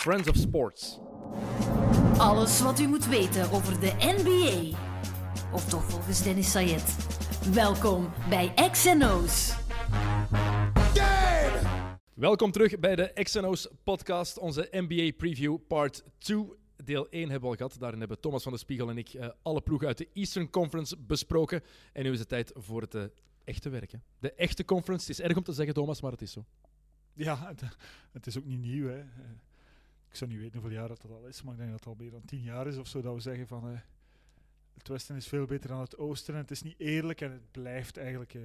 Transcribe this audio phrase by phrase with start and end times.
[0.00, 0.98] Friends of Sports.
[2.18, 4.78] Alles wat u moet weten over de NBA.
[5.52, 6.96] Of toch volgens Dennis Sayed.
[7.54, 9.56] Welkom bij XNO's.
[12.14, 16.44] Welkom terug bij de XNO's podcast, onze NBA preview part 2.
[16.84, 17.76] Deel 1 hebben we al gehad.
[17.78, 20.96] Daarin hebben Thomas van de Spiegel en ik eh, alle ploegen uit de Eastern Conference
[20.98, 21.62] besproken.
[21.92, 23.04] En nu is het tijd voor het eh,
[23.44, 23.92] echte werk.
[23.92, 23.98] hè.
[24.18, 25.06] De echte conference.
[25.06, 26.44] Het is erg om te zeggen, Thomas, maar het is zo.
[27.14, 27.62] Ja, het,
[28.12, 28.88] het is ook niet nieuw.
[28.88, 29.02] Hè.
[30.10, 31.94] Ik zou niet weten hoeveel jaar dat al is, maar ik denk dat het al
[31.98, 33.78] meer dan tien jaar is of zo dat we zeggen van eh,
[34.80, 37.50] het Westen is veel beter dan het Oosten en het is niet eerlijk en het
[37.50, 38.42] blijft eigenlijk eh,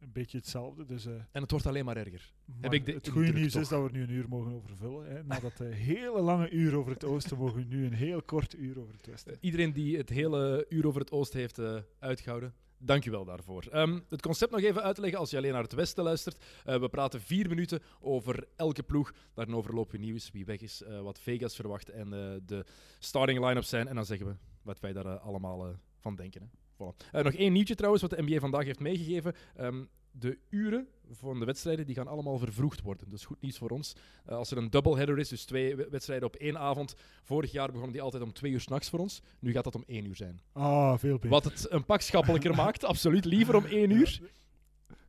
[0.00, 0.84] een beetje hetzelfde.
[0.84, 2.32] Dus, eh, En het wordt alleen maar erger.
[2.60, 3.62] maar ik de het goede nieuws toch.
[3.62, 5.06] is dat we nu een uur mogen over vullen.
[5.06, 5.24] Hè.
[5.24, 8.78] Na dat hele lange uur over het Oosten mogen we nu een heel kort uur
[8.78, 9.36] over het Westen.
[9.40, 13.64] Iedereen die het hele uur over het oosten heeft eh, uitgehouden, dank je wel daarvoor.
[13.70, 16.44] Ehm, het concept nog even uit te leggen als je alleen naar het westen luistert.
[16.64, 19.12] Eh, we praten vier minuten over elke ploeg.
[19.34, 22.64] Daarin overlopen we nieuws, wie weg is, eh, wat Vegas verwacht en eh, de
[22.98, 23.88] starting line-ups zijn.
[23.88, 26.40] En dan zeggen we wat wij daar allemaal van denken.
[26.40, 27.22] Hè.
[27.22, 29.34] Nog één nieuwtje trouwens, wat de NBA vandaag heeft meegegeven.
[29.56, 29.84] Ehm,
[30.18, 33.12] de uren van de wedstrijden die gaan allemaal vervroegd worden.
[33.12, 33.96] Is goed nieuws voor ons.
[34.26, 36.94] Eh, als er een doubleheader is, dus twee we- wedstrijden op één avond.
[37.22, 39.22] Vorig jaar begonnen die altijd om twee uur s'nachts voor ons.
[39.38, 40.40] Nu gaat dat om één uur zijn.
[40.52, 41.28] Ah, veel beter.
[41.30, 43.24] Wat het een pak schappelijker maakt, absoluut.
[43.24, 44.20] Liever om één uur.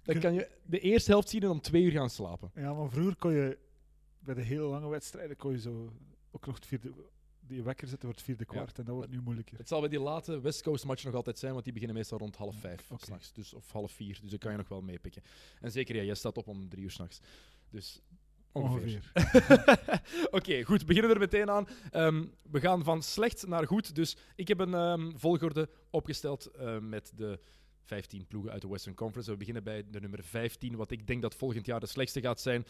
[0.03, 2.51] Dan kan je de eerste helft zien en om twee uur gaan slapen.
[2.55, 3.57] Ja, maar vroeger kon je
[4.19, 5.91] bij de hele lange wedstrijden kon je zo
[6.31, 6.91] ook nog het vierde,
[7.47, 9.57] die wekker zetten voor het vierde kwart en dat wordt nu moeilijker.
[9.57, 12.17] Het zal bij die late West Coast match nog altijd zijn, want die beginnen meestal
[12.17, 13.33] rond half vijf s'nachts.
[13.33, 15.23] Dus, of half vier, dus dat kan je nog wel meepikken.
[15.61, 17.19] En zeker, ja, jij staat op om drie uur s'nachts.
[17.69, 18.01] Dus
[18.51, 19.11] ongeveer.
[20.37, 20.79] Oké, goed.
[20.79, 21.67] We beginnen er meteen aan.
[21.91, 23.95] Ehm, we gaan van slecht naar goed.
[23.95, 27.39] Dus ik heb een ehm, volgorde opgesteld eh, met de
[27.85, 29.31] 15 ploegen uit de Western Conference.
[29.31, 32.41] We beginnen bij de nummer 15, wat ik denk dat volgend jaar de slechtste gaat
[32.41, 32.65] zijn.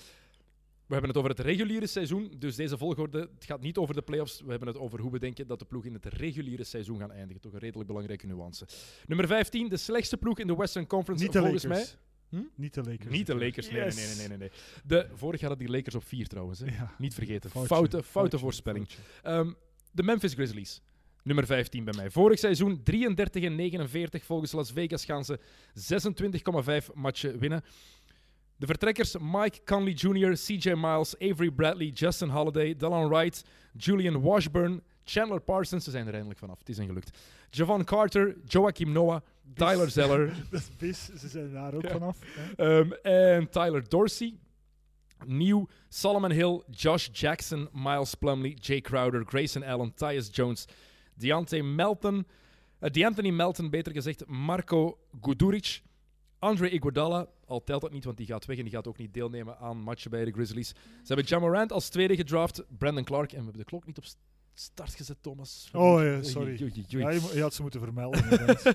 [0.88, 4.02] We hebben het over het reguliere seizoen, dus deze volgorde het gaat niet over de
[4.02, 4.41] playoffs.
[4.41, 7.11] We hebben het over hoe we denken dat de ploeg in het reguliere seizoen gaan
[7.11, 7.41] eindigen.
[7.41, 8.67] Toch een redelijk belangrijke nuance.
[9.08, 11.95] Nummer 15, de slechtste ploeg in de Western Conference Niet de volgens Lakers.
[12.29, 12.40] mij.
[12.40, 12.45] Hm?
[12.56, 13.09] Niet de Lakers.
[13.16, 13.35] Niet de.
[13.35, 13.95] Lakers, nee, nee, Yes.
[14.18, 14.50] nee, nee, nee, nee.
[14.85, 16.59] De, vorig jaar hadden die Lakers op 4 trouwens.
[16.59, 16.66] Hè.
[16.66, 16.95] Ja.
[16.97, 17.50] Niet vergeten.
[17.50, 18.88] Foutje, foute, foute foutje, voorspelling.
[18.88, 19.29] foutje.
[19.29, 19.51] Ehm,
[19.91, 20.81] de Memphis Grizzlies.
[21.24, 22.09] Nummer 15 bij mij.
[22.12, 24.24] Vorig seizoen 33 en 49.
[24.25, 25.40] Volgens Las Vegas gaan ze
[25.74, 27.63] 26,5 matchen winnen.
[28.57, 33.43] De vertrekkers Mike Conley Jr., CJ Miles, Avery Bradley, Justin Holiday, Delon Wright,
[33.77, 35.83] Julian Washburn, Chandler Parsons.
[35.83, 36.59] Ze zijn er eindelijk vanaf.
[36.59, 37.17] Het is hen gelukt.
[37.49, 39.21] Javon Carter, Joachim Noah,
[39.55, 41.89] Tyler Zeller Dat is bis, ze zijn daar ook Ja.
[41.91, 42.17] vanaf.
[42.55, 44.33] ehm, en Tyler Dorsey.
[45.25, 50.65] Nieuw, Solomon Hill, Josh Jackson, Miles Plumley, Jay Crowder, Grayson Allen, Tyus Jones,
[51.13, 52.25] Deontay Melton,
[52.79, 55.81] eh, DeAnthony Melton, beter gezegd, Marco Guduric,
[56.45, 59.13] Andre Iguodala, al telt dat niet, want die gaat weg en die gaat ook niet
[59.13, 60.67] deelnemen aan matchen bij de Grizzlies.
[60.69, 60.75] Ze
[61.07, 64.17] hebben Jamorant als tweede gedraft, Brandon Clark, en we hebben de klok niet op st-
[64.53, 65.69] start gezet, Thomas.
[65.73, 66.51] Oh ja, sorry.
[66.51, 67.03] Oei, oei, oei.
[67.03, 68.23] Ja, je, had ze moeten vermelden.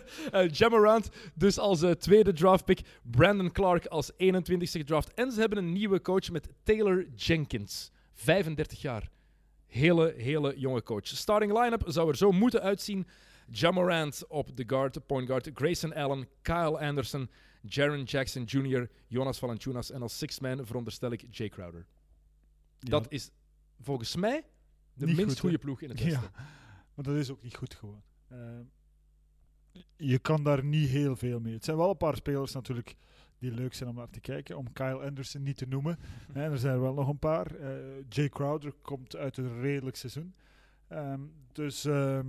[0.58, 2.80] Jamorant dus als eh, tweede draftpick.
[3.02, 4.16] Brandon Clark als 21ste
[4.58, 5.14] gedraft.
[5.14, 7.90] En ze hebben een nieuwe coach met Taylor Jenkins.
[8.12, 9.10] 35 jaar.
[9.66, 11.06] Hele, hele jonge coach.
[11.06, 13.06] Starting line-up zou er zo moeten uitzien.
[13.50, 15.50] Jamorant op de guard, point guard.
[15.54, 17.28] Grayson Allen, Kyle Anderson,
[17.60, 19.90] Jaron Jackson Jr., Jonas Valanciunas.
[19.90, 21.86] En als sixth man veronderstel ik Jay Crowder.
[22.78, 23.30] Dat is
[23.80, 24.44] volgens mij
[24.94, 26.04] de Niet minst goed, goede ploeg in het Ja.
[26.04, 26.30] westen.
[26.94, 28.02] Maar dat is ook niet goed gewoon.
[28.28, 28.38] Eh,
[29.96, 31.52] je kan daar niet heel veel mee.
[31.52, 32.96] Het zijn wel een paar spelers natuurlijk
[33.38, 34.56] die leuk zijn om naar te kijken.
[34.56, 35.98] Om Kyle Anderson niet te noemen.
[36.32, 37.54] Hè, er zijn er wel nog een paar.
[37.54, 37.70] Eh,
[38.08, 40.34] Jay Crowder komt uit een redelijk seizoen.
[40.88, 41.20] Ehm,
[41.52, 41.84] dus...
[41.84, 42.26] ehm,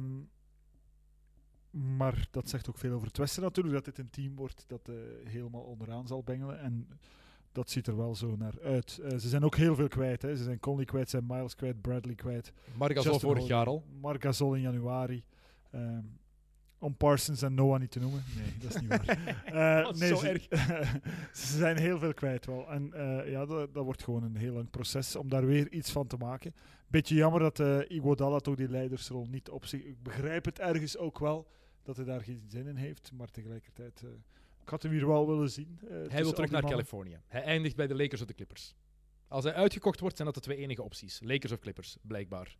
[1.71, 3.75] maar dat zegt ook veel over het Westen natuurlijk.
[3.75, 6.59] Dat dit een team wordt dat eh, helemaal onderaan zal bengelen.
[6.59, 6.87] En
[7.51, 8.99] dat ziet er wel zo naar uit.
[9.03, 10.21] Eh, ze zijn ook heel veel kwijt.
[10.21, 10.35] Hè.
[10.35, 12.53] Ze zijn Conley kwijt, zijn Miles kwijt, Bradley kwijt.
[12.77, 13.83] Marc Justin vorig jaar al.
[14.01, 15.23] Marc Gasol in januari.
[15.71, 16.03] Ehm,
[16.79, 18.23] om Parsons en Noah niet te noemen.
[18.37, 19.39] Nee, dat is niet waar.
[19.45, 20.47] Eh, Dat is nee, zo ze, erg.
[21.41, 22.71] ze zijn heel veel kwijt wel.
[22.71, 22.91] En
[23.25, 26.17] ja, dat, dat wordt gewoon een heel lang proces om daar weer iets van te
[26.17, 26.53] maken.
[26.87, 29.83] Beetje jammer dat eh Iguodala toch die leidersrol niet op zich...
[29.83, 31.47] Ik begrijp het ergens ook wel
[31.83, 33.11] dat hij daar geen zin in heeft.
[33.13, 34.01] Maar tegelijkertijd...
[34.03, 34.09] eh,
[34.63, 35.79] ik had hem hier wel willen zien.
[35.81, 36.69] eh, Hij wil terug naar mannen.
[36.69, 37.19] Californië.
[37.27, 38.73] Hij eindigt bij de Lakers of de Clippers.
[39.27, 41.19] Als hij uitgekocht wordt, zijn dat de twee enige opties.
[41.23, 42.57] Lakers of Clippers, blijkbaar.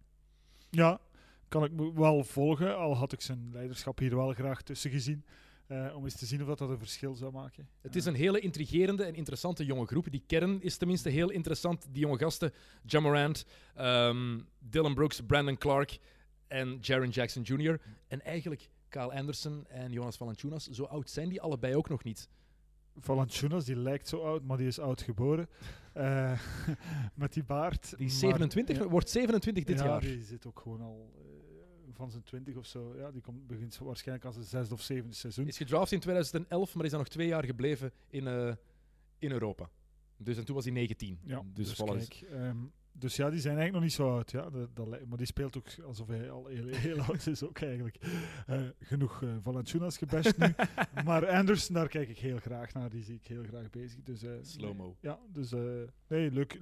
[0.69, 0.99] Ja,
[1.47, 2.77] kan ik me wel volgen.
[2.77, 5.25] Al had ik zijn leiderschap hier wel graag tussen gezien.
[5.67, 7.67] eh, om eens te zien of dat, dat een verschil zou maken.
[7.81, 10.11] Het is een hele intrigerende en interessante jonge groep.
[10.11, 11.87] Die kern is tenminste heel interessant.
[11.91, 12.53] Die jonge gasten,
[12.85, 13.45] Jamorant,
[13.75, 15.99] ehm Dylan Brooks, Brandon Clark
[16.47, 17.81] en Jaron Jackson Jr.
[18.07, 20.67] En eigenlijk Kyle Anderson en Jonas Valanciunas.
[20.67, 22.29] Zo oud zijn die allebei ook nog niet.
[22.97, 25.47] Valanciunas, die lijkt zo oud, maar die is oud geboren.
[25.93, 26.39] Eh,
[27.15, 27.97] met die baard.
[27.97, 28.87] Die is Maar- 27, ja.
[28.87, 30.01] wordt 27 dit ja, jaar.
[30.01, 31.21] die zit ook gewoon al eh,
[31.93, 32.95] van zijn 20 of zo.
[32.97, 35.47] Ja, die komt, begint waarschijnlijk aan zijn zesde of zevende seizoen.
[35.47, 38.53] Is gedraft in 2011, maar is dan nog twee jaar gebleven in, eh,
[39.19, 39.69] in Europa.
[40.17, 41.19] Dus en toen was hij 19.
[41.23, 42.57] Ja, dus, dus, dus- kijk, ehm,
[42.93, 44.31] dus ja, die zijn eigenlijk nog niet zo oud.
[44.31, 47.59] Ja, dat, dat, maar die speelt ook alsof hij al heel, heel oud is ook
[47.61, 47.97] eigenlijk.
[48.47, 50.53] Eh, genoeg uh, Valanciunas gebashed nu.
[51.05, 52.89] maar Anderson, daar kijk ik heel graag naar.
[52.89, 54.03] Die zie ik heel graag bezig.
[54.03, 54.83] Dus, eh, Slow-mo.
[54.85, 55.59] nee, ja, dus eh,
[56.07, 56.57] nee, leuk,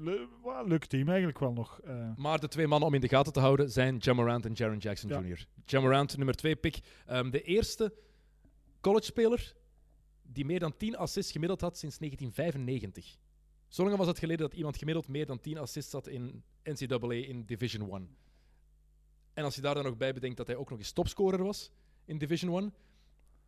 [0.66, 1.80] leuk, team eigenlijk wel nog.
[1.82, 2.10] eh.
[2.16, 5.10] Maar de twee mannen om in de gaten te houden zijn Jamorant en Jaron Jackson
[5.10, 5.22] Ja.
[5.22, 5.46] Jr.
[5.66, 6.80] Jamorant, nummer 2 pick.
[7.06, 7.94] Ehm, de eerste
[8.82, 9.54] college-speler
[10.24, 13.18] die meer dan 10 assists gemiddeld had sinds 1995.
[13.70, 17.14] Zo lang was het geleden dat iemand gemiddeld meer dan 10 assists had in NCAA
[17.14, 18.10] in Division 1.
[19.34, 21.72] En als je daar dan nog bij bedenkt dat hij ook nog eens topscorer was
[22.06, 22.74] in Division 1.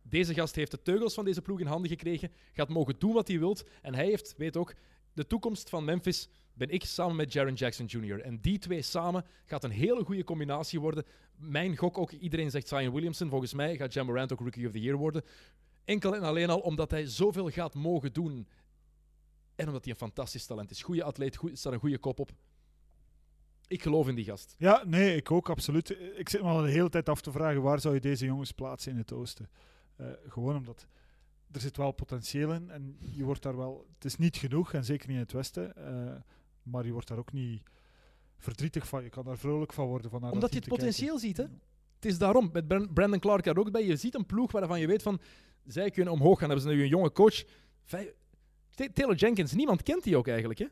[0.02, 3.28] Deze gast heeft de teugels van deze ploeg in handen gekregen, gaat mogen doen wat
[3.28, 3.64] hij wilt.
[3.82, 4.74] En hij heeft, weet ook,
[5.12, 8.20] de toekomst van Memphis ben ik samen met Jaron Jackson Jr.
[8.20, 11.04] En die twee samen gaat een hele goede combinatie worden.
[11.36, 13.28] Mijn gok ook, iedereen zegt Zion Williamson.
[13.28, 15.22] Volgens mij gaat Jamorant ook Rookie of the Year worden.
[15.84, 18.46] Enkel en alleen al omdat hij zoveel gaat mogen doen.
[19.62, 20.82] En omdat hij een fantastisch talent is.
[20.82, 22.30] Goede atleet, goed, staat een goede kop op.
[23.66, 24.54] Ik geloof in die gast.
[24.58, 25.96] Ja, nee, ik ook absoluut.
[26.16, 28.52] Ik zit me al de hele tijd af te vragen waar zou je deze jongens
[28.52, 29.48] plaatsen in het oosten.
[29.96, 30.86] Eh, gewoon omdat
[31.52, 33.86] er zit wel potentieel in en je wordt daar wel.
[33.94, 36.20] Het is niet genoeg en zeker niet in het westen, eh,
[36.62, 37.62] maar je wordt daar ook niet
[38.38, 39.02] verdrietig van.
[39.02, 41.44] Je kan daar vrolijk van worden van Omdat dat je het potentieel ziet, hè?
[41.94, 42.50] Het is daarom.
[42.52, 43.86] Met Bran- Brandon Clark daar ook bij.
[43.86, 45.20] Je ziet een ploeg waarvan je weet van...
[45.66, 46.48] Zij kunnen omhoog gaan.
[46.48, 47.44] Dan hebben ze nu een jonge coach.
[48.74, 49.52] Taylor Jenkins.
[49.52, 50.66] Niemand kent die ook eigenlijk, hè?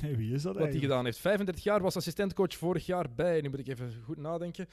[0.00, 1.18] Nee, wie is dat Wat hij gedaan heeft.
[1.18, 3.40] 35 jaar, was assistentcoach vorig jaar bij...
[3.40, 4.68] Nu moet ik even goed nadenken.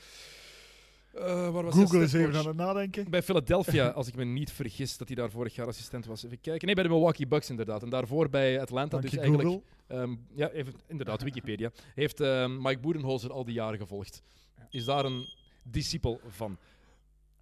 [1.14, 3.10] Eh, waar was Google is even aan het nadenken.
[3.10, 6.24] Bij Philadelphia, als ik me niet vergis, dat hij daar vorig jaar assistent was.
[6.24, 6.66] Even kijken.
[6.66, 7.84] Nee, bij de Milwaukee Bucks inderdaad.
[7.84, 9.00] En daarvoor bij Atlanta.
[9.00, 9.62] Dank dus eigenlijk...
[9.88, 11.72] Ehm, ja, even, inderdaad, Wikipedia.
[11.96, 14.22] Heeft ehm, Mike Boedenholzer al die jaren gevolgd.
[14.70, 15.26] Is daar een
[15.64, 16.58] discipel van.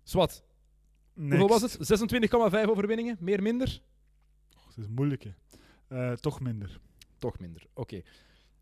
[0.04, 0.44] Swat,
[1.16, 2.02] hoeveel was het?
[2.64, 3.18] 26,5 overwinningen?
[3.20, 3.82] Meer, minder?
[4.76, 5.32] Het is moeilijk, hè.
[5.88, 6.80] Eh, toch minder.
[7.18, 7.68] Toch minder.
[7.74, 8.02] Oké.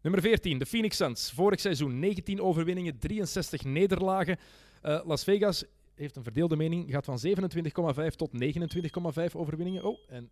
[0.01, 1.31] Nummer 14, de Phoenix Suns.
[1.31, 4.37] Vorig seizoen 19 overwinningen, 63 nederlagen.
[4.81, 5.63] Eh, Las Vegas
[5.95, 6.91] heeft een verdeelde mening.
[6.91, 9.83] Gaat van 27,5 tot 29,5 overwinningen.
[9.83, 10.29] Oh, en...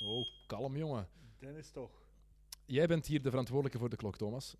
[0.00, 1.08] Oh, kalm jongen.
[1.38, 1.90] Dennis toch.
[2.66, 4.56] Jij bent hier de verantwoordelijke voor de klok, Thomas.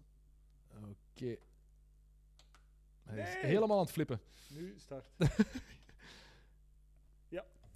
[0.76, 1.36] Oké.
[3.02, 3.44] Hij is Nee.
[3.52, 4.20] helemaal aan het flippen.
[4.48, 5.04] Nu start.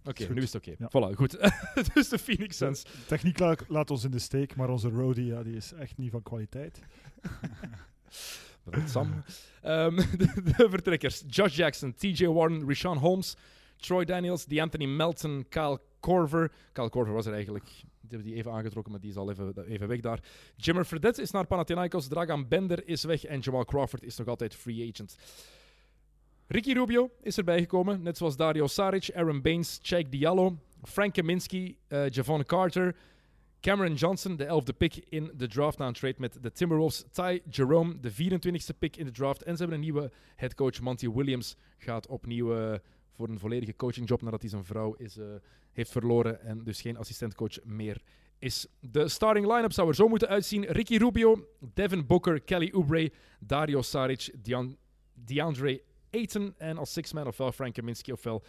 [0.08, 0.74] Oké, nu is het oké.
[0.78, 0.88] Ja.
[0.88, 1.38] Voilà, goed.
[1.94, 2.84] dus de Phoenix Suns.
[3.06, 6.10] Techniek la- laat ons in de steek, maar onze roadie ja, die is echt niet
[6.10, 6.80] van kwaliteit.
[8.64, 9.22] Bedankt, Sam.
[9.62, 11.22] Ehm, de, de vertrekkers.
[11.26, 13.36] Josh Jackson, TJ Warren, Rashawn Holmes,
[13.76, 16.52] Troy Daniels, DeAnthony Melton, Kyle Korver.
[16.72, 17.64] Kyle Korver was er eigenlijk.
[17.64, 20.20] Die hebben die even aangetrokken, maar die is al even, even weg daar.
[20.56, 22.08] Jimmer Fredette is naar Panathinaikos.
[22.08, 23.24] Dragan Bender is weg.
[23.24, 25.16] En Jamal Crawford is nog altijd free agent.
[26.48, 28.02] Ricky Rubio is erbij gekomen.
[28.02, 32.96] Net zoals Dario Saric, Aaron Baines, Chad Diallo, Frank Kaminsky, eh, Javon Carter,
[33.60, 37.04] Cameron Johnson, de 11e pick in de draft na een trade met de Timberwolves.
[37.12, 39.42] Ty Jerome, de 24e pick in de draft.
[39.42, 40.80] En ze hebben een nieuwe headcoach.
[40.80, 42.78] Monty Williams gaat opnieuw eh,
[43.12, 45.26] voor een volledige coachingjob nadat hij zijn vrouw is, eh,
[45.72, 48.02] heeft verloren en dus geen assistentcoach meer
[48.38, 48.66] is.
[48.80, 50.64] De starting line-up zou er zo moeten uitzien.
[50.64, 54.76] Ricky Rubio, Devin Booker, Kelly Oubre, Dario Saric, Dean-
[55.14, 58.42] DeAndre Ayton en als six-man ofwel Frank Kaminsky ofwel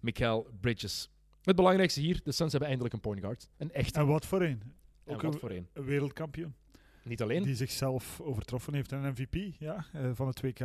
[0.00, 1.10] Mikael Bridges.
[1.42, 3.48] Het belangrijkste hier, de Suns hebben eindelijk een point guard.
[3.56, 3.98] Een echte.
[3.98, 4.62] En wat voor een?
[5.04, 5.68] En Ook wat een, voor een.
[5.72, 6.54] een wereldkampioen.
[7.02, 7.42] Niet alleen.
[7.42, 8.92] Die zichzelf overtroffen heeft.
[8.92, 10.60] Een MVP ja, eh, van het WK.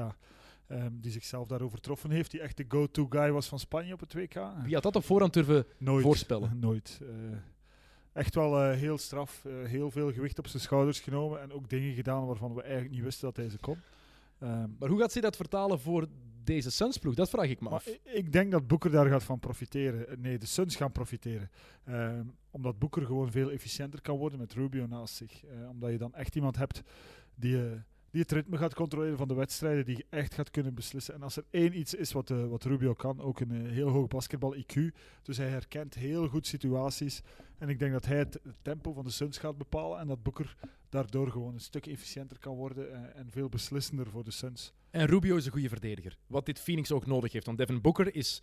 [0.68, 2.32] Ehm, die zichzelf daar overtroffen heeft.
[2.32, 4.34] Die echt de go-to guy was van Spanje op het WK.
[4.64, 6.04] Wie had dat op voorhand durven Nooit.
[6.04, 6.60] voorspellen?
[6.68, 7.00] Nooit.
[7.02, 7.38] Eh,
[8.14, 9.44] echt wel eh, heel straf.
[9.64, 11.42] heel veel gewicht op zijn schouders genomen.
[11.42, 13.78] En ook dingen gedaan waarvan we eigenlijk niet wisten dat hij ze kon.
[14.40, 16.08] Ehm, Maar hoe gaat zij dat vertalen voor
[16.44, 17.16] deze Suns-ploeg?
[17.16, 17.88] Dat vraag ik me Maar af.
[18.04, 20.22] ik denk dat Boeker daar gaat van profiteren.
[20.22, 21.50] Nee, de Suns gaan profiteren.
[21.84, 25.44] Ehm, omdat Boeker gewoon veel efficiënter kan worden met Rubio naast zich.
[25.46, 26.82] Eh, omdat je dan echt iemand hebt
[27.36, 27.72] die, eh,
[28.18, 31.14] die het ritme gaat controleren van de wedstrijden, die echt gaat kunnen beslissen.
[31.14, 33.90] En als er één iets is wat, eh, wat Rubio kan, ook een eh, heel
[33.90, 34.96] hoog basketbal-IQ.
[35.22, 37.22] Dus hij herkent heel goed situaties.
[37.58, 40.56] En ik denk dat hij het tempo van de Suns gaat bepalen en dat Boeker
[40.90, 44.74] daardoor gewoon een stuk efficiënter kan worden eh, en veel beslissender voor de Suns.
[44.90, 46.18] En Rubio is een goede verdediger.
[46.28, 47.46] Wat dit Phoenix ook nodig heeft.
[47.46, 48.42] Want Devin Booker is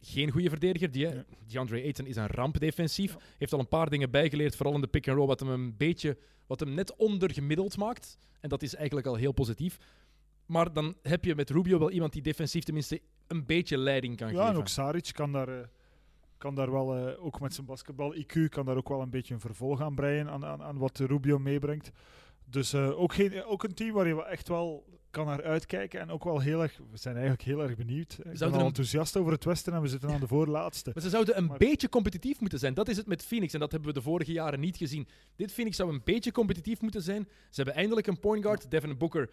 [0.00, 0.90] geen goede verdediger.
[0.90, 1.24] Die, Ja.
[1.46, 3.12] DeAndre Ayton is een ramp defensief.
[3.12, 3.18] Ja.
[3.38, 6.16] Heeft al een paar dingen bijgeleerd, vooral in de pick-and-roll, wat hem een beetje,
[6.46, 8.18] wat hem net ondergemiddeld maakt.
[8.40, 9.78] En dat is eigenlijk al heel positief.
[10.46, 14.28] Maar dan heb je met Rubio wel iemand die defensief tenminste een beetje leiding kan
[14.28, 14.48] Ja, geven.
[14.52, 15.66] en ook Saric kan daar, eh,
[16.38, 19.40] kan daar wel, eh, ook met zijn basketbal-IQ, kan daar ook wel een beetje een
[19.40, 21.90] vervolg aan breien aan, aan, aan wat Rubio meebrengt.
[22.44, 26.00] Dus eh, ook, geen, ook een team waar je echt wel kan naar uitkijken.
[26.00, 28.12] En ook wel heel erg, we zijn eigenlijk heel erg benieuwd.
[28.18, 30.90] Ik ben Zouden al enthousiast over het Westen en we zitten aan de voorlaatste.
[30.94, 32.74] Maar ze zouden een Maar- beetje competitief moeten zijn.
[32.74, 35.08] Dat is het met Phoenix en dat hebben we de vorige jaren niet gezien.
[35.36, 37.22] Dit Phoenix zou een beetje competitief moeten zijn.
[37.28, 38.70] Ze hebben eindelijk een point guard.
[38.70, 39.30] Devin Booker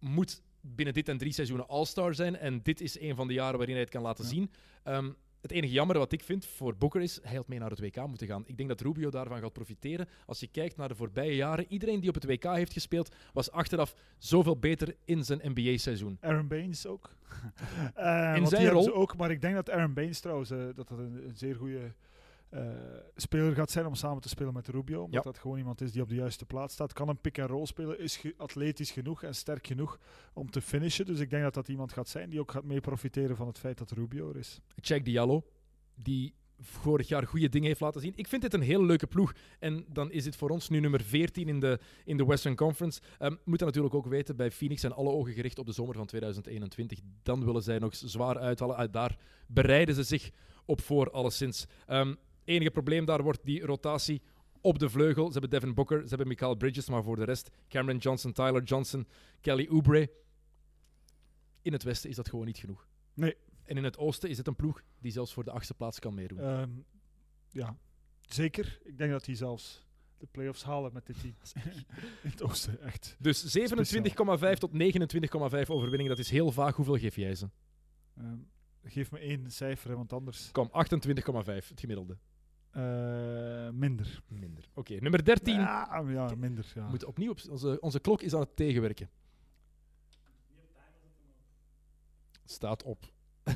[0.00, 2.36] moet binnen dit en drie seizoenen All-Star zijn.
[2.36, 4.30] En dit is een van de jaren waarin hij het kan laten Ja.
[4.30, 4.50] zien.
[4.82, 5.10] Ehm,
[5.44, 8.06] het enige jammer wat ik vind voor Booker is, hij had mee naar het WK
[8.06, 8.42] moeten gaan.
[8.46, 10.08] Ik denk dat Rubio daarvan gaat profiteren.
[10.26, 13.50] Als je kijkt naar de voorbije jaren, iedereen die op het WK heeft gespeeld, was
[13.50, 16.18] achteraf zoveel beter in zijn NBA-seizoen.
[16.20, 17.10] Aaron Baines ook.
[17.94, 18.94] Eh, In zijn rol.
[18.94, 21.92] ook, maar ik denk dat Aaron Baines trouwens eh, dat dat een, een zeer goede
[23.16, 25.02] speler gaat zijn om samen te spelen met Rubio.
[25.02, 25.30] Omdat Ja.
[25.30, 26.92] dat gewoon iemand is die op de juiste plaats staat.
[26.92, 29.98] Kan een pick-and-roll spelen, is ge- atletisch genoeg en sterk genoeg
[30.34, 31.06] om te finishen.
[31.06, 33.58] Dus ik denk dat dat iemand gaat zijn die ook gaat mee profiteren van het
[33.58, 34.60] feit dat Rubio er is.
[34.80, 35.44] Check Diallo,
[35.94, 38.12] die vorig jaar goede dingen heeft laten zien.
[38.16, 39.32] Ik vind dit een hele leuke ploeg.
[39.58, 43.00] En dan is dit voor ons nu nummer 14 in de, in de Western Conference.
[43.20, 45.94] Um, moet dat natuurlijk ook weten, bij Phoenix zijn alle ogen gericht op de zomer
[45.94, 46.98] van 2021.
[47.22, 48.76] Dan willen zij nog zwaar uithalen.
[48.76, 50.30] Ah, daar bereiden ze zich
[50.64, 51.66] op voor, alleszins.
[51.88, 54.22] Um, enige probleem daar wordt die rotatie
[54.60, 55.26] op de vleugel.
[55.26, 58.62] Ze hebben Devin Booker, ze hebben Michael Bridges, maar voor de rest Cameron Johnson, Tyler
[58.62, 59.06] Johnson,
[59.40, 60.10] Kelly Oubre.
[61.62, 62.88] In het westen is dat gewoon niet genoeg.
[63.14, 63.36] Nee.
[63.62, 66.14] En in het oosten is het een ploeg die zelfs voor de achtste plaats kan
[66.14, 66.38] meedoen.
[66.38, 66.70] Ehm,
[67.50, 67.76] ja,
[68.20, 68.80] zeker.
[68.84, 69.86] Ik denk dat die zelfs
[70.18, 71.34] de playoffs halen met dit team.
[72.22, 73.16] In het oosten, echt.
[73.18, 76.76] Dus 27,5 tot 29,5 overwinningen, dat is heel vaag.
[76.76, 77.48] Hoeveel geef jij ze?
[78.16, 78.38] Ehm,
[78.82, 82.18] geef me één cijfer, want anders Kom, 28,5, het gemiddelde.
[82.74, 84.22] Eh, minder.
[84.28, 84.68] Minder.
[84.74, 85.54] Oké, nummer 13.
[85.54, 86.72] Ja, ja, minder.
[86.74, 86.88] Ja.
[86.88, 89.10] Moet opnieuw op, onze, onze klok is aan het tegenwerken.
[92.44, 93.12] Staat op.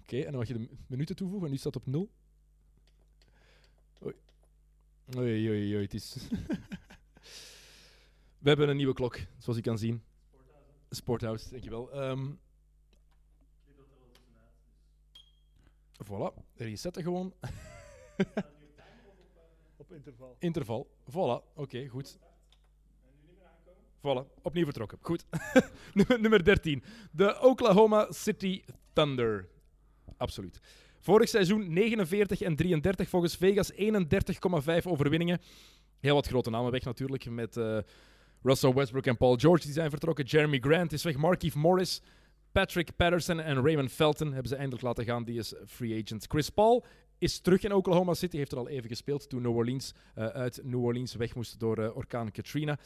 [0.00, 1.46] Oké, en dan mag je de minuten toevoegen.
[1.46, 2.10] En nu staat het op 0.
[4.04, 4.14] Oei.
[5.16, 6.16] Oei, oei, oei, het is...
[8.38, 10.02] We hebben een nieuwe klok, zoals je kan zien.
[10.90, 11.92] Sporthouse, dankjewel.
[11.92, 12.30] Ehm
[16.02, 17.32] voilà, resetten gewoon.
[19.76, 20.36] Op interval.
[20.38, 20.90] Interval.
[21.10, 22.18] Voilà, oké, goed.
[23.98, 24.98] Voilà, opnieuw vertrokken.
[25.00, 25.24] Goed.
[25.94, 26.82] nummer, nummer 13.
[27.10, 29.48] De Oklahoma City Thunder.
[30.16, 30.60] Absoluut.
[31.00, 33.78] Vorig seizoen 49 en 33, volgens Vegas 31,5
[34.84, 35.40] overwinningen.
[36.00, 37.78] Heel wat grote namen weg natuurlijk, met eh,
[38.42, 40.24] Russell Westbrook en Paul George die zijn vertrokken.
[40.24, 42.02] Jeremy Grant is weg, Markieff Morris,
[42.54, 45.24] Patrick Patterson en Raymond Felton hebben ze eindelijk laten gaan.
[45.24, 46.24] Die is free agent.
[46.28, 46.84] Chris Paul
[47.18, 50.60] is terug in Oklahoma City, heeft er al even gespeeld toen New Orleans eh, uit
[50.62, 52.78] New Orleans weg moest door eh, orkaan Katrina.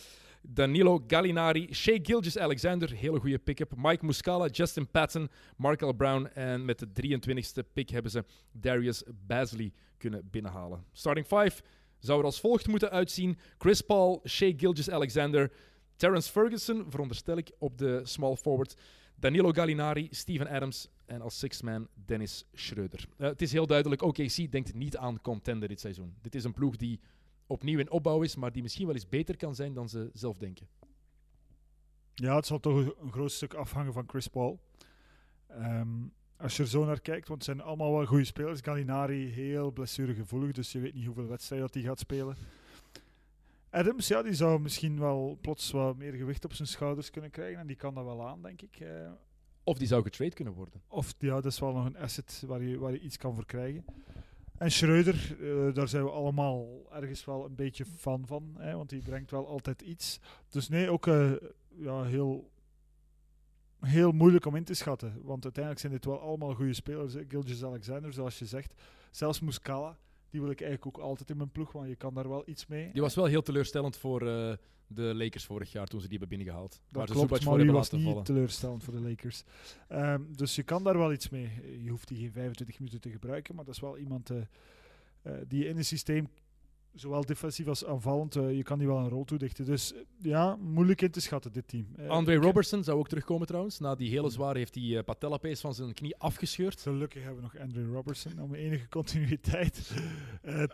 [0.42, 3.72] Danilo Gallinari, Shea Gilgis-Alexander, hele goede pick-up.
[3.76, 9.72] Mike Muscala, Justin Patton, Markel Brown en met de 23e pick hebben ze Darius Basley
[9.96, 10.84] kunnen binnenhalen.
[10.92, 11.62] Starting 5
[11.98, 13.38] zou er als volgt moeten uitzien.
[13.58, 15.52] Chris Paul, Shea Gilgis-Alexander,
[15.96, 18.76] Terrence Ferguson, veronderstel ik, op de small forward.
[19.20, 23.06] Danilo Gallinari, Steven Adams en als sixth man Dennis Schreuder.
[23.16, 26.14] Eh, het is heel duidelijk, OKC denkt niet aan contender dit seizoen.
[26.20, 27.00] Dit is een ploeg die
[27.46, 30.36] opnieuw in opbouw is, maar die misschien wel eens beter kan zijn dan ze zelf
[30.38, 30.68] denken.
[32.14, 34.60] Ja, het zal toch een- groot stuk afhangen van Chris Paul.
[35.46, 35.88] Ehm,
[36.36, 38.60] als je er zo naar kijkt, want het zijn allemaal wel goede spelers.
[38.60, 42.36] Gallinari heel blessuregevoelig, dus je weet niet hoeveel wedstrijden dat hij gaat spelen.
[43.70, 47.60] Adams, ja, die zou misschien wel plots wat meer gewicht op zijn schouders kunnen krijgen.
[47.60, 48.80] En die kan dat wel aan, denk ik.
[48.80, 49.10] Eh,
[49.64, 50.82] Of die zou getrade kunnen worden.
[50.88, 53.46] of ja, dat is wel nog een asset waar je, waar je iets kan voor
[53.46, 53.84] krijgen.
[54.58, 58.54] En Schreuder, eh, daar zijn we allemaal ergens wel een beetje fan van.
[58.58, 60.20] Hè, want die brengt wel altijd iets.
[60.48, 61.32] Dus nee, ook eh,
[61.68, 62.50] ja, heel,
[63.80, 65.20] heel moeilijk om in te schatten.
[65.22, 67.14] Want uiteindelijk zijn dit wel allemaal goede spelers.
[67.28, 68.74] Gilgis Alexander, zoals je zegt.
[69.10, 69.98] Zelfs Muscala,
[70.30, 71.72] die wil ik eigenlijk ook altijd in mijn ploeg.
[71.72, 72.92] Want je kan daar wel iets mee.
[72.92, 74.52] Die was wel heel teleurstellend voor eh,
[74.86, 76.80] de Lakers vorig jaar toen ze die hebben binnengehaald.
[76.90, 78.24] Dat ze klopt, maar voor die was niet vallen.
[78.24, 79.44] teleurstellend voor de Lakers.
[79.88, 81.50] Ehm, dus je kan daar wel iets mee.
[81.82, 84.38] Je hoeft die geen 25 minuten te gebruiken, maar dat is wel iemand eh,
[85.22, 86.28] eh, die in het systeem,
[86.98, 89.64] zowel defensief als aanvallend, eh, je kan die wel een rol toedichten.
[89.64, 91.86] Dus eh, ja, moeilijk in te schatten, dit team.
[91.96, 93.78] Eh, André Robertson zou ook terugkomen trouwens.
[93.78, 96.80] Na die hele zware heeft hij uh, patellapees van zijn knie afgescheurd.
[96.80, 99.90] Gelukkig hebben we nog Andrew Robertson om enige continuïteit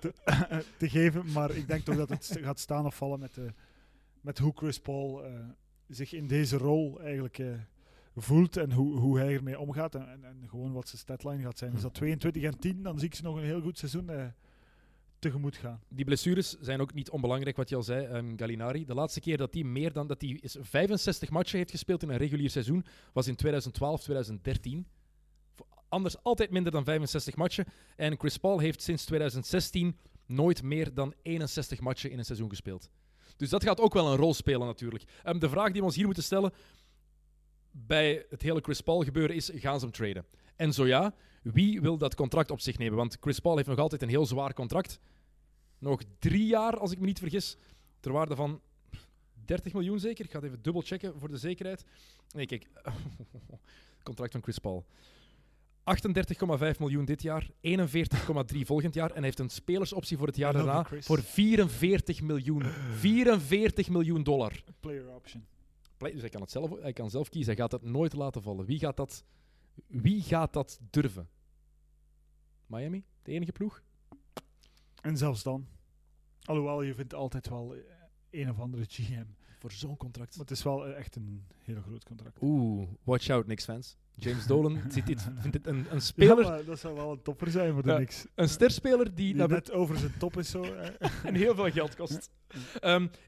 [0.00, 0.12] te,
[0.78, 1.32] te geven.
[1.32, 3.38] Maar ik denk toch dat het gaat staan of vallen met,
[4.20, 5.22] met hoe Chris Paul
[5.88, 7.42] zich in deze rol eigenlijk
[8.16, 9.94] voelt en hoe, hoe hij ermee omgaat.
[9.94, 11.72] En, en, en gewoon wat zijn statline gaat zijn.
[11.72, 14.26] Is dat 22 en 10, dan zie ik ze nog een heel goed seizoen eh,
[15.32, 15.80] gaan.
[15.88, 18.84] Die blessures zijn ook niet onbelangrijk, wat je al zei, um, Gallinari.
[18.84, 22.08] De laatste keer dat hij meer dan dat hij is 65 matchen heeft gespeeld in
[22.08, 24.86] een regulier seizoen was in 2012, 2013.
[25.88, 27.64] Anders altijd minder dan 65 matchen.
[27.96, 32.90] En Chris Paul heeft sinds 2016 nooit meer dan 61 matchen in een seizoen gespeeld.
[33.36, 35.04] Dus dat gaat ook wel een rol spelen natuurlijk.
[35.22, 36.52] Ehm, de vraag die we ons hier moeten stellen
[37.70, 40.24] bij het hele Chris Paul gebeuren is, gaan ze hem traden?
[40.56, 42.96] En zo ja, wie wil dat contract op zich nemen?
[42.96, 45.00] Want Chris Paul heeft nog altijd een heel zwaar contract.
[45.84, 47.56] Nog drie jaar, als ik me niet vergis,
[48.00, 48.60] ter waarde van
[49.44, 50.24] 30 miljoen zeker.
[50.24, 51.84] Ik ga het even dubbel checken voor de zekerheid.
[52.34, 52.66] Nee, kijk.
[54.02, 54.84] contract van Chris Paul.
[56.74, 57.50] 38,5 miljoen dit jaar, 41,3
[58.72, 59.08] volgend jaar.
[59.10, 62.62] En hij heeft een spelersoptie voor het jaar daarna voor 44 miljoen.
[62.98, 64.62] 44 miljoen dollar.
[64.80, 65.46] Player option.
[65.96, 67.52] Play- Dus hij kan, het zelf, hij kan zelf kiezen.
[67.52, 68.64] Hij gaat dat nooit laten vallen.
[68.66, 69.24] Wie gaat dat,
[69.86, 71.28] wie gaat dat durven?
[72.66, 73.04] Miami?
[73.22, 73.82] De enige ploeg?
[75.04, 75.66] En zelfs dan.
[76.42, 77.80] Alhoewel, je vindt altijd wel eh,
[78.30, 79.24] een of andere GM.
[79.58, 80.36] Voor zo'n contract.
[80.36, 82.38] Maar het is wel eh, echt een heel groot contract.
[82.40, 83.96] Oeh, watch out, Knicks fans.
[84.14, 87.50] James Dolan ziet dit, vindt dit een, een speler, Ja, dat zou wel een topper
[87.50, 88.26] zijn voor de Ja, Knicks.
[88.34, 90.62] een sterspeler die, Die naar net over zijn top is zo.
[91.24, 92.30] en heel veel geld kost.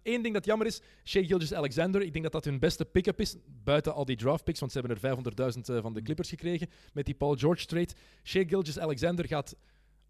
[0.02, 3.36] Eén ding dat jammer is, Shea Gilgis-Alexander, ik denk dat dat hun beste pick-up is,
[3.64, 6.68] buiten al die draft picks, want ze hebben er 500.000 eh, van de Clippers gekregen
[6.92, 7.92] met die Paul George trade.
[8.22, 9.56] Shea Gilgis-Alexander gaat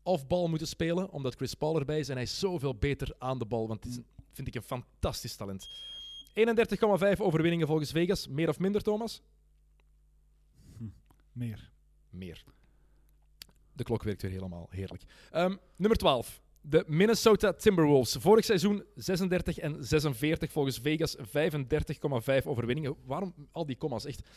[0.06, 3.44] off-bal moeten spelen, omdat Chris Paul erbij is en hij is zoveel beter aan de
[3.46, 5.68] bal, want het is, een- vind ik een fantastisch talent.
[6.34, 9.22] 31,5 overwinningen volgens Vegas, meer of minder, Thomas?
[11.32, 11.70] Meer.
[12.10, 12.44] Meer.
[13.72, 15.02] De klok werkt weer helemaal heerlijk.
[15.30, 16.40] Ehm, nummer 12.
[16.60, 18.12] De Minnesota Timberwolves.
[18.18, 22.96] Vorig seizoen 36 en 46 volgens Vegas 35,5 overwinningen.
[23.04, 24.04] Waarom al die commas?
[24.04, 24.28] Echt.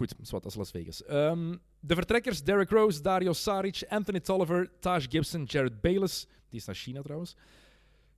[0.00, 1.04] Goed, zwart als Las Vegas.
[1.04, 6.26] Ehm, de vertrekkers Derrick Rose, Dario Saric, Anthony Tolliver, Taj Gibson, Jared Bayless.
[6.48, 7.36] Die is naar China trouwens.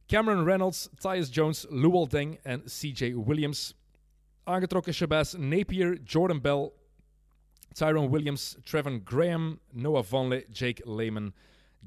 [0.07, 3.75] Cameron Reynolds, Tyus Jones, Luol Deng en CJ Williams.
[4.45, 6.73] Aangetrokken Shabazz Napier, Jordan Bell,
[7.73, 11.35] Tyrone Williams, Trevor Graham, Noah Vonleh, Jake Lehman,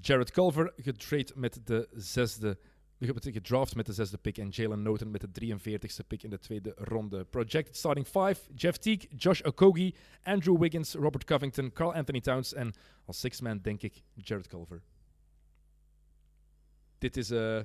[0.01, 2.57] Jared Culver, getrade met de zesde,
[2.99, 6.73] gedraft met de zesde pick en Jalen Noten met de 43ste pick in de tweede
[6.75, 7.25] ronde.
[7.25, 12.74] Projected starting five, Jeff Teague, Josh Okogie, Andrew Wiggins, Robert Covington, Carl Anthony Towns en
[13.05, 14.81] als sixth man denk ik Jared Culver.
[16.98, 17.59] Dit is, eh,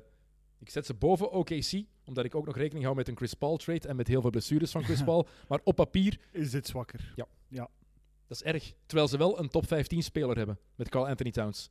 [0.59, 3.57] ik zet ze boven OKC, omdat ik ook nog rekening hou met een Chris Paul
[3.57, 5.28] trade en met heel veel blessures van Chris Paul.
[5.48, 7.12] Maar op papier Is dit zwakker?
[8.26, 8.72] dat is erg.
[8.87, 11.70] Terwijl ze wel een top 15 speler hebben met Carl Anthony Towns.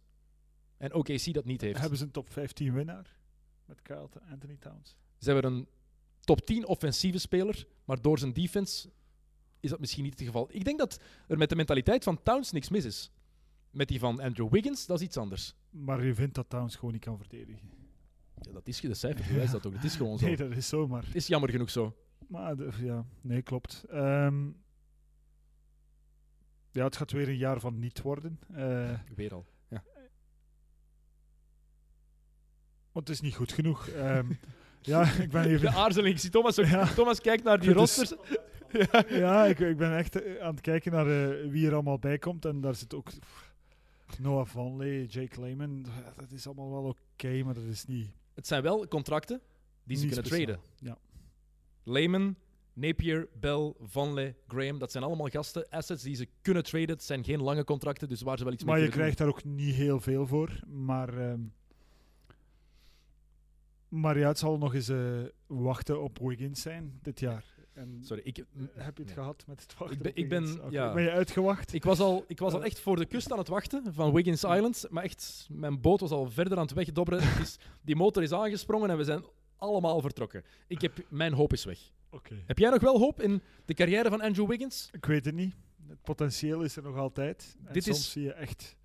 [0.77, 1.79] En OKC dat niet heeft.
[1.79, 3.18] Hebben ze een top 15 winnaar?
[3.69, 4.95] Met Kyle Anthony Towns.
[5.19, 5.67] Ze hebben een
[6.19, 8.89] top 10 offensieve speler, maar door zijn defense
[9.59, 10.47] is dat misschien niet het geval.
[10.51, 13.11] Ik denk dat er met de mentaliteit van Towns niks mis is.
[13.71, 15.55] Met die van Andrew Wiggins, dat is iets anders.
[15.69, 17.69] Maar je vindt dat Towns gewoon niet kan verdedigen.
[18.41, 19.73] Ja, dat is de cijfer, bewijst dat ook.
[19.73, 20.25] Het is gewoon zo.
[20.25, 21.05] Nee, dat is zomaar.
[21.05, 21.95] Het is jammer genoeg zo.
[22.27, 23.83] Maar de- ja, nee, klopt.
[23.89, 24.47] Ehm,
[26.71, 28.39] ja, het gaat weer een jaar van niet worden.
[28.53, 29.45] Eh, Weer al.
[32.99, 33.87] Want het is niet goed genoeg.
[33.87, 34.25] Ehm,
[34.81, 35.71] ja, ik ben De even...
[35.73, 36.13] aarzeling.
[36.13, 36.85] Ik zie Thomas, ook- Ja.
[36.93, 38.09] Thomas kijkt naar die is- rosters.
[38.71, 39.03] ja.
[39.09, 42.17] Ja, ik, ik ben echt eh, aan het kijken naar eh, wie er allemaal bij
[42.17, 42.45] komt.
[42.45, 43.09] En daar zit ook
[44.19, 45.85] Noah Vonleh, Jake Lehman.
[46.17, 49.41] Dat is allemaal wel oké, maar dat is niet, Het zijn wel contracten
[49.83, 50.55] die ze niet kunnen speciaal.
[50.55, 50.71] traden.
[50.79, 50.97] Ja.
[51.83, 52.35] Lehman,
[52.73, 56.89] Napier, Bell, Vonleh, Graham, dat zijn allemaal gasten, assets die ze kunnen traden.
[56.89, 59.17] Het zijn geen lange contracten, dus waar ze wel iets Maar mee je kunnen krijgt
[59.33, 60.59] daar ook niet heel veel voor.
[60.67, 61.39] Maar, ehm,
[63.89, 67.45] maar ja, het zal nog eens eh, wachten op Wiggins zijn dit jaar.
[67.73, 67.99] En.
[68.03, 68.43] Sorry, ik, eh,
[68.75, 69.13] heb je het nee.
[69.13, 70.93] gehad met het wachten Ik ben- ik ben- ja.
[70.93, 71.73] Ben je uitgewacht?
[71.73, 74.43] ik was, al, ik was al echt voor de kust aan het wachten van Wiggins
[74.43, 77.21] Island, maar echt, mijn boot was al verder aan het wegdobberen.
[77.23, 79.23] Het is, die motor is aangesprongen en we zijn
[79.57, 80.43] allemaal vertrokken.
[80.67, 81.79] Ik heb, mijn hoop is weg.
[82.45, 84.89] Heb jij nog wel hoop in de carrière van Andrew Wiggins?
[84.91, 85.55] Ik weet het niet.
[85.87, 87.57] Het potentieel is er nog altijd.
[87.65, 88.75] En Dit soms is- zie je echt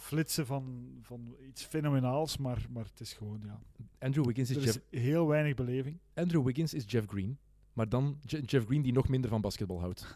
[0.00, 3.60] flitsen van, van iets fenomenaals, maar, maar het is gewoon, ja.
[3.98, 5.98] Andrew Wiggins is, Er Jeff, heel weinig beleving.
[6.14, 7.38] Andrew Wiggins is Jeff Green,
[7.72, 10.06] maar dan Je- Jeff Green die nog minder van basketbal houdt.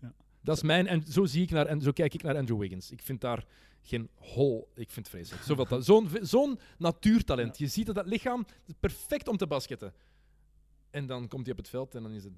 [0.00, 0.12] Ja.
[0.40, 2.90] Dat is mijn en zo zie ik naar en zo kijk ik naar Andrew Wiggins.
[2.90, 3.44] Ik vind daar
[3.82, 4.68] geen hol.
[4.74, 5.44] Ik vind het vreselijk.
[5.44, 7.58] Zoveel ta- Zo'n zo'n natuurtalent.
[7.58, 8.46] Je ziet dat dat lichaam
[8.80, 9.92] perfect om te basketten.
[10.90, 12.32] En dan komt hij op het veld en dan is het.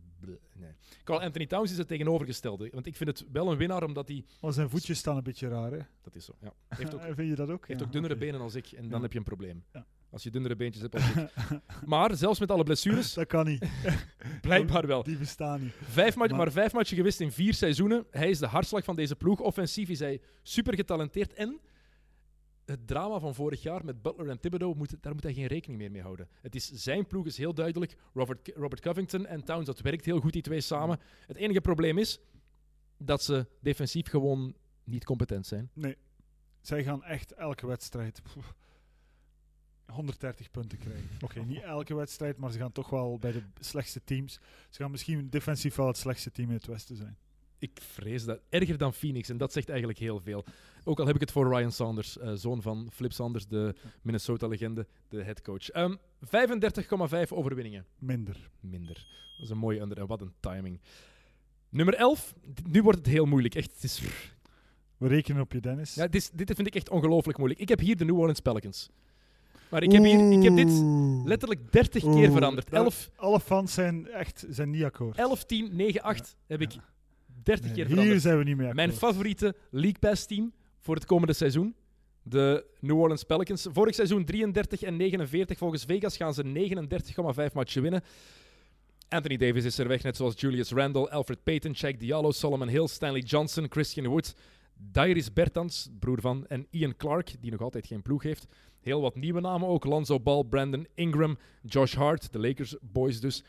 [0.55, 0.71] Nee.
[1.05, 2.71] Carl Anthony Towns is het tegenovergestelde.
[2.73, 4.25] Want ik vind het wel een winnaar omdat hij.
[4.41, 5.79] Maar zijn voetjes staan een beetje raar, hè?
[6.03, 6.33] Dat is zo.
[6.41, 6.53] Ja.
[6.69, 7.67] Heeft ook, Vind je dat ook?
[7.67, 8.67] heeft Ja, ook dunnere benen als ik.
[8.73, 9.01] En dan Ja.
[9.03, 9.65] heb je een probleem.
[9.73, 9.87] Ja.
[10.11, 11.31] Als je dunnere beentjes hebt als ik.
[11.87, 13.65] Maar zelfs met alle blessures, Dat kan niet.
[14.41, 15.03] blijkbaar wel.
[15.03, 15.73] Die bestaan niet.
[15.83, 18.07] Vijf Maar- maar vijf matchen gewist in vier seizoenen.
[18.11, 19.41] Hij is de hartslag van deze ploeg.
[19.41, 21.33] Offensief is hij super getalenteerd.
[21.35, 21.61] En
[22.71, 25.81] het drama van vorig jaar met Butler en Thibodeau, moet, daar moet hij geen rekening
[25.81, 26.29] meer mee houden.
[26.41, 27.97] Het is, zijn ploeg is heel duidelijk.
[28.15, 31.01] Robert, Robert Covington en Towns, dat werkt heel goed, die twee samen.
[31.27, 32.19] Het enige probleem is
[32.99, 34.55] dat ze defensief gewoon
[34.85, 35.71] niet competent zijn.
[35.73, 35.97] Nee.
[36.61, 38.55] Zij gaan echt elke wedstrijd pff,
[39.87, 41.09] 130 punten krijgen.
[41.21, 44.41] Oké, niet elke wedstrijd, maar ze gaan toch wel bij de slechtste teams.
[44.71, 47.19] Ze gaan misschien defensief wel het slechtste team in het Westen zijn.
[47.59, 50.45] Ik vrees dat erger dan Phoenix en dat zegt eigenlijk heel veel.
[50.85, 54.87] Ook al heb ik het voor Ryan Saunders, eh, zoon van Flip Saunders, de Minnesota-legende,
[55.09, 55.71] de headcoach.
[55.71, 57.87] Ehm 35,5 overwinningen.
[57.99, 58.51] Minder.
[58.61, 58.95] Minder.
[59.37, 59.99] Dat is een mooie under.
[59.99, 60.81] En wat een timing.
[61.69, 62.35] Nummer 11.
[62.55, 63.55] D- Nu wordt het heel moeilijk.
[63.55, 64.03] Echt, het is,
[64.97, 65.95] We rekenen op je, Dennis.
[65.95, 67.61] ja, dit, dit vind ik echt ongelooflijk moeilijk.
[67.61, 68.91] Ik heb hier de New Orleans Pelicans.
[69.71, 70.83] Maar ik heb, hier, ik heb dit
[71.25, 72.71] letterlijk 30 keer veranderd.
[72.71, 75.17] dat- 11, Alle fans zijn echt zijn niet akkoord.
[75.19, 76.85] 11 10, 9, 8 heb ik Ja.
[77.43, 78.23] 30 Nee, keer hier veranderd.
[78.23, 79.13] zijn we niet meer Mijn akkoord.
[79.13, 81.75] favoriete League Pass team voor het komende seizoen.
[82.23, 83.67] De New Orleans Pelicans.
[83.73, 85.59] Vorig seizoen 33 en 49.
[85.59, 86.43] Volgens Vegas gaan ze
[87.49, 88.03] 39,5 matchen winnen.
[89.09, 92.87] Anthony Davis is er weg, net zoals Julius Randle, Alfred Payton, Shaq Diallo, Solomon Hill,
[92.87, 94.35] Stanley Johnson, Christian Wood,
[94.75, 98.47] Dairis Bertans, broer van, en Ian Clark, die nog altijd geen ploeg heeft.
[98.81, 99.85] Heel wat nieuwe namen ook.
[99.85, 103.45] Lonzo Ball, Brandon Ingram, Josh Hart, de Lakers boys dus.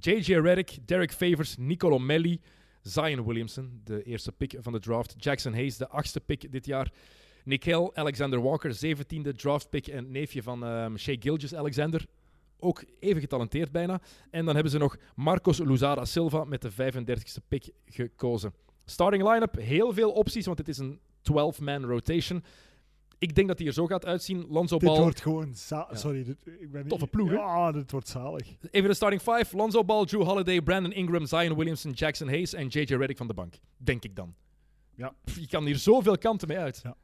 [0.00, 0.34] J.J.
[0.34, 2.40] Redick, Derek Favors, Nicolo Melli,
[2.84, 5.14] Zion Williamson, de eerste pick van de draft.
[5.18, 6.92] Jackson Hayes, de achtste pick dit jaar.
[7.44, 12.06] Nikhil Alexander Walker, zeventiende draft pick en neefje van ehm Shea Gilgis Alexander.
[12.58, 14.00] Ook even getalenteerd bijna.
[14.30, 18.54] En dan hebben ze nog Marcos Luzara Silva met de 35ste pick gekozen.
[18.84, 21.00] Starting line-up, heel veel opties, want het is een
[21.32, 22.44] 12-man rotation.
[23.24, 24.46] Ik denk dat hij er zo gaat uitzien.
[24.48, 25.54] Lonzo Dit Ball, wordt gewoon...
[25.68, 25.88] Ja.
[25.92, 27.34] Sorry, dit, ik ben niet- Toffe ploeg, hè?
[27.34, 28.48] Ja, dit wordt zalig.
[28.70, 29.56] Even de starting five.
[29.56, 32.94] Lonzo Ball, Drew Holiday, Brandon Ingram, Zion Williamson, Jackson Hayes en J.J.
[32.94, 33.54] Redick van de bank.
[33.76, 34.34] Denk ik dan.
[34.94, 35.14] Ja.
[35.24, 36.80] Je kan hier zoveel kanten mee uit.
[36.82, 36.96] Ja.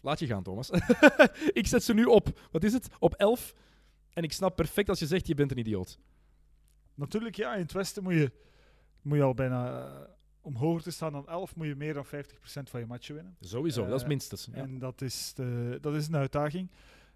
[0.00, 0.70] Laat je gaan, Thomas.
[1.60, 2.88] ik zet ze nu op, wat is het?
[2.98, 3.54] Op 11.
[4.12, 5.98] En ik snap perfect als je zegt, je bent een idioot.
[6.94, 8.32] Natuurlijk, ja, in het Westen moet je,
[9.02, 9.90] moet je al bijna...
[10.42, 12.08] eh, om hoger te staan dan 11 moet je meer dan 50%
[12.70, 13.36] van je matchen winnen.
[13.40, 14.48] Sowieso, Eh, dat is minstens.
[14.52, 14.58] Ja.
[14.62, 16.70] En dat is, de, dat is een uitdaging.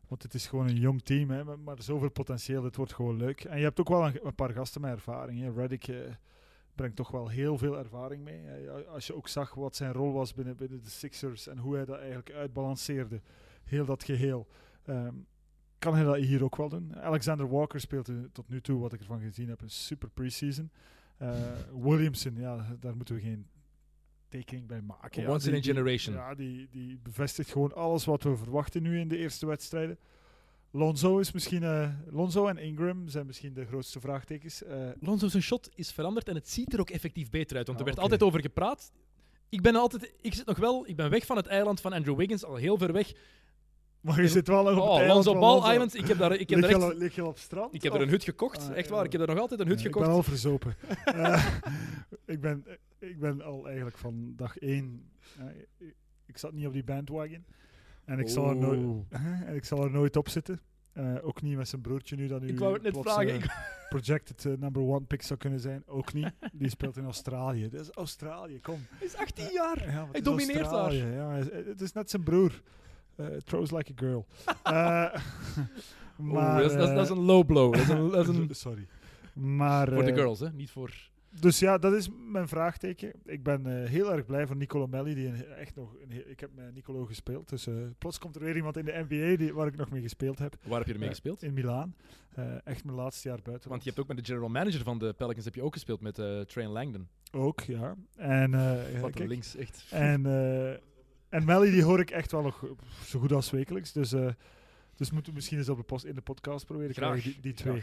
[0.08, 2.64] Want het is gewoon een jong team, hè, maar, zoveel potentieel.
[2.64, 3.44] Het wordt gewoon leuk.
[3.44, 5.40] En je hebt ook wel een, een paar gasten met ervaring.
[5.40, 5.52] Hè.
[5.52, 5.96] Reddick eh,
[6.74, 8.70] brengt toch wel heel veel ervaring mee.
[8.70, 11.84] Als je ook zag wat zijn rol was binnen, binnen de Sixers en hoe hij
[11.84, 13.20] dat eigenlijk uitbalanceerde,
[13.64, 14.46] heel dat geheel,
[14.84, 15.14] ehm,
[15.78, 16.96] kan hij dat hier ook wel doen.
[16.96, 20.70] Alexander Walker speelt eh, tot nu toe, wat ik ervan gezien heb, een super preseason.
[20.72, 20.95] Eh,
[21.82, 23.46] Williamson, ja, daar moeten we geen
[24.28, 25.22] tekening bij maken.
[25.22, 26.14] Ja, Once in die- a die- generation.
[26.14, 29.98] ja, die, die bevestigt gewoon alles wat we verwachten nu in de eerste wedstrijden.
[30.70, 31.62] Lonzo is misschien...
[31.62, 34.62] eh, Lonzo en Ingram zijn misschien de grootste vraagtekens.
[34.62, 37.66] Eh, Lonzo zijn shot is veranderd en het ziet er ook effectief beter uit.
[37.66, 38.12] Want er Ah, werd oké.
[38.12, 38.92] altijd over gepraat.
[39.48, 42.16] Ik ben altijd, ik zit nog wel, ik ben weg van het eiland van Andrew
[42.16, 43.12] Wiggins, al heel ver weg.
[44.06, 45.72] Maar je zit wel nog op Oh, van Ball.
[45.72, 47.74] Island, ik heb daar, ik heb lig, daar echt, je op strand?
[47.74, 48.58] ik heb er een hut gekocht.
[48.70, 48.94] Ah, echt ja.
[48.94, 50.06] waar, ik heb er nog altijd een hut Ja, ik gekocht.
[50.06, 50.74] ben al verzopen.
[51.04, 51.46] Eh,
[52.24, 52.64] ik, ben,
[52.98, 55.10] ik ben al eigenlijk van dag één...
[55.38, 55.86] eh,
[56.26, 57.44] ik, zat niet op die bandwagon.
[58.04, 59.04] En ik, zal er, nooit,
[59.46, 60.60] en ik zal er nooit op zitten.
[60.92, 63.50] Eh, ook niet met zijn broertje nu dat nu Ik wou het net plots, vragen.
[63.88, 65.82] projected number one pick zou kunnen zijn.
[65.86, 66.32] Ook niet.
[66.52, 67.68] Die speelt in Australië.
[67.68, 68.86] Dat is Australië, kom.
[68.90, 69.90] Hij is 18 jaar.
[69.90, 71.04] Ja, Hij domineert Australië.
[71.04, 71.30] Ja,
[71.66, 72.62] het is net zijn broer.
[73.16, 74.26] Eh throws like a girl.
[74.62, 75.14] Eh,
[76.20, 77.72] Oeh, maar, dat, is, eh, een low blow.
[77.72, 78.86] Dat is een, dat is een, Sorry.
[79.34, 80.52] Maar, voor de girls, hè?
[80.52, 80.94] niet voor.
[81.40, 83.12] Dus ja, dat is mijn vraagteken.
[83.24, 85.14] Ik ben heel erg blij voor Nicolo Melli.
[85.14, 87.48] Die een- echt nog een ik heb met Nicolo gespeeld.
[87.48, 90.38] Dus plots komt er weer iemand in de NBA die, waar ik nog mee gespeeld
[90.38, 90.56] heb.
[90.62, 91.42] Waar heb je ermee gespeeld?
[91.42, 91.94] In Milaan.
[92.64, 93.70] Echt mijn laatste jaar buiten.
[93.70, 96.00] Want je hebt ook met de general manager van de Pelicans heb je ook gespeeld
[96.00, 96.14] met
[96.48, 97.08] Train Langdon.
[97.32, 97.94] Ook, ja.
[98.16, 98.50] En,
[99.00, 99.28] Wat kijk.
[99.28, 99.86] links, echt.
[99.90, 100.22] En,
[101.28, 102.64] en Melly die hoor ik echt wel nog
[103.04, 103.92] zo goed als wekelijks.
[103.92, 104.28] Dus, eh
[104.96, 107.32] dus moeten we misschien eens op de post, in de podcast proberen te Graag, krijgen,
[107.32, 107.82] die, die twee.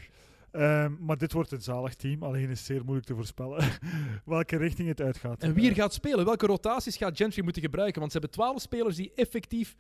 [0.52, 2.24] Ehm, maar dit wordt een zalig team.
[2.24, 3.70] Alleen is het zeer moeilijk te voorspellen
[4.26, 5.44] welke richting het uitgaat.
[5.44, 6.26] En wie er Eh, gaat spelen?
[6.26, 8.00] Welke rotaties gaat Gentry moeten gebruiken?
[8.00, 9.76] Want ze hebben 12 spelers die effectief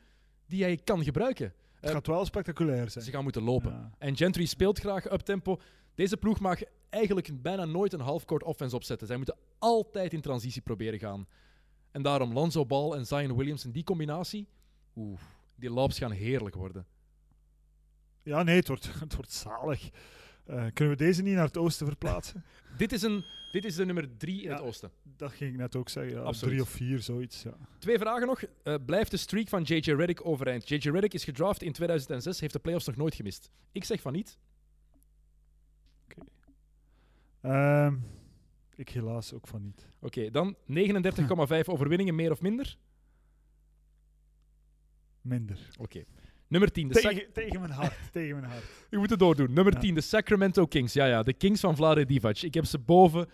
[0.47, 1.53] die hij kan gebruiken.
[1.79, 3.03] het gaat wel spectaculair zijn.
[3.03, 3.71] Ze gaan moeten lopen.
[3.71, 3.91] Ja.
[3.97, 5.59] En Gentry speelt graag up tempo.
[5.95, 9.07] Deze ploeg mag eigenlijk bijna nooit een half-court offense opzetten.
[9.07, 11.27] Zij moeten altijd in transitie proberen gaan.
[11.93, 14.47] En daarom Lonzo Ball en Zion Williamson, die combinatie,
[14.95, 15.19] oeh,
[15.55, 16.85] die lobs gaan heerlijk worden.
[18.23, 19.89] Ja, nee, het wordt, het wordt zalig.
[20.45, 22.43] Eh, kunnen we deze niet naar het oosten verplaatsen?
[22.77, 24.55] Dit is, een, dit is de nummer drie in Ja.
[24.55, 24.91] het oosten.
[25.17, 26.13] Dat ging ik net ook zeggen.
[26.23, 26.31] Ja.
[26.31, 27.43] Drie of vier, zoiets.
[27.43, 27.53] Ja.
[27.79, 28.41] Twee vragen nog.
[28.63, 29.91] Eh, blijft de streak van J.J.
[29.91, 30.69] Redick overeind?
[30.69, 30.89] J.J.
[30.89, 33.51] Redick is gedraft in 2006, heeft de playoffs nog nooit gemist.
[33.71, 34.37] Ik zeg van niet.
[37.41, 37.95] Ehm,
[38.75, 39.87] ik helaas ook van niet.
[39.99, 40.61] Oké, dan 39,5
[41.73, 42.77] overwinningen, meer of minder.
[45.21, 45.57] Minder.
[45.79, 46.03] Oké.
[46.47, 46.87] Nummer 10.
[46.87, 47.97] De Sac- Tegen, tegen mijn hart.
[48.11, 48.63] tegen mijn hart.
[48.89, 49.53] Je moet het doordoen.
[49.53, 49.79] Nummer Ja.
[49.79, 50.93] 10, de Sacramento Kings.
[50.93, 52.37] Ja, ja, de Kings van Vlade Divac.
[52.41, 53.29] Ik heb ze boven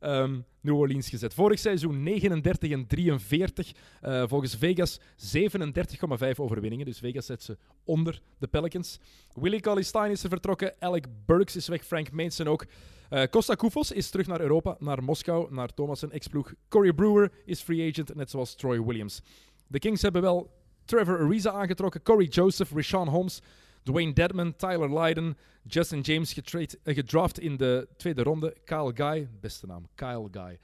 [0.00, 1.34] ehm, New Orleans gezet.
[1.34, 3.72] Vorig seizoen 39 en 43.
[4.00, 6.86] Eh, volgens Vegas 37,5 overwinningen.
[6.86, 8.98] Dus Vegas zet ze onder de Pelicans.
[9.34, 10.74] Willie Cauley-Stein is er vertrokken.
[10.78, 11.84] Alec Burks is weg.
[11.84, 12.66] Frank Mason ook.
[13.10, 16.52] Uh, Costa Koufos is terug naar Europa, naar Moskou, naar Thomas en ex-ploeg.
[16.68, 19.22] Corey Brewer is free agent, net zoals Troy Williams.
[19.66, 20.50] De Kings hebben wel
[20.84, 23.40] Trevor Ariza aangetrokken, Corey Joseph, Rashawn Holmes,
[23.82, 28.56] Dwayne Dedman, Tyler Lydon, Justin James uh, gedraft in de tweede ronde.
[28.64, 30.58] Kyle Guy, beste naam, Kyle Guy.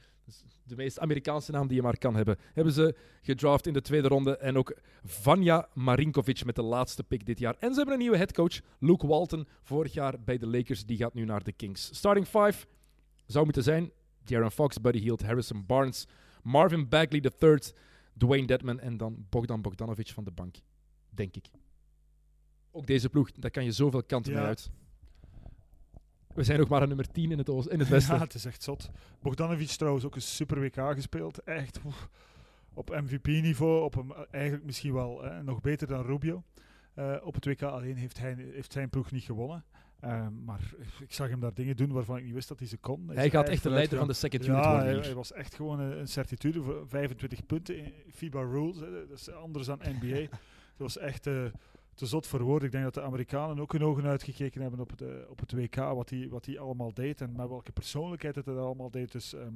[0.67, 2.37] De meest Amerikaanse naam die je maar kan hebben.
[2.53, 4.37] Hebben ze gedraft in de tweede ronde.
[4.37, 7.57] En ook Vanja Marinkovic met de laatste pick dit jaar.
[7.59, 9.47] En ze hebben een nieuwe headcoach, Luke Walton.
[9.63, 10.87] Vorig jaar bij de Lakers.
[10.87, 11.95] Die gaat nu naar de Kings.
[11.97, 12.67] Starting five
[13.27, 13.91] zou moeten zijn
[14.25, 16.07] Jaron Fox, Buddy Hield, Harrison Barnes,
[16.43, 17.59] Marvin Bagley III,
[18.17, 20.57] Dwayne Dedman en dan Bogdan Bogdanovic van de bank.
[21.11, 21.47] Denk ik.
[22.77, 24.39] Ook deze ploeg, daar kan je zoveel kanten Ja.
[24.39, 24.71] mee uit.
[26.35, 28.15] We zijn nog maar een nummer 10 in het, oost- in het westen.
[28.19, 28.91] Ja, het is echt zot.
[29.23, 31.39] Bogdanovic trouwens ook een super WK gespeeld.
[31.43, 32.09] Echt oef,
[32.75, 36.43] op MVP-niveau, op hem eigenlijk misschien wel nog beter dan Rubio.
[36.95, 39.65] Eh, op het WK alleen heeft, hij, heeft zijn ploeg niet gewonnen.
[40.01, 40.61] Eh, maar
[41.01, 43.09] ik zag hem daar dingen doen waarvan ik niet wist dat hij ze kon.
[43.09, 45.55] Hij gaat echt de leider van de second unit Ja, worden hij, hij was echt
[45.55, 48.77] gewoon een, een certitude voor 25 punten in FIBA rules.
[48.81, 48.91] Hè.
[49.09, 50.17] Dat is anders dan NBA.
[50.17, 50.29] Het
[50.77, 51.45] was echt eh,
[51.95, 52.67] te zot voor woorden.
[52.67, 55.53] Ik denk dat de Amerikanen ook hun ogen uitgekeken hebben op het, eh, op het
[55.53, 59.13] WK, wat hij wat hij allemaal deed en met welke persoonlijkheid het hij allemaal deed.
[59.13, 59.53] Dus ehm,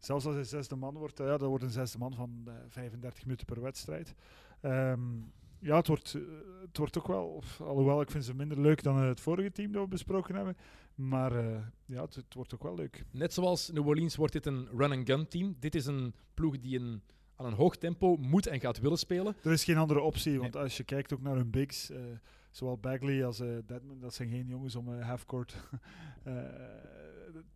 [0.00, 2.52] zelfs als hij zesde man wordt, eh, ja, dat wordt een zesde man van eh,
[2.68, 4.14] 35 minuten per wedstrijd.
[4.60, 5.00] Ehm,
[5.58, 6.22] ja, het wordt, eh,
[6.60, 9.72] het wordt ook wel, alhoewel ik vind ze minder leuk dan eh, het vorige team
[9.72, 10.56] dat we besproken hebben.
[10.94, 13.04] Maar eh, ja, het, het wordt ook wel leuk.
[13.10, 15.56] Net zoals New Orleans wordt dit een run-and-gun team.
[15.58, 17.02] Dit is een ploeg die een,
[17.36, 19.36] aan een hoog tempo moet en gaat willen spelen.
[19.42, 22.00] Er is geen andere optie, want als je kijkt ook naar hun bigs, eh,
[22.50, 25.56] zowel Bagley als eh Deadman, dat zijn geen jongens om eh halfcourt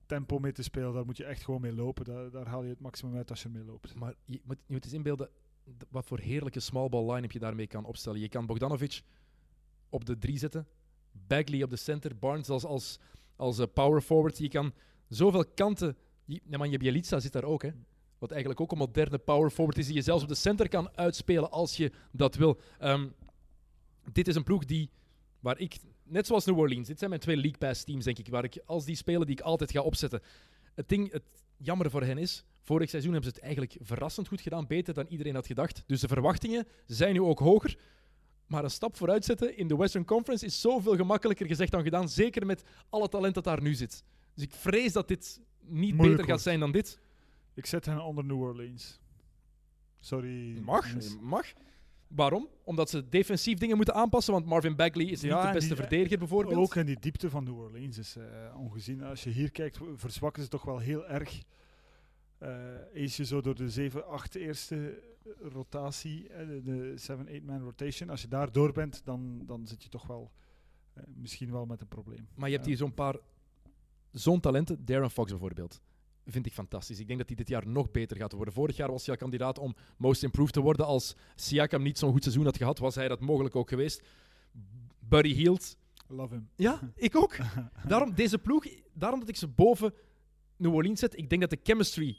[0.06, 0.92] tempo mee te spelen.
[0.92, 2.04] Daar moet je echt gewoon mee lopen.
[2.04, 3.94] Daar, daar haal je het maximum uit als je ermee loopt.
[3.94, 5.28] Maar je moet, je moet eens inbeelden
[5.88, 8.20] wat voor heerlijke small ball line-up je daarmee kan opstellen.
[8.20, 9.02] Je kan Bogdanovic
[9.88, 10.66] op de drie zetten,
[11.26, 12.98] Bagley op de center, Barnes als, als,
[13.36, 14.38] als power forward.
[14.38, 14.72] Je kan
[15.08, 15.96] zoveel kanten...
[16.24, 17.70] Je, nee, man, je Bielitsa zit daar ook, hè.
[18.20, 20.96] Wat eigenlijk ook een moderne power forward is, die je zelfs op de center kan
[20.96, 22.60] uitspelen als je dat wil.
[22.78, 23.08] Ehm,
[24.12, 24.90] dit is een ploeg die,
[25.40, 28.28] waar ik, net zoals New Orleans, dit zijn mijn twee League Pass teams, denk ik,
[28.28, 30.20] waar ik als die spelen die ik altijd ga opzetten.
[30.74, 31.22] Het ding, het
[31.56, 35.06] jammer voor hen is, vorig seizoen hebben ze het eigenlijk verrassend goed gedaan, beter dan
[35.08, 35.82] iedereen had gedacht.
[35.86, 37.78] Dus de verwachtingen zijn nu ook hoger.
[38.46, 42.08] Maar een stap vooruit zetten in de Western Conference is zoveel gemakkelijker gezegd dan gedaan,
[42.08, 44.04] zeker met alle talent dat daar nu zit.
[44.34, 46.98] Dus ik vrees dat dit niet Moeilijk beter gaat zijn dan dit.
[47.60, 49.00] Ik zet hen onder New Orleans.
[49.98, 50.58] Sorry.
[50.58, 50.86] Mag,
[51.20, 51.46] mag.
[52.08, 52.48] Waarom?
[52.64, 55.76] Omdat ze defensief dingen moeten aanpassen, want Marvin Bagley is Ja, niet de beste die-
[55.76, 56.56] verdediger bijvoorbeeld.
[56.58, 58.24] Ook en die diepte van New Orleans is eh,
[58.58, 59.02] ongezien.
[59.02, 61.42] Als je hier kijkt, verzwakken ze toch wel heel erg.
[62.38, 65.02] Eh eens je zo door de 7, 8 eerste
[65.40, 69.82] rotatie, eh, de- de 7-8 man rotation, als je daar door bent, dan, dan zit
[69.82, 70.30] je toch wel
[70.94, 72.28] eh, misschien wel met een probleem.
[72.34, 73.16] Maar je hebt hier zo'n paar
[74.12, 74.84] zo'n talenten.
[74.84, 75.80] Darren Fox bijvoorbeeld.
[76.26, 76.98] Vind ik fantastisch.
[76.98, 78.54] Ik denk dat hij dit jaar nog beter gaat worden.
[78.54, 80.86] Vorig jaar was hij al kandidaat om Most Improved te worden.
[80.86, 84.02] Als Siakam niet zo'n goed seizoen had gehad, was hij dat mogelijk ook geweest.
[84.98, 85.76] Buddy Hield.
[86.08, 86.48] Love him.
[86.56, 87.36] Ja, ik ook.
[87.86, 89.94] Daarom, deze ploeg, daarom dat ik ze boven
[90.56, 91.18] New Orleans zet.
[91.18, 92.16] Ik denk dat de chemistry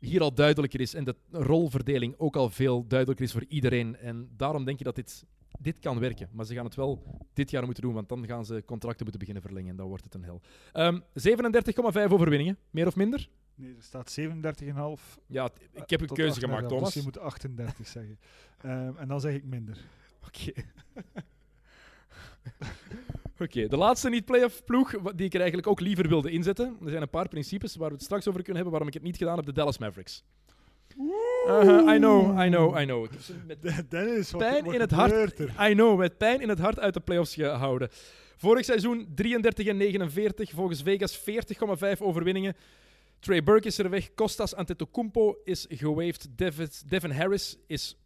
[0.00, 3.96] hier al duidelijker is en de rolverdeling ook al veel duidelijker is voor iedereen.
[3.96, 5.24] En daarom denk je dat dit,
[5.58, 6.28] dit kan werken.
[6.32, 9.18] Maar ze gaan het wel dit jaar moeten doen, want dan gaan ze contracten moeten
[9.18, 10.40] beginnen verlengen en dan wordt het een hel.
[10.72, 11.00] Ehm
[12.06, 13.28] 37,5 overwinningen, meer of minder?
[13.54, 15.18] Nee, er staat 37,5.
[15.26, 16.84] Ja, ik heb een tot keuze 38, gemaakt, Thomas.
[16.84, 18.18] Dus je moet 38 zeggen.
[18.60, 19.84] Ehm, en dan zeg ik minder.
[20.26, 20.52] Oké.
[23.38, 26.76] Oké, de laatste niet-playoff ploeg die ik er eigenlijk ook liever wilde inzetten.
[26.82, 29.02] Er zijn een paar principes waar we het straks over kunnen hebben waarom ik het
[29.02, 29.46] niet gedaan heb.
[29.46, 30.24] De Dallas Mavericks.
[30.98, 33.08] Uh-huh, I know, I know, I know.
[33.46, 35.38] Met De- Dennis, wat, pijn wat in het hart.
[35.38, 35.68] er?
[35.70, 37.88] I know, met pijn in het hart uit de playoffs gehouden.
[38.36, 42.54] Vorig seizoen 33 en 49, volgens Vegas 40,5 overwinningen.
[43.20, 47.96] Trey Burke is er weg, Kostas Antetokounmpo is gewaved, Devin, Devin Harris is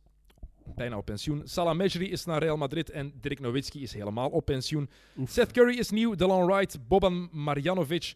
[0.74, 4.44] bijna op pensioen, Salah Mejri is naar Real Madrid en Dirk Nowitzki is helemaal op
[4.44, 4.90] pensioen.
[5.24, 8.14] Seth Curry is nieuw, Delon Wright, Boban Marjanovic,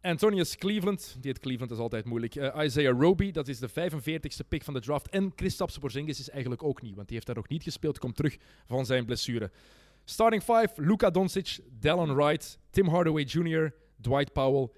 [0.00, 4.44] Antonius Cleveland, die het Cleveland is altijd moeilijk, Eh, Isaiah Roby, dat is de 45ste
[4.48, 7.36] pick van de draft en Kristaps Porzingis is eigenlijk ook nieuw, want die heeft daar
[7.36, 9.50] nog niet gespeeld, komt terug van zijn blessure.
[10.04, 14.68] Starting five, Luka Doncic, Delon Wright, Tim Hardaway Jr., Dwight Powell,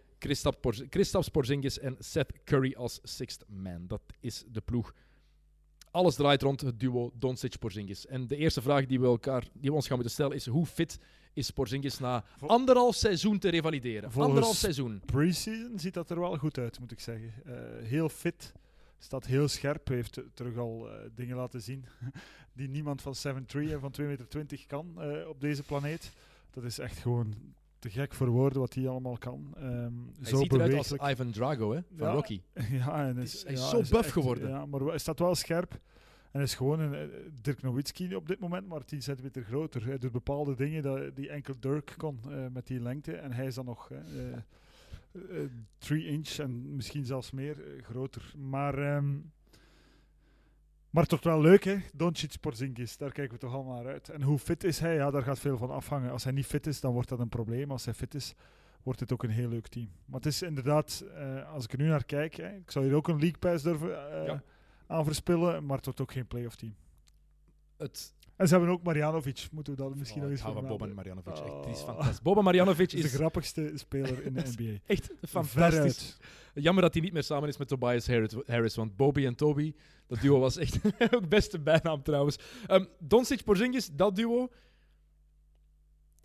[0.89, 3.87] Kristaps Porzingis en Seth Curry als sixth man.
[3.87, 4.95] Dat is de ploeg.
[5.91, 8.07] Alles draait rond het duo Doncic-Porzingis.
[8.07, 10.67] En de eerste vraag die we, elkaar, die we ons gaan moeten stellen is hoe
[10.67, 10.99] fit
[11.33, 14.03] is Porzingis na anderhalf seizoen te revalideren.
[14.13, 15.01] Volgens- Anderhalf seizoen.
[15.05, 17.33] Pre-season ziet dat er wel goed uit, moet ik zeggen.
[17.45, 17.55] Eh,
[17.87, 18.53] heel fit,
[18.99, 21.85] staat heel scherp, heeft terug al eh, dingen laten zien
[22.53, 26.13] die niemand van 7'3 en van 2,20 meter kan eh, op deze planeet.
[26.51, 27.35] Dat is echt gewoon
[27.79, 29.55] te gek voor woorden wat hij allemaal kan.
[29.57, 29.67] Ehm,
[30.21, 30.93] Hij zo ziet eruit als.
[30.93, 32.13] Ivan Drago hè, van Ja.
[32.13, 32.41] Rocky.
[32.71, 34.49] ja, en is, hij is ja, zo buff geworden.
[34.49, 35.81] Ja, maar hij staat wel scherp.
[36.31, 39.87] En is gewoon een eh, Dirk Nowitzki op dit moment, maar 10 centimeter groter.
[39.87, 43.13] Hij doet bepaalde dingen dat, die enkel Dirk kon eh, met die lengte.
[43.17, 43.91] En hij is dan nog
[45.79, 48.33] 3 inch en misschien zelfs meer eh, groter.
[48.37, 49.19] Maar, ehm,
[50.91, 51.77] maar toch wel leuk, hè?
[51.95, 54.09] Doncic Porzingis, daar kijken we toch allemaal naar uit.
[54.09, 54.95] En hoe fit is hij?
[54.95, 56.11] Ja, daar gaat veel van afhangen.
[56.11, 57.71] Als hij niet fit is, dan wordt dat een probleem.
[57.71, 58.35] Als hij fit is,
[58.83, 59.89] wordt het ook een heel leuk team.
[60.05, 62.95] Maar het is inderdaad, eh, als ik er nu naar kijk, hè, ik zou hier
[62.95, 64.39] ook een League Pass durven eh.
[64.91, 66.75] Aan verspillen, maar het wordt ook geen playoff team.
[67.77, 70.67] Het, En ze hebben ook Marjanovic, moeten we dat misschien oh, nog eens hou van
[70.67, 70.95] Boban.
[70.95, 71.33] Marjanovic.
[71.33, 71.85] Echt, die is Oh.
[71.87, 72.23] fantastisch.
[72.23, 74.79] Boban Marjanovic is de grappigste speler in de NBA.
[74.87, 76.17] echt fantastisch.
[76.55, 79.75] Jammer dat hij niet meer samen is met Tobias Harris, Harris want Bobby en Toby,
[80.07, 80.79] dat duo was echt
[81.15, 82.37] ook beste bijnaam trouwens.
[82.69, 84.49] Um, Doncic Porzingis, dat duo,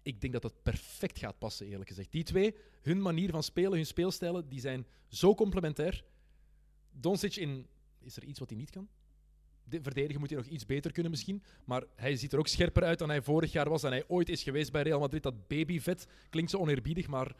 [0.02, 2.12] ik denk dat dat perfect gaat passen eerlijk gezegd.
[2.12, 6.04] Die twee, hun manier van spelen, hun speelstijlen, die zijn zo complementair.
[6.92, 7.68] Doncic in,
[8.06, 8.88] is er iets wat hij niet kan?
[9.64, 12.84] De verdedigen moet hij nog iets beter kunnen misschien, maar hij ziet er ook scherper
[12.84, 15.24] uit dan hij vorig jaar was en hij ooit is geweest bij Real Madrid.
[15.24, 17.36] Dat babyvet klinkt zo oneerbiedig, maar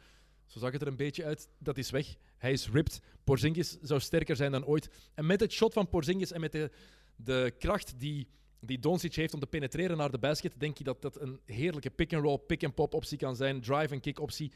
[0.46, 1.50] zo zag het er een beetje uit.
[1.58, 2.16] Dat is weg.
[2.38, 3.02] Hij is ripped.
[3.24, 4.90] Porzingis zou sterker zijn dan ooit.
[5.14, 6.72] En met het shot van Porzingis en met de,
[7.16, 8.28] de kracht die,
[8.60, 11.90] die Doncic heeft om te penetreren naar de basket, denk je dat dat een heerlijke
[11.90, 13.62] pick-and-roll, pick-and-pop optie kan zijn.
[13.62, 14.52] Drive-and-kick optie.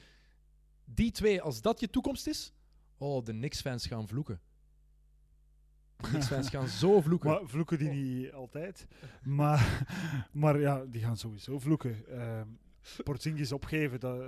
[0.86, 2.54] Die twee, als dat je toekomst is,
[2.98, 4.42] oh, de Knicks-fans gaan vloeken.
[6.02, 7.30] Knicks-fans gaan zo vloeken.
[7.30, 8.88] Maar vloeken die niet altijd.
[9.24, 9.86] Maar,
[10.32, 11.96] maar ja, die gaan sowieso vloeken.
[13.04, 14.22] Porzingis opgeven, dat,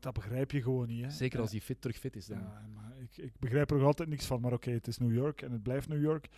[0.00, 1.04] dat begrijp je gewoon niet.
[1.04, 1.10] Hè.
[1.10, 2.38] Zeker als hij fit, terug fit is dan.
[2.38, 4.40] Ja, maar ik, ik begrijp er nog altijd niks van.
[4.40, 6.28] Maar oké, het is New York en het blijft New York.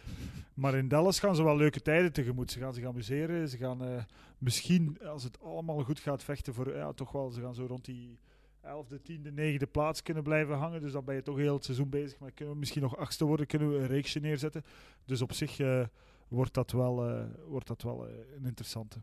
[0.55, 2.51] Maar in Dallas gaan ze wel leuke tijden tegemoet.
[2.51, 3.49] Ze gaan zich amuseren.
[3.49, 4.03] Ze gaan eh,
[4.39, 6.77] misschien, als het allemaal goed gaat, vechten voor...
[6.77, 8.19] Ja, toch wel, ze gaan zo rond die
[8.67, 10.81] 11e, 10e, 9e plaats kunnen blijven hangen.
[10.81, 12.19] Dus dan ben je toch heel het seizoen bezig.
[12.19, 14.65] Maar kunnen we misschien nog achtste worden, kunnen we een reeksje neerzetten.
[15.05, 15.85] Dus op zich eh,
[16.29, 19.01] wordt dat wel, eh, wordt dat wel eh, een interessante.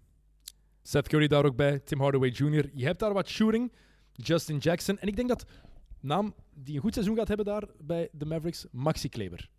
[0.81, 2.69] Seth Curry daar ook bij, Tim Hardaway Jr.
[2.73, 3.71] Je hebt daar wat shooting,
[4.11, 4.97] Justin Jackson.
[4.97, 5.45] En ik denk dat
[5.99, 9.49] naam die een goed seizoen gaat hebben daar bij de Mavericks, Maxi Kleber.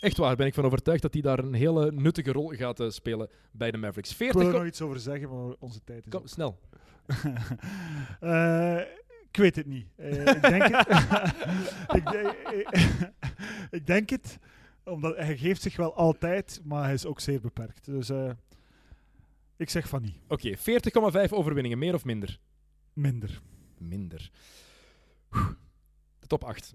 [0.00, 3.28] Echt waar, ben ik van overtuigd dat hij daar een hele nuttige rol gaat spelen
[3.50, 4.10] bij de Mavericks.
[4.10, 6.28] Ik 40 wil er nog iets over zeggen, maar onze tijd is Kom, op.
[6.28, 6.58] snel.
[8.20, 8.80] Eh,
[9.28, 9.86] ik weet het niet.
[9.96, 10.88] Eh, ik denk het.
[11.98, 12.34] ik,
[13.78, 14.38] ik denk het,
[14.84, 17.84] omdat hij geeft zich wel altijd, maar hij is ook zeer beperkt.
[17.84, 18.30] Dus eh,
[19.56, 20.20] ik zeg van niet.
[20.28, 22.38] Oké, 40,5 overwinningen, meer of minder?
[22.92, 23.40] Minder.
[23.78, 24.30] Minder.
[26.18, 26.74] De top 8.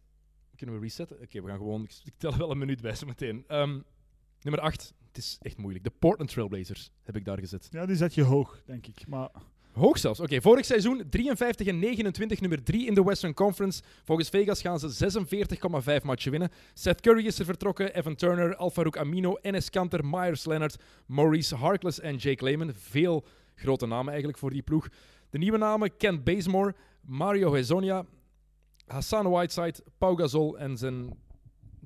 [0.55, 1.21] Kunnen we resetten?
[1.21, 1.83] Oké, we gaan gewoon...
[2.03, 3.43] Ik tel wel een minuut bij zo meteen.
[3.47, 3.79] Ehm,
[4.41, 4.93] nummer 8.
[5.07, 5.83] Het is echt moeilijk.
[5.83, 7.67] De Portland Trailblazers heb ik daar gezet.
[7.71, 9.07] Ja, die zet je hoog, denk ik.
[9.07, 9.29] Maar
[9.71, 10.19] Hoog zelfs.
[10.19, 13.81] Oké, vorig seizoen 53 en 29, nummer 3 in de Western Conference.
[14.03, 15.11] Volgens Vegas gaan ze
[15.99, 16.49] 46,5 matchen winnen.
[16.73, 21.99] Seth Curry is er vertrokken, Evan Turner, Alfarouk Amino, Enes Kanter, Myers Leonard, Maurice Harkless
[21.99, 22.73] en Jake Lehman.
[22.73, 24.87] Veel grote namen eigenlijk voor die ploeg.
[25.29, 28.05] De nieuwe namen Kent Bazemore, Mario Hezonja,
[28.87, 31.17] Hassan Whiteside, Pau Gasol en zijn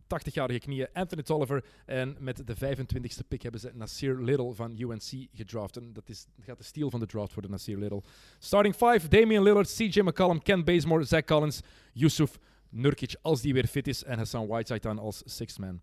[0.05, 1.65] 80-jarige knieën Anthony Tolliver.
[1.85, 5.77] En met de 25e pick hebben ze Nasir Little van UNC gedraft.
[5.77, 8.01] En dat, is, gaat de steal van de draft worden, Nasir Little.
[8.39, 11.61] Starting 5, Damian Lillard, CJ McCollum, Ken Bazemore, Zach Collins,
[11.93, 12.37] Yusuf
[12.69, 15.81] Nurkic als die weer fit is en Hassan Whiteside dan als sixth man.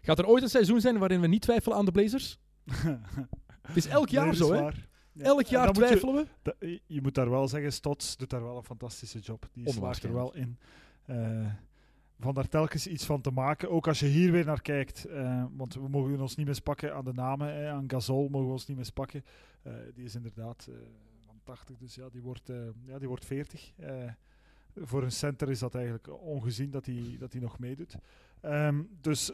[0.00, 2.38] Gaat er ooit een seizoen zijn waarin we niet twijfelen aan de Blazers?
[3.66, 4.58] Het is elk jaar Nee, zo, hè?
[4.60, 4.72] Ja,
[5.24, 6.80] Elk jaar je- twijfelen we.
[6.86, 9.48] Je moet daar wel zeggen, Stots doet daar wel een fantastische job.
[9.52, 10.58] Die slaagt er wel in.
[11.04, 11.46] Eh,
[12.18, 13.70] van daar telkens iets van te maken.
[13.70, 15.04] Ook als je hier weer naar kijkt.
[15.04, 17.54] eh, want we mogen ons niet mispakken aan de namen.
[17.56, 19.24] eh, aan Gasol mogen we ons niet mispakken.
[19.62, 20.76] Eh, die is inderdaad eh,
[21.26, 22.50] van 80, dus ja, die wordt,
[22.86, 23.72] ja, die wordt 40.
[23.76, 24.12] Eh,
[24.74, 27.96] voor een center is dat eigenlijk ongezien dat hij dat nog meedoet.
[28.40, 29.32] Ehm, dus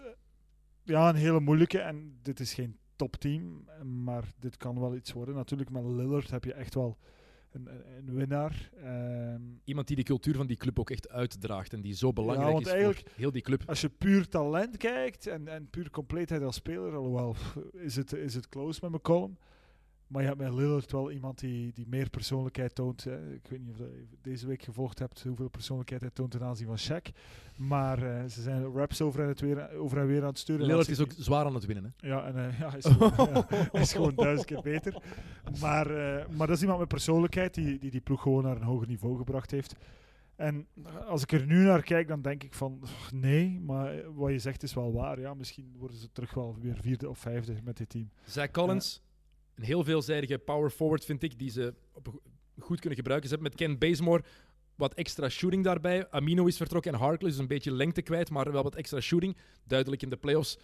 [0.82, 1.78] ja, een hele moeilijke.
[1.78, 3.64] En dit is geen topteam,
[4.04, 5.35] maar dit kan wel iets worden.
[5.35, 6.98] Natuurlijk, met Lillard heb je echt wel
[7.55, 8.71] een, een- winnaar.
[8.83, 12.53] Ehm, Iemand die de cultuur van die club ook echt uitdraagt en die zo belangrijk
[12.53, 13.63] want is voor heel die club.
[13.67, 17.37] als je puur talent kijkt en, en puur compleetheid als speler, alhoewel
[17.73, 19.37] is het, is het close met McCollum.
[20.13, 23.04] Maar je hebt met Lillard wel iemand die, die meer persoonlijkheid toont.
[23.04, 23.33] Hè.
[23.33, 26.67] Ik weet niet of je deze week gevolgd hebt hoeveel persoonlijkheid hij toont ten aanzien
[26.67, 27.15] van Shaq.
[27.56, 30.67] Maar eh, ze zijn raps over en, het weer, over en weer aan het sturen.
[30.67, 31.94] Lillard is ook zwaar aan het winnen.
[31.96, 32.08] Hè?
[32.08, 35.02] Ja, en eh, ja, hij, is gewoon, ja, hij is gewoon duizend keer beter.
[35.60, 38.63] Maar, eh, maar dat is iemand met persoonlijkheid die, die die ploeg gewoon naar een
[38.63, 39.77] hoger niveau gebracht heeft.
[40.37, 40.67] En
[41.06, 44.38] als ik er nu naar kijk, dan denk ik van "Ugh, nee, maar wat je
[44.38, 45.21] zegt is wel waar.
[45.21, 48.10] Ja, misschien worden ze terug wel weer vierde of vijfde met dit team.
[48.25, 49.02] Zach Collins,
[49.63, 51.75] een heel veelzijdige power forward vind ik, die ze
[52.58, 53.29] goed kunnen gebruiken.
[53.29, 54.25] Ze hebben met Ken Bazemore
[54.75, 56.10] wat extra shooting daarbij.
[56.10, 59.37] Amino is vertrokken en Harkless is een beetje lengte kwijt, maar wel wat extra shooting.
[59.65, 60.58] Duidelijk in de playoffs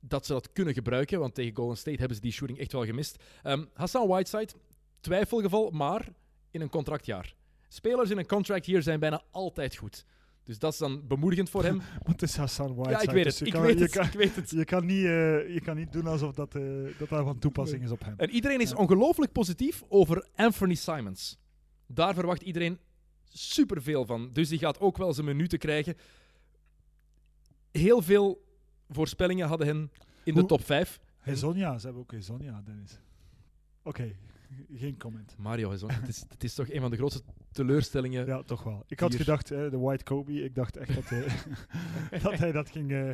[0.00, 2.84] dat ze dat kunnen gebruiken, want tegen Golden State hebben ze die shooting echt wel
[2.84, 3.22] gemist.
[3.42, 4.52] Ehm, Hassan Whiteside,
[5.00, 6.08] twijfelgeval, maar
[6.50, 7.34] in een contractjaar.
[7.68, 10.04] Spelers in een contract zijn bijna altijd goed.
[10.44, 11.78] Dus dat is dan bemoedigend voor hem.
[12.06, 12.90] Want het is Hassan Whiteside.
[12.90, 13.38] ja, ik weet dus het.
[13.38, 13.90] je Ik kan- weet het.
[13.90, 14.50] kan- Ik weet het.
[14.50, 16.62] Je kan niet, eh, je kan niet doen alsof dat, eh,
[16.98, 18.14] dat, dat van toepassing is op hem.
[18.16, 18.76] En iedereen is Ja.
[18.76, 21.38] ongelooflijk positief over Anthony Simons.
[21.86, 22.78] Daar verwacht iedereen
[23.28, 24.30] superveel van.
[24.32, 25.96] Dus die gaat ook wel zijn minuten krijgen.
[27.70, 28.44] Heel veel
[28.88, 29.90] voorspellingen hadden hen
[30.24, 31.00] in de top 5.
[31.18, 32.98] Hezonja, ze hebben ook Hezonja, Dennis.
[33.82, 34.16] Oké,
[34.74, 35.34] geen comment.
[35.38, 38.26] Mario, Hezon, het, is, het is toch een van de grootste teleurstellingen.
[38.26, 38.84] Ja, toch wel.
[38.86, 41.26] Ik had gedacht, de White Kobe, ik dacht echt dat hij
[42.22, 43.10] dat, hij dat ging eh,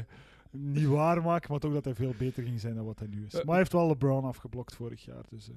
[0.51, 3.32] niet waarmaken, maar toch dat hij veel beter ging zijn dan wat hij nu is.
[3.32, 5.24] Eh, Maar hij heeft wel LeBron afgeblokt vorig jaar.
[5.30, 5.55] Dus, eh.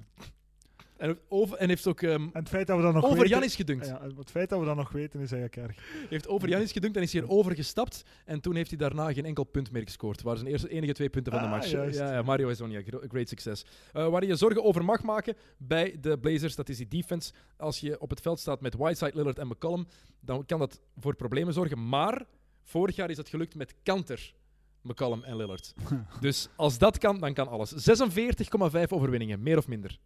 [0.96, 3.30] En, over, en heeft ook ehm, En het feit dat we dat nog over weten...
[3.32, 3.86] Janis gedunkt.
[3.86, 6.06] Ja, het feit dat we dat nog weten is eigenlijk erg.
[6.08, 8.02] heeft over Janis gedunkt en is hier overgestapt.
[8.24, 10.22] En toen heeft hij daarna geen enkel punt meer gescoord.
[10.22, 11.70] Waren zijn eerste, enige twee punten van de Ah, match.
[11.70, 11.98] juist.
[11.98, 13.64] Ja, ja, Mario Hezonja, gro- great succes.
[13.92, 17.32] Eh, waar je je zorgen over mag maken bij de Blazers, dat is die defense.
[17.56, 19.86] Als je op het veld staat met Whiteside, Lillard en McCollum,
[20.20, 21.88] dan kan dat voor problemen zorgen.
[21.88, 22.26] Maar
[22.62, 24.34] vorig jaar is dat gelukt met Kanter,
[24.82, 25.74] McCollum en Lillard.
[26.20, 27.72] dus als dat kan, dan kan alles.
[27.72, 29.98] 46,5 overwinningen, meer of minder?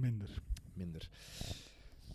[0.00, 0.28] Minder.
[0.74, 1.08] minder.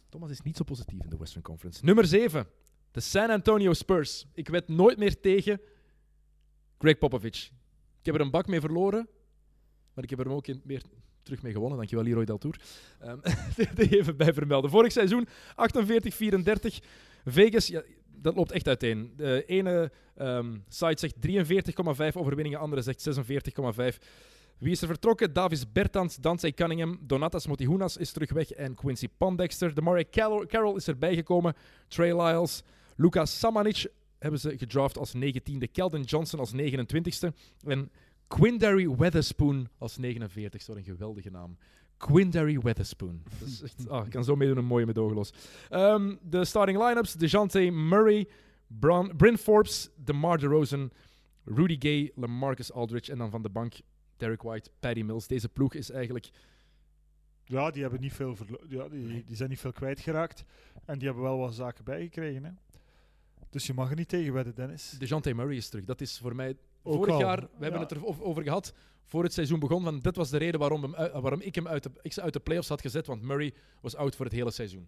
[0.09, 1.85] Thomas is niet zo positief in de Western Conference.
[1.85, 2.47] Nummer 7.
[2.91, 4.25] De San Antonio Spurs.
[4.33, 5.61] Ik wed nooit meer tegen
[6.77, 7.51] Greg Popovich.
[7.99, 9.07] Ik heb er een bak mee verloren,
[9.93, 10.81] maar ik heb er ook meer
[11.23, 11.77] terug mee gewonnen.
[11.77, 12.61] Dankjewel, Leroy Deltour.
[13.03, 13.21] Um,
[13.89, 14.69] even bij vermelden.
[14.69, 15.31] Vorig seizoen 48-34.
[17.25, 17.71] Vegas,
[18.05, 19.13] dat loopt echt uiteen.
[19.15, 21.15] De ene ehm, site zegt
[22.11, 23.09] 43,5 overwinningen, de andere zegt
[23.91, 23.97] 46,5.
[24.57, 25.33] Wie is er vertrokken?
[25.33, 29.73] Davis Bertans, Dansey Cunningham, Donatas Motihunas is terug weg en Quincy Pondexter.
[29.73, 31.53] Demare Carroll, Carroll is erbij gekomen.
[31.87, 32.63] Trey Lyles,
[32.95, 33.85] Lucas Samanic
[34.19, 35.71] hebben ze gedraft als 19e.
[35.71, 37.33] Keldon Johnson als 29e.
[37.63, 37.91] En
[38.27, 41.57] Quindary Weatherspoon als 49 Wat een geweldige naam.
[41.97, 43.21] Quindary Weatherspoon.
[43.39, 45.33] Dat ah, ik kan zo meedoen een mooie medogeloos.
[45.69, 47.13] Ehm de starting line-ups.
[47.13, 48.27] DeJounte Murray,
[48.67, 50.91] Bron, Bryn Forbes, DeMar DeRozan,
[51.45, 53.73] Rudy Gay, LaMarcus Aldridge en dan van de bank
[54.17, 55.27] Derek White, Patty Mills.
[55.27, 56.29] Deze ploeg is eigenlijk...
[57.45, 58.35] Ja, die, hebben niet veel
[58.67, 60.43] ja, die, die zijn niet veel kwijtgeraakt.
[60.85, 62.43] En die hebben wel wat zaken bijgekregen.
[62.43, 62.51] Hè.
[63.49, 64.89] Dus je mag er niet tegen wedden, Dennis.
[64.99, 65.85] DeJounte Murray is terug.
[65.85, 66.57] Dat is voor mij...
[66.85, 68.73] Ook vorig al, jaar, we hebben het er ov- over gehad,
[69.05, 71.67] voor het seizoen begon, van dit was de reden waarom, hem uit- waarom ik hem
[71.67, 74.33] uit de, ik ze uit de playoffs had gezet, want Murray was out voor het
[74.33, 74.87] hele seizoen.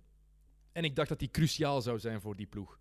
[0.72, 2.80] En ik dacht dat hij cruciaal zou zijn voor die ploeg.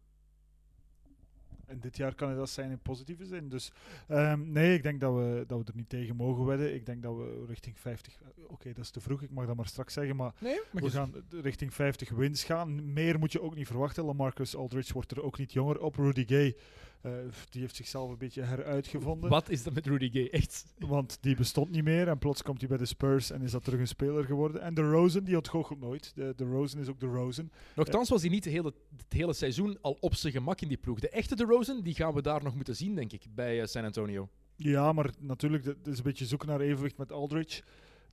[1.67, 3.49] En dit jaar kan het dat zijn in positieve zin.
[3.49, 3.73] Dus
[4.09, 6.75] ehm, nee, ik denk dat we, dat we er niet tegen mogen wedden.
[6.75, 8.15] Ik denk dat we richting 50...
[8.21, 10.17] eh, Oké, dat is te vroeg, ik mag dat maar straks zeggen.
[10.17, 12.93] Maar Nee, we gaan richting 50 wins gaan.
[12.93, 14.05] Meer moet je ook niet verwachten.
[14.05, 15.97] Lamarcus Aldridge wordt er ook niet jonger op.
[15.97, 16.57] Rudy Gay,
[17.05, 17.13] eh,
[17.51, 19.31] die heeft zichzelf een beetje heruitgevonden.
[19.31, 20.29] Wat is dat met Rudy Gay?
[20.31, 20.65] Echt.
[20.79, 22.09] Want die bestond niet meer.
[22.09, 24.61] En plots komt hij bij de Spurs en is dat terug een speler geworden.
[24.61, 26.13] En de Rosen, die ontgoochelt nooit.
[26.15, 27.53] De, de Rosen is ook de Rosen.
[27.75, 30.77] Nochtans was hij niet de hele, het hele seizoen al op zijn gemak in die
[30.77, 31.01] ploeg.
[31.01, 33.85] De echte DeRozan, die gaan we daar nog moeten zien, denk ik, bij eh, San
[33.85, 34.29] Antonio.
[34.57, 37.63] Ja, maar natuurlijk, het is een beetje zoeken naar evenwicht met Aldridge.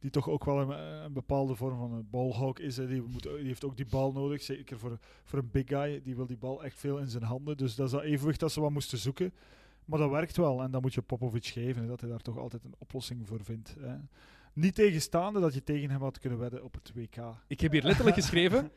[0.02, 0.70] Die toch ook wel een,
[1.04, 2.78] een bepaalde vorm van een balhawk is.
[2.78, 2.88] Hè.
[2.88, 4.42] Die, moet, die heeft ook die bal nodig.
[4.42, 6.02] Zeker voor, voor een big guy.
[6.04, 7.58] Die wil die bal echt veel in zijn handen.
[7.58, 9.34] Dus dat is dat evenwicht dat ze wat moesten zoeken.
[9.86, 10.62] Maar dat werkt wel.
[10.62, 11.82] En dan moet je Popovic geven.
[11.82, 13.76] Hè, dat hij daar toch altijd een oplossing voor vindt.
[13.80, 13.96] Hè.
[14.54, 17.16] Niet tegenstaande dat je tegen hem had kunnen wedden op het WK.
[17.48, 18.72] Ik heb hier letterlijk geschreven,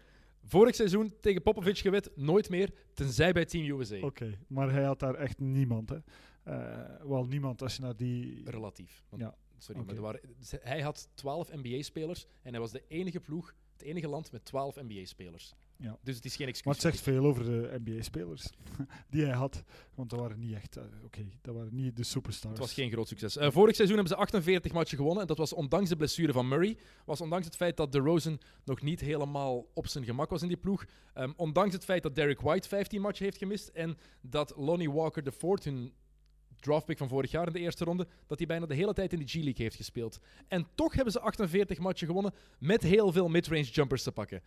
[0.44, 3.98] vorig seizoen tegen Popovic gewet, nooit meer, tenzij bij Team USA.
[4.00, 5.88] Oké, maar hij had daar echt niemand.
[5.88, 5.96] Hè.
[6.42, 8.42] Eh, wel niemand als je naar die...
[8.50, 9.04] Relatief.
[9.08, 9.34] Want- Ja.
[9.64, 10.20] Sorry, maar er waren,
[10.60, 14.76] hij had 12 NBA-spelers en hij was de enige ploeg, het enige land met 12
[14.76, 15.54] NBA-spelers.
[15.76, 15.98] Ja.
[16.02, 16.64] Dus het is geen excuus.
[16.64, 18.50] Maar het zegt veel over de NBA-spelers
[19.10, 19.62] die hij had.
[19.94, 20.76] Want dat waren niet echt...
[20.76, 22.52] eh, Oké, dat waren niet de superstars.
[22.52, 23.36] Het was geen groot succes.
[23.36, 25.20] Eh, vorig seizoen hebben ze 48 matchen gewonnen.
[25.22, 26.76] En dat was ondanks de blessure van Murray.
[27.04, 30.56] Was ondanks het feit dat DeRozan nog niet helemaal op zijn gemak was in die
[30.56, 30.84] ploeg.
[31.14, 33.68] Ehm, ondanks het feit dat Derek White 15 matchen heeft gemist.
[33.68, 35.92] En dat Lonnie Walker IV, hun
[36.64, 39.18] draftpick van vorig jaar in de eerste ronde, dat hij bijna de hele tijd in
[39.18, 40.18] de G-League heeft gespeeld.
[40.48, 44.42] En toch hebben ze 48 matchen gewonnen met heel veel midrange jumpers te pakken.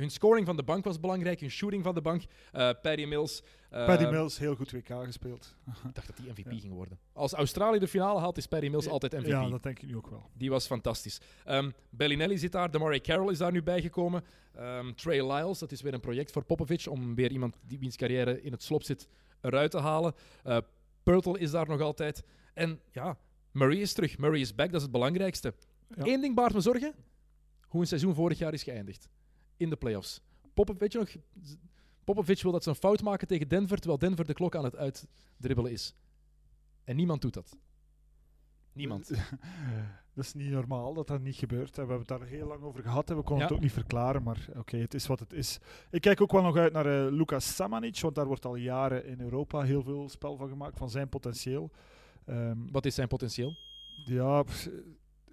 [0.00, 2.22] Hun scoring van de bank was belangrijk, hun shooting van de bank.
[2.22, 3.42] Uh, Paddy Mills.
[3.72, 5.54] Uh, Paddy Mills, heel goed WK gespeeld.
[5.66, 6.98] Ik dacht dat hij MVP ging worden.
[7.12, 9.26] Als Australië de finale haalt, is Paddy Mills altijd MVP.
[9.26, 10.30] Ja, dat denk ik nu ook wel.
[10.32, 11.20] Die was fantastisch.
[11.48, 14.24] Um, Bellinelli zit daar, Damari Carroll is daar nu bijgekomen.
[14.58, 17.96] Um, Trey Lyles, dat is weer een project voor Popovic om weer iemand die wiens
[17.96, 19.08] carrière in het slop zit
[19.40, 20.14] eruit te halen.
[20.46, 20.58] Uh,
[21.02, 22.24] Purtle is daar nog altijd.
[22.54, 23.18] En ja,
[23.50, 24.18] Murray is terug.
[24.18, 25.54] Murray is back, dat is het belangrijkste.
[25.96, 26.06] Ja.
[26.06, 26.94] Eén ding baart me zorgen.
[27.68, 29.08] Hoe een seizoen vorig jaar is geëindigd.
[29.56, 30.20] In de playoffs.
[30.54, 31.10] Popovic, nog,
[32.04, 34.76] Popovic wil dat ze een fout maken tegen Denver, terwijl Denver de klok aan het
[34.76, 35.94] uitdribbelen is.
[36.84, 37.56] En niemand doet dat.
[38.72, 39.10] Niemand.
[40.14, 41.70] dat is niet normaal dat dat niet gebeurt.
[41.70, 43.44] We hebben het daar heel lang over gehad en we konden ja.
[43.44, 45.58] het ook niet verklaren, maar oké, het is wat het is.
[45.90, 49.06] Ik kijk ook wel nog uit naar uh, Lucas Samanic, want daar wordt al jaren
[49.06, 51.70] in Europa heel veel spel van gemaakt, van zijn potentieel.
[52.26, 53.56] Um, wat is zijn potentieel?
[54.04, 54.44] Ja,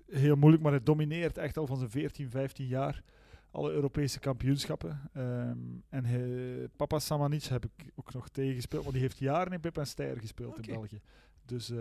[0.08, 3.04] heel moeilijk, maar hij domineert echt al van zijn 14, 15 jaar
[3.52, 5.10] alle Europese kampioenschappen.
[5.18, 9.60] Um, en hij, papa Samanic heb ik ook nog tegengespeeld, want die heeft jaren in
[9.60, 10.64] Pip en Steyr gespeeld okay.
[10.66, 11.02] in België.
[11.46, 11.70] Dus...
[11.70, 11.80] Uh,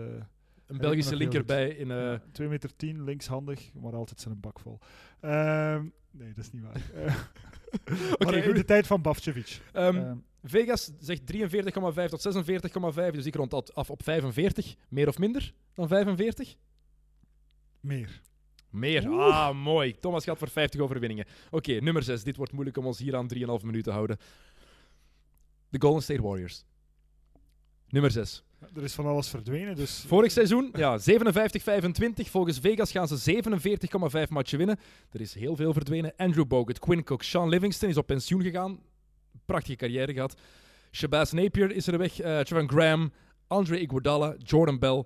[0.67, 1.89] een Belgische linker bij in...
[1.89, 1.95] Uh...
[1.95, 4.79] Ja, 2 meter 10, linkshandig, maar altijd zijn een bak vol.
[5.21, 6.81] Um, nee, dat is niet waar.
[8.13, 9.61] Oké, okay, in de tijd van Bavcevic.
[9.73, 11.37] Um, um, Vegas zegt 43,5
[12.09, 12.37] tot
[13.03, 14.75] 46,5, dus ik rond af op 45.
[14.89, 16.55] Meer of minder dan 45?
[17.79, 18.21] Meer.
[18.69, 19.09] Meer.
[19.09, 19.99] Ah, mooi.
[19.99, 21.25] Thomas gaat voor 50 overwinningen.
[21.45, 22.23] Oké, okay, nummer 6.
[22.23, 24.17] Dit wordt moeilijk om ons hier aan 3,5 minuten te houden.
[25.69, 26.63] De Golden State Warriors.
[27.89, 28.43] Nummer 6.
[28.75, 30.03] Er is van alles verdwenen, dus...
[30.07, 31.01] Vorig seizoen, ja, 57-25.
[32.29, 34.79] Volgens Vegas gaan ze 47,5 matchen winnen.
[35.11, 36.13] Er is heel veel verdwenen.
[36.15, 38.79] Andrew Bogut, Quinn Cook, Sean Livingston is op pensioen gegaan.
[39.45, 40.35] Prachtige carrière gehad.
[40.91, 42.19] Shabazz Napier is er weg.
[42.19, 43.11] Uh, Trevor Graham,
[43.47, 45.05] Andre Iguodala, Jordan Bell,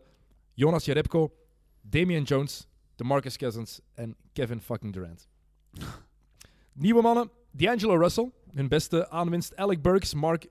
[0.53, 1.31] Jonas Jerebko,
[1.81, 5.27] Damian Jones, DeMarcus Cousins en Kevin fucking Durant.
[6.73, 9.55] Nieuwe mannen, D'Angelo Russell, hun beste aanwinst.
[9.55, 10.47] Alec Burks, Mark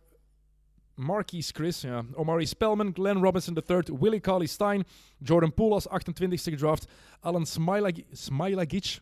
[1.01, 2.05] Marquise Chris, ja.
[2.15, 4.85] Omari Spellman, Glenn Robinson III, Willie Cauley Stein,
[5.19, 6.87] Jordan Poole als 28ste gedraft,
[7.21, 7.47] Alan
[8.13, 9.01] Smilagic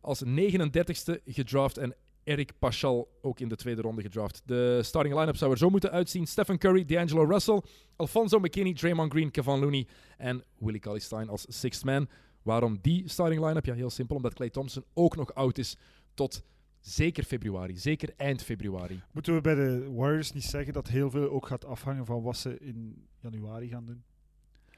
[0.00, 4.42] als 39ste gedraft en Eric Paschal ook in de tweede ronde gedraft.
[4.44, 6.26] De starting line-up zou er zo moeten uitzien.
[6.26, 7.62] Stephen Curry, D'Angelo Russell,
[7.96, 12.08] Alfonso McKinney, Draymond Green, Kevin Looney en Willie Cauley Stein als sixth man.
[12.42, 13.64] Waarom die starting line-up?
[13.64, 14.16] Ja, heel simpel.
[14.16, 15.76] Omdat Clay Thompson ook nog oud is
[16.14, 16.42] tot
[16.86, 17.76] zeker februari.
[17.76, 19.02] Zeker eind februari.
[19.12, 22.36] Moeten we bij de Warriors niet zeggen dat heel veel ook gaat afhangen van wat
[22.36, 24.02] ze in januari gaan doen?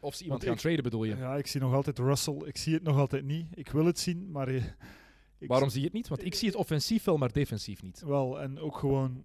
[0.01, 1.17] Of ze iemand gaan traden, bedoel je?
[1.17, 2.43] Ja, ik zie nog altijd Russell.
[2.45, 3.47] Ik zie het nog altijd niet.
[3.55, 4.49] Ik wil het zien, maar...
[4.49, 4.63] Eh,
[5.39, 6.09] Waarom zie je het niet?
[6.09, 8.01] Want ik zie het offensief wel, maar defensief niet.
[8.01, 9.25] Wel, en ook gewoon...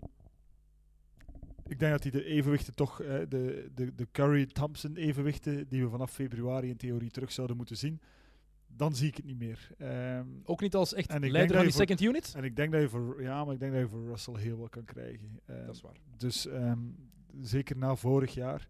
[1.68, 5.90] Ik denk dat die de evenwichten toch, eh, de, de, de Curry-Thompson evenwichten, die we
[5.90, 8.02] vanaf februari in theorie terug zouden moeten zien,
[8.76, 9.70] dan zie ik het niet meer.
[10.18, 12.34] Um, ook niet als echt leider van die second unit?
[12.36, 14.58] En ik denk dat je voor, ja, maar ik denk dat je voor Russell heel
[14.58, 15.40] wat kan krijgen.
[15.50, 15.98] Um, dat is waar.
[16.18, 16.96] Dus um,
[17.42, 18.70] zeker na vorig jaar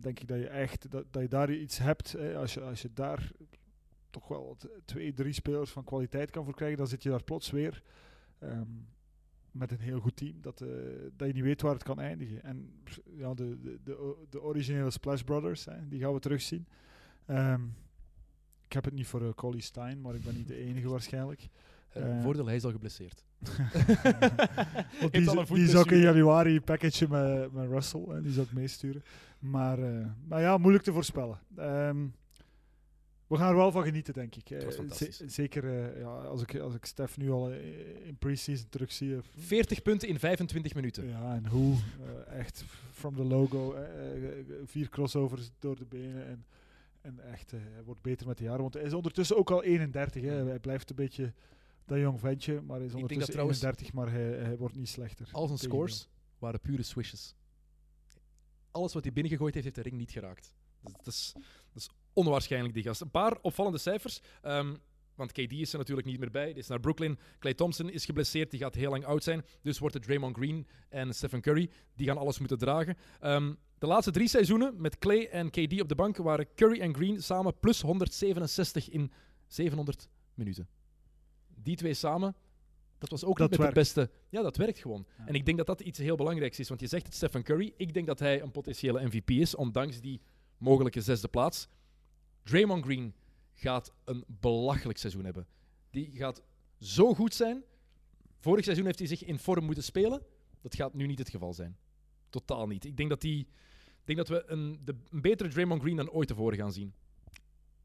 [0.00, 2.14] denk ik dat je echt, dat, dat je daar iets hebt.
[2.14, 3.30] Eh, als, je, als je daar
[4.10, 7.50] toch wel twee, drie spelers van kwaliteit kan voor krijgen, dan zit je daar plots
[7.50, 7.82] weer
[9.54, 10.40] met een heel goed team.
[10.40, 10.68] Dat, uh,
[11.16, 12.42] dat je niet weet waar het kan eindigen.
[12.42, 12.82] En
[13.16, 16.66] ja, de, de, de, de originele Splash Brothers, hè, die gaan we terugzien.
[17.26, 17.74] Um,
[18.74, 21.48] heb het niet voor uh, Collie Stein, maar ik ben niet de enige waarschijnlijk.
[21.96, 23.24] Uh, voordeel, hij is al geblesseerd.
[25.10, 28.04] die, die zou ik in januari packagen met, met Russell.
[28.08, 29.02] en die zou ik meesturen.
[29.38, 31.38] Maar, uh, maar ja, moeilijk te voorspellen.
[31.58, 32.14] Um,
[33.26, 34.64] we gaan er wel van genieten, denk ik.
[35.26, 37.50] zeker uh, ja, als, ik, als ik Stef nu al
[38.04, 39.16] in pre-season terugzie.
[39.38, 41.08] 40 punten in 25 minuten.
[41.08, 41.76] Ja, en hoe?
[42.30, 43.74] echt, from the logo.
[44.64, 46.26] vier crossovers door de benen.
[46.26, 46.44] En
[47.04, 48.60] en echt, uh, hij wordt beter met de jaren.
[48.60, 50.22] Want hij is ondertussen ook al 31.
[50.22, 50.44] Hè.
[50.44, 51.32] Hij blijft een beetje
[51.84, 52.60] dat jong ventje.
[52.60, 55.28] Maar hij is ondertussen 31, maar hij, hij, wordt niet slechter.
[55.32, 57.34] Al zijn scores waren pure swishes.
[58.70, 60.54] Alles wat hij binnengegooid heeft, heeft de ring niet geraakt.
[60.80, 61.32] Dus dat, is,
[61.72, 63.00] dat is onwaarschijnlijk, die gast.
[63.00, 64.20] Een paar opvallende cijfers.
[64.42, 64.76] Um,
[65.14, 66.46] want KD is er natuurlijk niet meer bij.
[66.46, 67.18] Die is naar Brooklyn.
[67.38, 68.50] Clay Thompson is geblesseerd.
[68.50, 69.44] Die gaat heel lang oud zijn.
[69.62, 71.70] Dus wordt het Draymond Green en Stephen Curry.
[71.94, 72.96] Die gaan alles moeten dragen.
[73.22, 76.94] Um, de laatste drie seizoenen met Clay en KD op de bank waren Curry en
[76.94, 79.12] Green samen plus 167 in
[79.46, 80.68] 700 minuten.
[81.54, 82.36] Die twee samen,
[82.98, 84.10] dat was ook dat niet met het beste.
[84.28, 85.06] Ja, dat werkt gewoon.
[85.26, 86.68] En ik denk dat dat iets heel belangrijks is.
[86.68, 87.72] Want je zegt het Stephen Curry.
[87.76, 90.20] Ik denk dat hij een potentiële MVP is, ondanks die
[90.58, 91.68] mogelijke zesde plaats.
[92.42, 93.14] Draymond Green
[93.52, 95.46] gaat een belachelijk seizoen hebben.
[95.90, 96.42] Die gaat
[96.80, 97.64] zo goed zijn.
[98.38, 100.22] Vorig seizoen heeft hij zich in vorm moeten spelen.
[100.60, 101.76] Dat gaat nu niet het geval zijn.
[102.30, 102.84] Totaal niet.
[102.84, 103.46] Ik denk dat hij
[104.04, 106.92] Ik denk dat we een, de, een betere Draymond Green dan ooit tevoren gaan zien.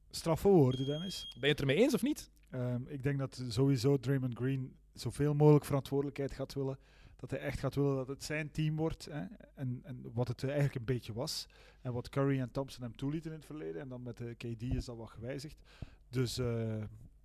[0.10, 1.28] Straffe woorden, Dennis.
[1.32, 2.30] Ben je het ermee eens of niet?
[2.50, 6.78] Ehm, ik denk dat sowieso Draymond Green zoveel mogelijk verantwoordelijkheid gaat willen.
[7.16, 9.06] Dat hij echt gaat willen dat het zijn team wordt.
[9.12, 9.24] Hè?
[9.56, 11.48] En, en wat het eigenlijk een beetje was.
[11.82, 13.82] En wat Curry en Thompson hem toelieten in het verleden.
[13.82, 15.62] En dan met de KD is dat wat gewijzigd.
[16.10, 16.46] Dus eh,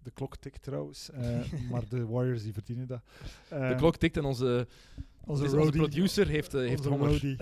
[0.02, 1.10] de klok tikt trouwens.
[1.10, 3.02] eh, maar de Warriors die verdienen dat.
[3.48, 4.66] De Ehm, klok tikt en onze,
[5.26, 7.36] onze, onze, roadie- producer heeft, eh, heeft honger.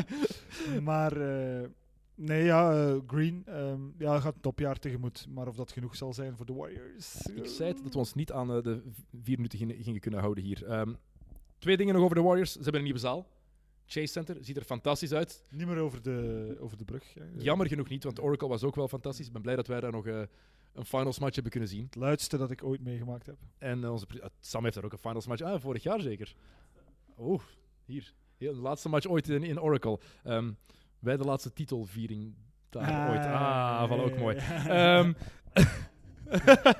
[0.82, 1.68] maar eh,
[2.14, 5.26] nee, ja, eh, Green ehm, ja, gaat een topjaar tegemoet.
[5.28, 7.26] Maar of dat genoeg zal zijn voor de Warriors.
[7.34, 8.82] Ik zei het dat we ons niet aan de
[9.22, 10.66] vier minuten gingen, gingen kunnen houden hier.
[10.66, 10.94] Ehm,
[11.58, 12.52] twee dingen nog over de Warriors.
[12.52, 13.26] Ze hebben een nieuwe zaal.
[13.86, 15.42] Chase Center ziet er fantastisch uit.
[15.50, 17.14] Niet meer over de, over de brug.
[17.14, 17.24] hè.
[17.38, 19.26] Jammer genoeg niet, want Oracle was ook wel fantastisch.
[19.26, 21.84] Ik ben blij dat wij daar nog een finals match hebben kunnen zien.
[21.84, 23.36] Het luidste dat ik ooit meegemaakt heb.
[23.58, 24.06] En onze,
[24.40, 25.42] Sam heeft daar ook een finals match.
[25.42, 26.34] Ah, vorig jaar zeker.
[27.18, 27.40] Oh,
[27.84, 28.12] hier.
[28.36, 29.98] Heel, de laatste match ooit in, in Oracle.
[30.24, 30.52] Ehm,
[30.98, 32.34] wij de laatste titelviering
[32.68, 33.24] daar ooit.
[33.26, 34.36] Ah, van ook mooi.
[34.36, 35.12] Ehm,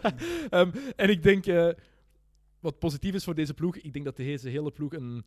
[0.50, 1.68] ehm, en ik denk, eh,
[2.60, 5.24] wat positief is voor deze ploeg, ik denk dat deze hele ploeg een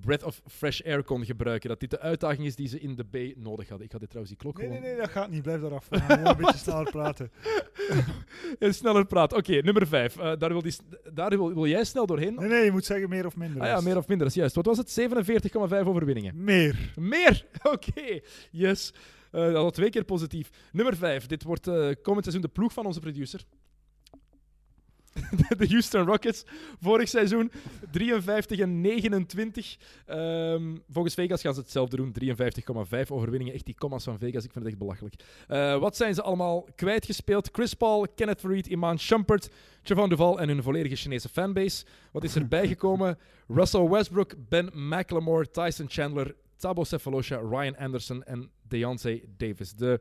[0.00, 1.68] breath of fresh air kon gebruiken.
[1.68, 3.86] Dat dit de uitdaging is die ze in de B nodig hadden.
[3.86, 4.92] Ik ga dit trouwens die klok Nee, nee, gewoon...
[4.92, 5.42] nee, dat gaat niet.
[5.42, 7.30] Blijf gaan gewoon een beetje sneller praten.
[8.58, 9.38] En sneller praten.
[9.38, 10.14] Oké, nummer 5.
[10.14, 10.74] daar wil, die,
[11.12, 12.34] daar wil, wil jij snel doorheen?
[12.34, 13.60] Nee, nee, je moet zeggen meer of minder.
[13.60, 14.54] Ah ja, meer of minder, dat is juist.
[14.54, 15.00] Wat was het?
[15.82, 16.44] 47,5 overwinningen.
[16.44, 16.92] Meer.
[16.94, 17.46] Meer!
[17.72, 18.20] Oké,
[18.50, 18.92] yes.
[19.30, 20.50] Eh, dat was twee keer positief.
[20.72, 21.26] Nummer 5.
[21.26, 23.44] Dit wordt eh, komend seizoen de ploeg van onze producer.
[25.58, 26.44] de Houston Rockets.
[26.80, 27.50] Vorig seizoen
[27.90, 29.76] 53 en 29.
[30.06, 32.12] Ehm, volgens Vegas gaan ze hetzelfde doen.
[32.12, 33.54] 53,5 overwinningen.
[33.54, 35.14] Echt die commas van Vegas, ik vind het echt belachelijk.
[35.48, 37.48] Eh, wat zijn ze allemaal kwijtgespeeld?
[37.52, 39.50] Chris Paul, Kenneth Reed, Iman Shumpert,
[39.82, 41.84] Javon Duval en hun volledige Chinese fanbase.
[42.12, 43.18] Wat is er bijgekomen?
[43.48, 49.72] Russell Westbrook, Ben McLemore, Tyson Chandler, Thabo Cephalosha, Ryan Anderson en Deontay Davis.
[49.72, 50.00] De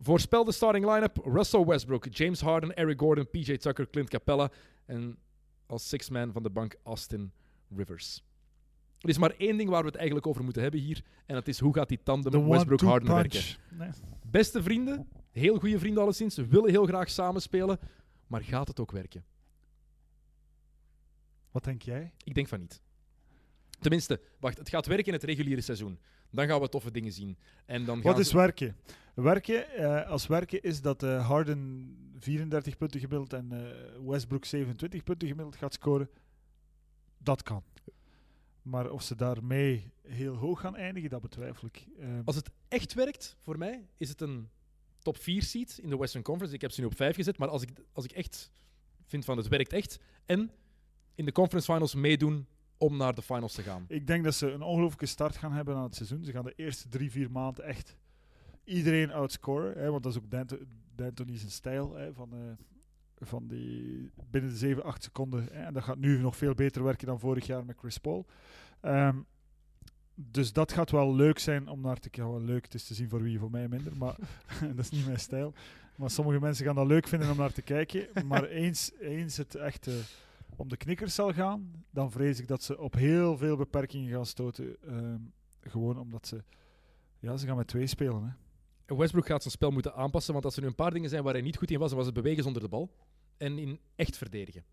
[0.00, 4.50] voorspelde starting line-up: Russell Westbrook, James Harden, Eric Gordon, PJ Tucker, Clint Capella
[4.86, 5.18] en
[5.66, 7.32] als sixth man van de bank Austin
[7.76, 8.24] Rivers.
[9.00, 11.48] Er is maar één ding waar we het eigenlijk over moeten hebben hier en dat
[11.48, 13.42] is hoe gaat die tandem De Westbrook-Harden werken.
[13.70, 13.90] Nee.
[14.30, 17.78] Beste vrienden, heel goede vrienden alleszins, ze willen heel graag samenspelen,
[18.26, 19.24] maar gaat het ook werken?
[21.50, 22.12] Wat denk jij?
[22.24, 22.80] Ik denk van niet.
[23.80, 25.98] Tenminste, wacht, het gaat werken in het reguliere seizoen.
[26.30, 27.36] Dan gaan we toffe dingen zien.
[27.66, 28.76] En dan gaan Wat is werken?
[29.14, 35.02] Werken, eh, als werken is dat eh, Harden 34 punten gemiddeld en eh, Westbrook 27
[35.04, 36.10] punten gemiddeld gaat scoren.
[37.18, 37.62] Dat kan.
[38.62, 41.86] Maar of ze daarmee heel hoog gaan eindigen, dat betwijfel ik.
[41.98, 44.48] Eh, Als het echt werkt, voor mij, is het een
[44.98, 46.54] top 4 seed in de Western Conference.
[46.54, 48.50] Ik heb ze nu op 5 gezet, maar als ik, als ik echt
[49.04, 49.98] vind van het werkt echt.
[50.24, 50.50] En
[51.14, 52.46] in de conference finals meedoen
[52.78, 53.84] om naar de finals te gaan.
[53.88, 56.24] ik denk dat ze een ongelooflijke start gaan hebben aan het seizoen.
[56.24, 57.96] Ze gaan de eerste drie, vier maanden echt
[58.64, 59.78] iedereen outscoren.
[59.78, 60.58] Hè, want dat is ook D'Anto-
[60.94, 61.94] D'Antoni zijn stijl.
[61.94, 62.38] Hè, van, eh,
[63.26, 65.48] van die binnen de 7, 8 seconden.
[65.52, 68.26] Hè, en dat gaat nu nog veel beter werken dan vorig jaar met Chris Paul.
[68.80, 69.16] Ehm,
[70.14, 72.44] dus dat gaat wel leuk zijn om naar te kijken.
[72.44, 73.96] Leuk, het is te zien voor wie, voor mij minder.
[73.96, 74.16] Maar
[74.74, 75.54] dat is niet mijn stijl.
[75.96, 78.06] Maar sommige mensen gaan dat leuk vinden om naar te kijken.
[78.26, 79.94] Maar eens, eens het echt eh,
[80.58, 84.26] om de knikkers zal gaan, dan vrees ik dat ze op heel veel beperkingen gaan
[84.26, 84.76] stoten.
[84.86, 85.20] Ehm,
[85.60, 86.44] gewoon omdat ze...
[87.18, 88.22] Ja, ze gaan met twee spelen.
[88.86, 88.96] Hè.
[88.96, 91.32] Westbrook gaat zijn spel moeten aanpassen, want als er nu een paar dingen zijn waar
[91.32, 92.90] hij niet goed in was, dan was het bewegen zonder de bal.
[93.36, 94.64] En in echt verdedigen.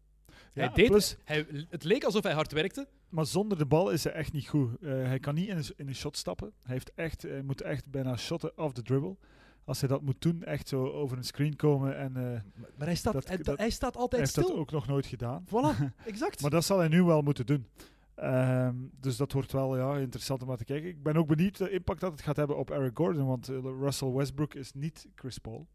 [0.54, 2.88] Ja, hij deed, plus- hij, het leek alsof hij hard werkte.
[3.10, 4.78] Maar zonder de bal is hij echt niet goed.
[4.82, 6.54] Eh, hij kan niet in een, in een shot stappen.
[6.64, 9.18] Hij, heeft echt, hij moet echt bijna shotten off the dribble.
[9.66, 11.98] Als hij dat moet doen, echt zo over een screen komen.
[11.98, 12.42] En eh,
[12.78, 14.58] Maar hij staat, Dat- hij, dat- hij staat hij altijd heeft dat stil.
[14.58, 15.46] ook nog nooit gedaan.
[15.48, 16.42] Voilà, exact.
[16.42, 17.68] Maar dat zal hij nu wel moeten doen.
[18.16, 20.90] Ehm, dus dat wordt wel ja, interessant om naar te kijken.
[20.90, 23.28] Ik ben ook benieuwd de impact dat het gaat hebben op Eric Gordon.
[23.28, 25.68] Want eh, Russell Westbrook is niet Chris Paul.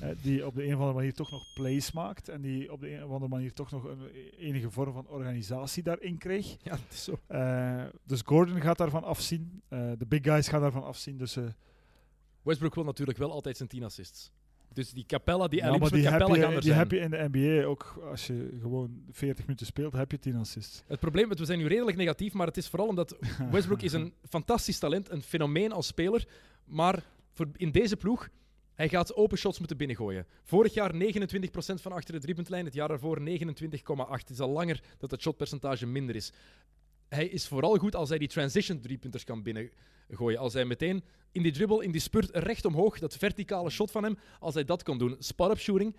[0.00, 2.28] eh, die op de een of andere manier toch nog plays maakt.
[2.28, 4.06] En die op de een of andere manier toch nog een
[4.38, 6.56] enige vorm van organisatie daarin kreeg.
[6.62, 7.18] ja, het is zo.
[8.06, 9.62] Dus Gordon gaat daarvan afzien.
[9.68, 11.16] De big guys gaan daarvan afzien.
[11.16, 11.36] Dus,
[12.42, 14.30] Westbrook wil natuurlijk wel altijd zijn 10 assists.
[14.72, 16.78] Dus die Capella, die ja, maar die, heb Capella gaan je, er die zijn.
[16.78, 18.02] heb je in de NBA ook.
[18.10, 20.82] Als je gewoon 40 minuten speelt, heb je 10 assists.
[20.86, 23.16] Het probleem is, we zijn nu redelijk negatief, maar het is vooral omdat
[23.50, 26.28] Westbrook is een fantastisch talent, een fenomeen als speler.
[26.64, 28.28] Maar voor in deze ploeg,
[28.74, 30.26] hij gaat open shots moeten binnengooien.
[30.42, 30.96] Vorig jaar 29%
[31.74, 33.26] van achter de driepuntlijn, het jaar daarvoor 29,8.
[34.08, 36.32] Het is al langer dat het shotpercentage minder is.
[37.14, 40.38] Hij is vooral goed als hij die transition driepunters kan binnengooien.
[40.38, 44.02] Als hij meteen in die dribbel, in die spurt recht omhoog, dat verticale shot van
[44.02, 45.16] hem, als hij dat kan doen.
[45.18, 45.96] Spot-up shooting,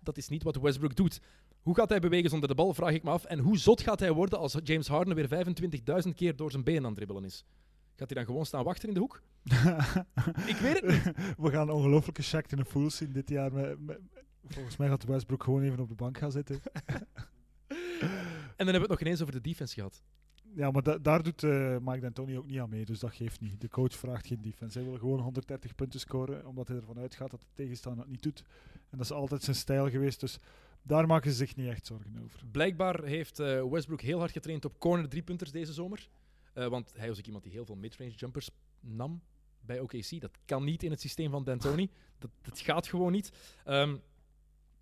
[0.00, 1.20] dat is niet wat Westbrook doet.
[1.62, 3.24] Hoe gaat hij bewegen zonder de bal, vraag ik me af.
[3.24, 5.46] En hoe zot gaat hij worden als James Harden weer
[6.06, 7.44] 25.000 keer door zijn benen aan het dribbelen is?
[7.96, 9.22] Gaat hij dan gewoon staan wachten in de hoek?
[10.52, 11.02] Ik weet het niet.
[11.38, 13.52] We gaan een ongelooflijke check in de fools zien dit jaar.
[13.52, 14.00] Met, met-
[14.44, 16.60] volgens mij gaat Westbrook gewoon even op de bank gaan zitten.
[18.56, 20.02] En dan hebben we het nog ineens over de defense gehad.
[20.54, 23.40] Ja, maar da- daar doet eh, Mike D'Antoni ook niet aan mee, dus dat geeft
[23.40, 23.60] niet.
[23.60, 24.78] De coach vraagt geen defense.
[24.78, 28.22] Hij wil gewoon 130 punten scoren, omdat hij ervan uitgaat dat de tegenstander het niet
[28.22, 28.42] doet.
[28.90, 30.38] En dat is altijd zijn stijl geweest, dus
[30.82, 32.40] daar maken ze zich niet echt zorgen over.
[32.50, 36.08] Blijkbaar heeft eh, Westbrook heel hard getraind op corner driepunters deze zomer.
[36.52, 39.22] Eh, want hij was ook iemand die heel veel midrange jumpers nam
[39.60, 40.20] bij OKC.
[40.20, 41.90] Dat kan niet in het systeem van D'Antoni.
[42.18, 43.30] Dat, dat gaat gewoon niet.
[43.64, 43.96] Ehm,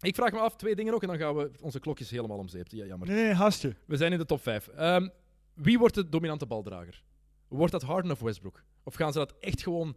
[0.00, 2.66] ik vraag me af, twee dingen ook, en dan gaan we onze klokjes helemaal omzeep.
[2.68, 3.08] Ja, jammer.
[3.08, 3.76] Nee, nee, haastje.
[3.84, 4.68] We zijn in de top 5.
[5.56, 7.02] Wie wordt de dominante baldrager?
[7.48, 8.62] Wordt dat Harden of Westbrook?
[8.82, 9.96] Of gaan ze dat echt gewoon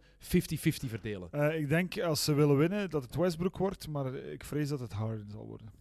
[0.86, 1.28] verdelen?
[1.30, 4.80] Eh, ik denk als ze willen winnen dat het Westbrook wordt, maar ik vrees dat
[4.80, 5.72] het Harden zal worden.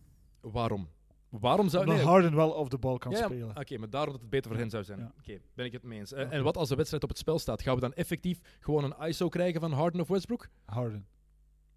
[0.42, 0.88] Waarom?
[1.30, 1.84] Waarom zou...
[1.84, 3.58] Omdat nee, Harden wel op de bal kan Ja, ja, spelen.
[3.58, 5.00] Oké, maar daarom dat het beter voor hen zou zijn.
[5.00, 5.14] Ja.
[5.20, 6.12] Oké, ben ik het mee eens.
[6.12, 6.34] Eh.
[6.34, 7.62] En wat als de wedstrijd op het spel staat?
[7.62, 10.48] Gaan we dan effectief gewoon een ISO krijgen van Harden of Westbrook?
[10.66, 11.08] Harden.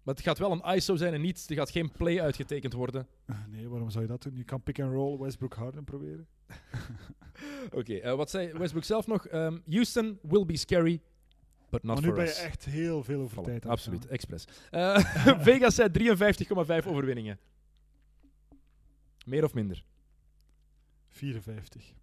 [0.03, 3.07] Maar het gaat wel een ISO zijn en niet, er gaat geen play uitgetekend worden.
[3.51, 4.35] Nee, waarom zou je dat doen?
[4.35, 6.27] Je kan pick and roll Westbrook Harden proberen.
[7.71, 9.27] Oké, eh, wat zei Westbrook zelf nog?
[9.27, 11.01] Ehm, Houston will be scary,
[11.69, 12.37] but not maar nu ben je us.
[12.39, 14.45] echt heel veel over Voilà, tijd het absoluut, expres.
[14.69, 14.97] Eh,
[15.47, 15.89] Vegas zei
[16.83, 17.39] 53,5 overwinningen.
[19.25, 19.83] Meer of minder?
[21.09, 21.93] 54.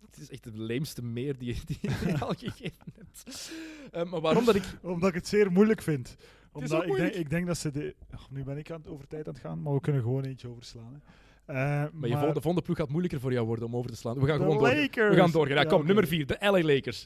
[0.00, 3.50] Het is echt de leemste meer die, die je al gegeven hebt.
[3.90, 4.64] Eh, maar waarom dat ik...
[4.82, 6.16] Omdat ik het zeer moeilijk vind.
[6.56, 7.94] Omdat ik, denk, ik denk dat ze de...
[8.14, 10.24] Oh, nu ben ik aan het over tijd aan het gaan, maar we kunnen gewoon
[10.24, 10.92] eentje overslaan.
[10.92, 10.98] Hè.
[11.46, 13.90] Eh, Maar, maar je volgende, de volgende ploeg gaat moeilijker voor jou worden om over
[13.90, 14.14] te slaan.
[14.14, 14.68] We gaan de gewoon door.
[15.10, 15.56] We gaan doorgaan.
[15.56, 17.04] Ja, kom, nummer 4, de LA Lakers.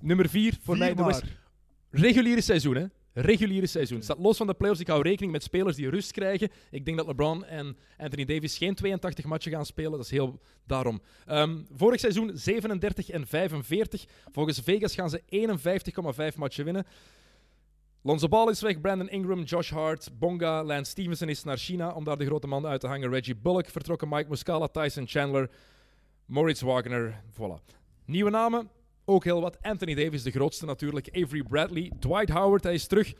[0.00, 1.22] Nummer 4 voor Vier mij de West.
[1.22, 1.40] maar.
[1.90, 2.84] Reguliere seizoen, hè?
[3.14, 4.02] Reguliere seizoen.
[4.02, 4.80] Staat los van de playoffs.
[4.80, 6.48] Ik hou rekening met spelers die rust krijgen.
[6.70, 9.90] Ik denk dat LeBron en Anthony Davis geen 82 matchen gaan spelen.
[9.90, 11.00] Dat is heel daarom.
[11.26, 14.04] Ehm, vorig seizoen 37 en 45.
[14.32, 15.22] Volgens Vegas gaan ze
[16.32, 16.86] 51,5 matchen winnen.
[18.04, 22.04] Lonzo Ball is weg, Brandon Ingram, Josh Hart, Bonga, Lance Stevenson is naar China om
[22.04, 23.10] daar de grote man uit te hangen.
[23.10, 25.50] Reggie Bullock vertrokken, Mike Muscala, Tyson Chandler,
[26.26, 27.22] Moritz Wagner.
[27.32, 27.74] Voilà.
[28.04, 28.70] Nieuwe namen,
[29.04, 29.58] ook heel wat.
[29.60, 31.08] Anthony Davis, de grootste natuurlijk.
[31.12, 33.12] Avery Bradley, Dwight Howard, hij is terug.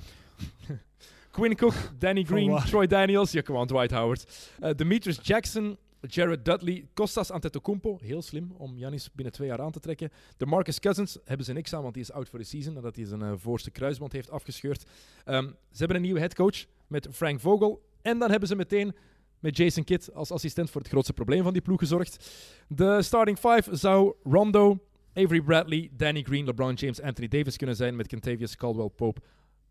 [1.31, 2.59] Quinn Cook, Danny Green?
[2.65, 3.33] Troy Daniels.
[3.33, 4.51] Ja, come on, Dwight Howard.
[4.61, 5.79] Eh, Demetrius Jackson,
[6.09, 7.99] Jared Dudley, Kostas Antetokounmpo.
[8.01, 10.11] Heel slim om Janis binnen twee jaar aan te trekken.
[10.37, 12.75] De Marcus Cousins hebben ze niks aan, want die is out voor de season.
[12.75, 14.85] Nadat hij zijn eh, voorste kruisband heeft afgescheurd.
[15.25, 17.83] Ehm, ze hebben een nieuwe headcoach met Frank Vogel.
[18.03, 18.95] En dan hebben ze meteen
[19.39, 22.31] met Jason Kidd als assistent voor het grootste probleem van die ploeg gezorgd.
[22.69, 24.79] De starting five zou Rondo,
[25.15, 29.21] Avery Bradley, Danny Green, LeBron James, Anthony Davis kunnen zijn met Kentavious Caldwell-Pope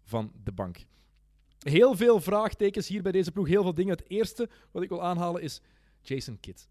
[0.04, 0.78] van de bank.
[1.60, 3.98] Heel veel vraagtekens hier bij deze ploeg, heel veel dingen.
[3.98, 5.62] Het eerste wat ik wil aanhalen is
[6.02, 6.68] Jason Kidd.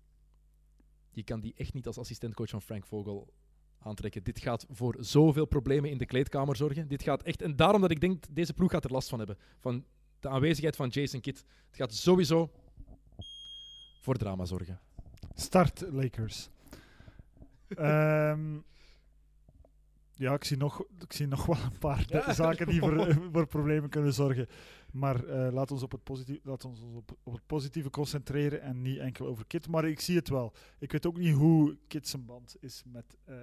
[1.11, 3.33] Je kan die echt niet als assistentcoach van Frank Vogel
[3.78, 4.22] aantrekken.
[4.22, 6.89] Dit gaat voor zoveel problemen in de kleedkamer zorgen.
[6.89, 9.39] Dit gaat echt, en daarom dat ik denk, deze ploeg gaat er last van hebben.
[9.59, 9.85] Van
[10.20, 11.39] de aanwezigheid van Jason Kidd.
[11.66, 12.51] Het gaat sowieso
[14.01, 14.81] voor drama zorgen.
[15.35, 16.49] Start Lakers.
[17.68, 18.59] Ehm,
[20.14, 22.33] ja, ik zie, nog, ik zie nog wel een paar Ja.
[22.33, 24.49] zaken die voor, voor problemen kunnen zorgen.
[24.93, 28.82] Maar eh laat ons, op het, positieve, laat ons op, op het positieve concentreren en
[28.82, 29.68] niet enkel over Kit.
[29.68, 30.53] Maar ik zie het wel.
[30.78, 33.36] Ik weet ook niet hoe Kit zijn band is met eh,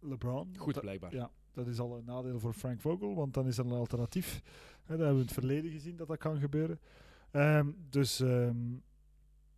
[0.00, 0.54] LeBron.
[0.58, 1.14] Goed Dat- blijkbaar.
[1.14, 4.42] ja, dat is al een nadeel voor Frank Vogel, want dan is er een alternatief.
[4.84, 6.80] Hè, dat hebben we in het verleden gezien dat dat kan gebeuren.
[7.30, 8.56] Ehm, dus, ehm,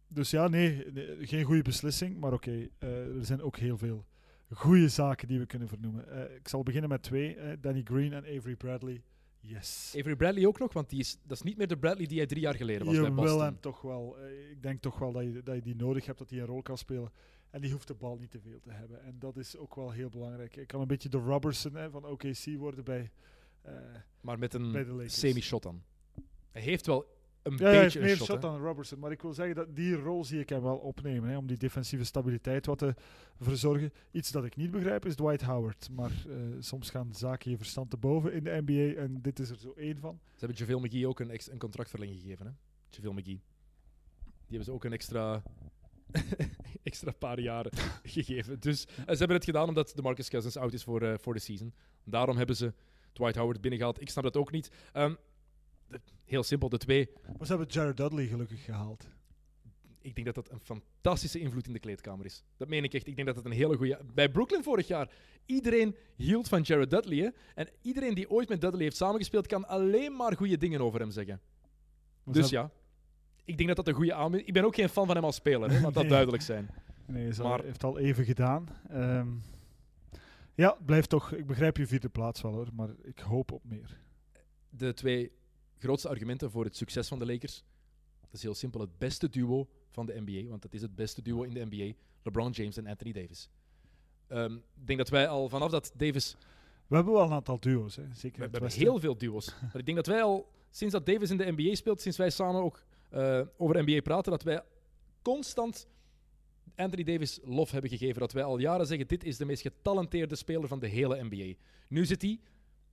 [0.09, 2.19] dus ja, nee, nee, geen goede beslissing.
[2.21, 4.05] Maar oké, eh, er zijn ook heel veel
[4.51, 6.35] goede zaken die we kunnen vernoemen.
[6.37, 9.03] Ik zal beginnen met twee: Danny Green en Avery Bradley.
[9.49, 9.95] Yes.
[9.99, 12.27] Avery Bradley ook nog, want die is, dat is niet meer de Bradley die hij
[12.27, 13.43] drie jaar geleden was je bij wil Boston.
[13.43, 14.19] hem toch wel.
[14.19, 16.47] eh, ik denk toch wel dat je, dat je die nodig hebt, dat hij een
[16.47, 17.13] rol kan spelen.
[17.51, 19.03] En die hoeft de bal niet te veel te hebben.
[19.03, 20.57] En dat is ook wel heel belangrijk.
[20.57, 23.11] Ik kan een beetje de Robertson hè, van OKC worden bij,
[23.63, 23.73] eh,
[24.21, 25.83] Maar met een semi-shot dan.
[26.51, 27.16] Hij heeft wel
[27.47, 28.41] een Ja, beetje een meer shot.
[28.43, 28.99] dan Robertson.
[28.99, 31.29] Maar ik wil zeggen dat die rol zie ik hem wel opnemen.
[31.31, 32.95] Hè, om die defensieve stabiliteit wat te
[33.41, 33.93] verzorgen.
[34.11, 35.89] Iets dat ik niet begrijp is Dwight Howard.
[35.93, 39.01] Maar eh, soms gaan zaken je verstand te boven in de NBA.
[39.01, 40.19] En dit is er zo één van.
[40.37, 42.47] Ze hebben JaVale McGee ook een, ex- een contractverlenging gegeven.
[42.47, 42.53] Hè?
[42.91, 43.41] JaVale McGee.
[44.25, 45.43] Die hebben ze ook een extra,
[46.83, 47.73] extra paar jaren
[48.03, 48.61] gegeven.
[48.61, 51.35] Dus eh, ze hebben het gedaan omdat de Marcus Cousins out is voor, eh, voor
[51.35, 51.75] de season.
[52.05, 52.73] Daarom hebben ze
[53.13, 54.01] Dwight Howard binnengehaald.
[54.01, 54.71] Ik snap dat ook niet.
[54.93, 55.15] Ehm,
[55.89, 57.09] de- heel simpel, de twee.
[57.39, 59.09] Maar ze hebben Jared Dudley gelukkig gehaald.
[60.01, 62.43] Ik denk dat dat een fantastische invloed in de kleedkamer is.
[62.57, 63.07] Dat meen ik echt.
[63.07, 64.01] Ik denk dat het een hele goede.
[64.15, 65.11] Bij Brooklyn vorig jaar,
[65.47, 67.19] iedereen hield van Jared Dudley.
[67.19, 67.29] Hè?
[67.55, 71.11] En iedereen die ooit met Dudley heeft samengespeeld, kan alleen maar goede dingen over hem
[71.11, 71.41] zeggen.
[72.25, 72.71] Maar Dus ja,
[73.45, 75.37] ik denk dat dat een goede aanwinst Ik ben ook geen fan van hem als
[75.37, 76.13] speler, hè, laat dat Nee.
[76.13, 76.69] duidelijk zijn.
[77.07, 78.69] Nee, ze Maar- heeft al even gedaan.
[78.89, 79.29] Ehm,
[80.55, 81.33] Ja, blijft toch.
[81.33, 83.99] Ik begrijp je vierde plaats wel hoor, maar ik hoop op meer.
[84.69, 85.33] De twee
[85.79, 87.65] grootste argumenten voor het succes van de Lakers.
[88.21, 88.81] Dat is heel simpel.
[88.81, 91.93] Het beste duo van de NBA, want dat is het beste duo in de NBA.
[92.23, 93.49] LeBron James en Anthony Davis.
[94.27, 96.37] Ehm, ik denk dat wij al vanaf dat Davis
[96.87, 98.03] We hebben wel een aantal duo's, hè.
[98.15, 98.39] zeker.
[98.39, 99.55] We, hebben heel veel duo's.
[99.61, 102.31] maar ik denk dat wij al, sinds dat Davis in de NBA speelt, sinds wij
[102.31, 104.63] samen ook eh, over NBA praten, dat wij
[105.23, 105.87] constant
[106.77, 108.21] Anthony Davis lof hebben gegeven.
[108.21, 111.59] Dat wij al jaren zeggen, dit is de meest getalenteerde speler van de hele NBA.
[111.89, 112.41] Nu zit hij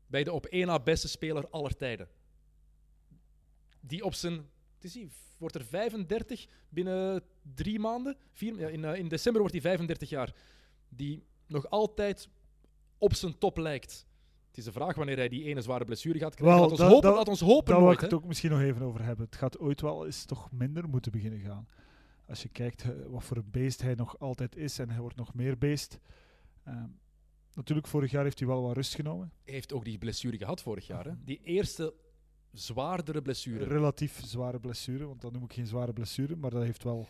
[0.08, 2.08] bij de op één na beste speler aller tijden.
[3.86, 4.34] Die op zijn...
[4.80, 5.06] Het is
[5.38, 7.24] wordt er 35 binnen
[7.56, 8.18] drie maanden?
[8.32, 10.34] Vier, ja, in, eh, in december wordt hij 35 jaar.
[10.90, 12.30] Die nog altijd
[12.98, 14.06] op zijn top lijkt.
[14.48, 16.60] Het is de vraag wanneer hij die ene zware blessure gaat krijgen.
[16.60, 18.52] Wel, laat, ons dat- hopen, dat- laat ons hopen Daar wil ik het ook misschien
[18.52, 19.26] nog even over hebben.
[19.26, 21.68] Het gaat ooit wel eens toch minder moeten beginnen gaan.
[22.28, 25.16] Als je kijkt eh, wat voor een beest hij nog altijd is en hij wordt
[25.16, 26.00] nog meer beest.
[26.64, 26.88] Ehm,
[27.54, 29.32] natuurlijk, vorig jaar heeft hij wel wat rust genomen.
[29.44, 31.06] Hij heeft ook die blessure gehad vorig jaar.
[31.06, 31.12] Hè?
[31.24, 31.94] Die eerste
[32.54, 33.64] zwaardere blessure.
[33.66, 37.08] Relatief zware blessure, want dat noem ik geen zware blessure, maar dat heeft wel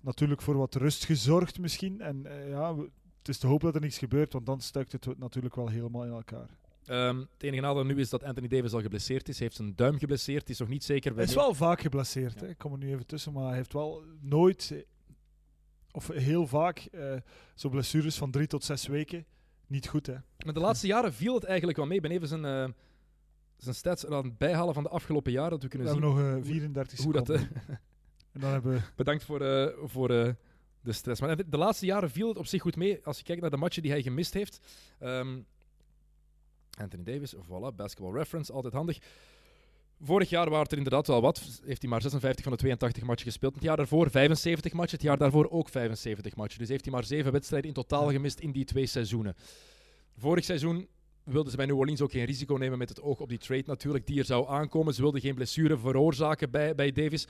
[0.00, 2.00] natuurlijk voor wat rust gezorgd misschien.
[2.00, 4.92] En eh, ja, we- het is te hopen dat er niks gebeurt, want dan stuikt
[4.92, 6.48] het natuurlijk wel helemaal in elkaar.
[6.84, 9.34] Ehm, het enige nadeel nu is dat Anthony Davis al geblesseerd is.
[9.38, 10.40] Hij heeft zijn duim geblesseerd.
[10.40, 11.14] Het is nog niet zeker.
[11.14, 12.40] Hij is wel vaak geblesseerd, Ja.
[12.40, 12.48] hè.
[12.48, 14.78] ik kom er nu even tussen, maar hij heeft wel nooit, eh,
[15.92, 17.14] of heel vaak, eh
[17.54, 19.24] zo blessures van drie tot zes weken.
[19.66, 20.14] Niet goed, hè.
[20.44, 21.96] Maar de laatste jaren viel het eigenlijk wel mee.
[21.96, 22.68] Ik ben even zijn, eh,
[23.56, 25.50] zijn stats aan het bijhalen van de afgelopen jaren.
[25.50, 27.26] Dat we We kunnen hebben zien nog eh, 34 hoe dat...
[27.26, 27.50] seconden.
[27.66, 27.74] eh,
[28.32, 28.80] en dan hebben we...
[28.96, 30.32] bedankt voor, eh, voor eh,
[30.80, 31.20] de stress.
[31.20, 33.00] Maar de laatste jaren viel het op zich goed mee.
[33.04, 34.60] Als je kijkt naar de matchen die hij gemist heeft.
[34.98, 35.38] Ehm,
[36.80, 38.98] Anthony Davis, voilà, basketball reference, altijd handig.
[40.00, 41.60] Vorig jaar waren het er inderdaad wel wat.
[41.64, 43.54] Heeft hij maar 56 van de 82 matchen gespeeld.
[43.54, 44.96] Het jaar daarvoor 75 matchen.
[44.96, 46.58] Het jaar daarvoor ook 75 matchen.
[46.58, 49.34] Dus heeft hij maar 7 wedstrijden in totaal gemist in die twee seizoenen.
[50.16, 50.88] Vorig seizoen
[51.26, 53.62] wilden ze bij New Orleans ook geen risico nemen met het oog op die trade
[53.66, 54.94] natuurlijk, die er zou aankomen.
[54.94, 57.26] Ze wilden geen blessure veroorzaken bij, bij Davis.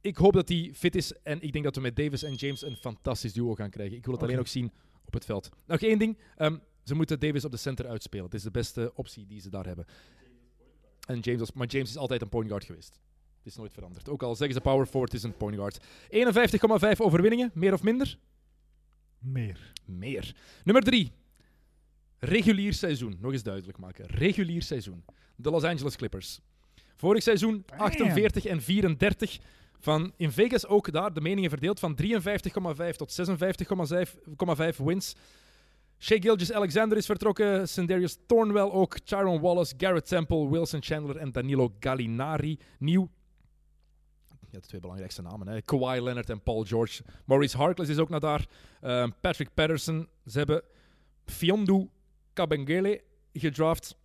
[0.00, 2.62] Ik hoop dat hij fit is en ik denk dat we met Davis en James
[2.62, 3.96] een fantastisch duo gaan krijgen.
[3.96, 4.72] Ik wil het alleen ook zien
[5.04, 5.50] op het veld.
[5.66, 6.18] Nog één ding.
[6.36, 8.24] ehm, ze moeten Davis op de center uitspelen.
[8.24, 9.84] Het is de beste optie die ze daar hebben.
[11.06, 13.00] En James, als- maar James is altijd een point guard geweest.
[13.38, 14.08] Het is nooit veranderd.
[14.08, 15.78] Ook al zeggen ze power forward, het is een point guard.
[16.08, 18.18] 51,5 overwinningen, meer of minder?
[19.18, 19.72] Meer.
[19.84, 20.34] Meer.
[20.64, 21.12] Nummer 3.
[22.24, 23.16] Regulier seizoen.
[23.20, 24.06] Nog eens duidelijk maken.
[24.06, 25.04] Regulier seizoen.
[25.36, 26.40] De Los Angeles Clippers.
[26.96, 29.38] Vorig seizoen 48 en 34.
[29.78, 33.28] Van in Vegas ook daar de meningen verdeeld van 53,5 tot
[34.76, 35.14] 56,5 wins.
[35.98, 37.68] Shea Gilgis Alexander is vertrokken.
[37.68, 38.96] Sendarius Thornwell ook.
[39.04, 42.58] Chiron Wallace, Garrett Temple, Wilson Chandler en Danilo Gallinari.
[42.78, 43.08] Nieuw.
[44.50, 45.48] Ja, de twee belangrijkste namen.
[45.48, 45.62] Hè.
[45.62, 47.02] Kawhi Leonard en Paul George.
[47.24, 48.46] Maurice Harkless is ook naar daar.
[48.80, 50.08] Ehm, Patrick Patterson.
[50.26, 50.62] Ze hebben
[51.24, 51.88] Fiondu
[52.34, 53.96] Kabengele gedraft.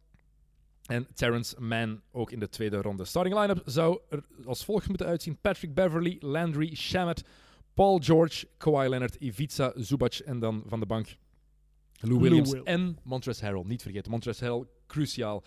[0.85, 3.05] En Terrence Mann ook in de tweede ronde.
[3.05, 5.37] Starting line-up zou er als volgt moeten uitzien.
[5.41, 7.23] Patrick Beverly, Landry, Shamet,
[7.73, 11.17] Paul George, Kawhi Leonard, Ivica, Zubac en dan van de bank
[11.99, 12.63] Lou Lou Williams Will.
[12.63, 13.63] en Montrezl Harrell.
[13.65, 15.43] Niet vergeten, Montrezl Harrell, cruciaal.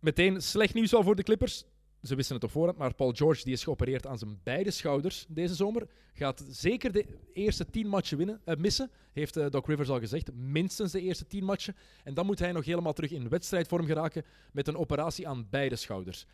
[0.00, 1.64] Meteen slecht nieuws al voor de Clippers.
[2.02, 5.26] Ze wisten het op voorhand, maar Paul George die is geopereerd aan zijn beide schouders
[5.28, 5.88] deze zomer.
[6.12, 10.32] Gaat zeker de eerste tien matchen winnen, eh, missen, heeft eh, Doc Rivers al gezegd.
[10.32, 11.76] Minstens de eerste tien matchen.
[12.04, 15.76] En dan moet hij nog helemaal terug in wedstrijdvorm geraken met een operatie aan beide
[15.76, 16.26] schouders.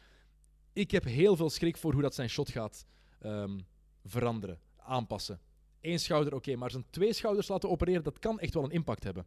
[0.72, 2.86] Ik heb heel veel schrik voor hoe dat zijn shot gaat
[3.20, 3.58] ehm,
[4.04, 5.40] veranderen, aanpassen.
[5.80, 9.04] Eén schouder, oké, maar zijn twee schouders laten opereren, dat kan echt wel een impact
[9.04, 9.26] hebben.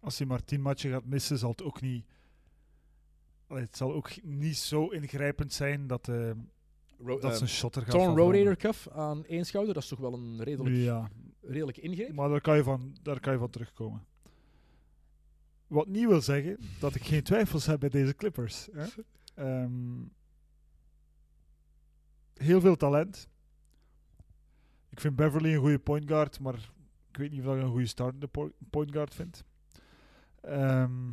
[0.00, 2.04] Als hij maar tien matchen gaat missen, zal het ook niet...
[3.54, 6.30] Het zal ook niet zo ingrijpend zijn dat, eh,
[6.98, 9.98] Ro- dat ehm, zijn shotter gaat torn rotator cuff aan één schouder, dat is toch
[9.98, 12.12] wel een redelijk, Ja, redelijke ingreep?
[12.12, 14.04] maar daar kan, je van, daar kan je van terugkomen.
[15.66, 18.68] Wat niet wil zeggen dat ik geen twijfels heb bij deze Clippers.
[18.72, 18.86] Hè?
[19.34, 20.00] Ehm,
[22.34, 23.28] heel veel talent.
[24.88, 26.54] Ik vind Beverly een goede point guard, maar
[27.10, 29.44] ik weet niet of ik een goede startende po- point guard vind.
[30.40, 31.10] Ehm,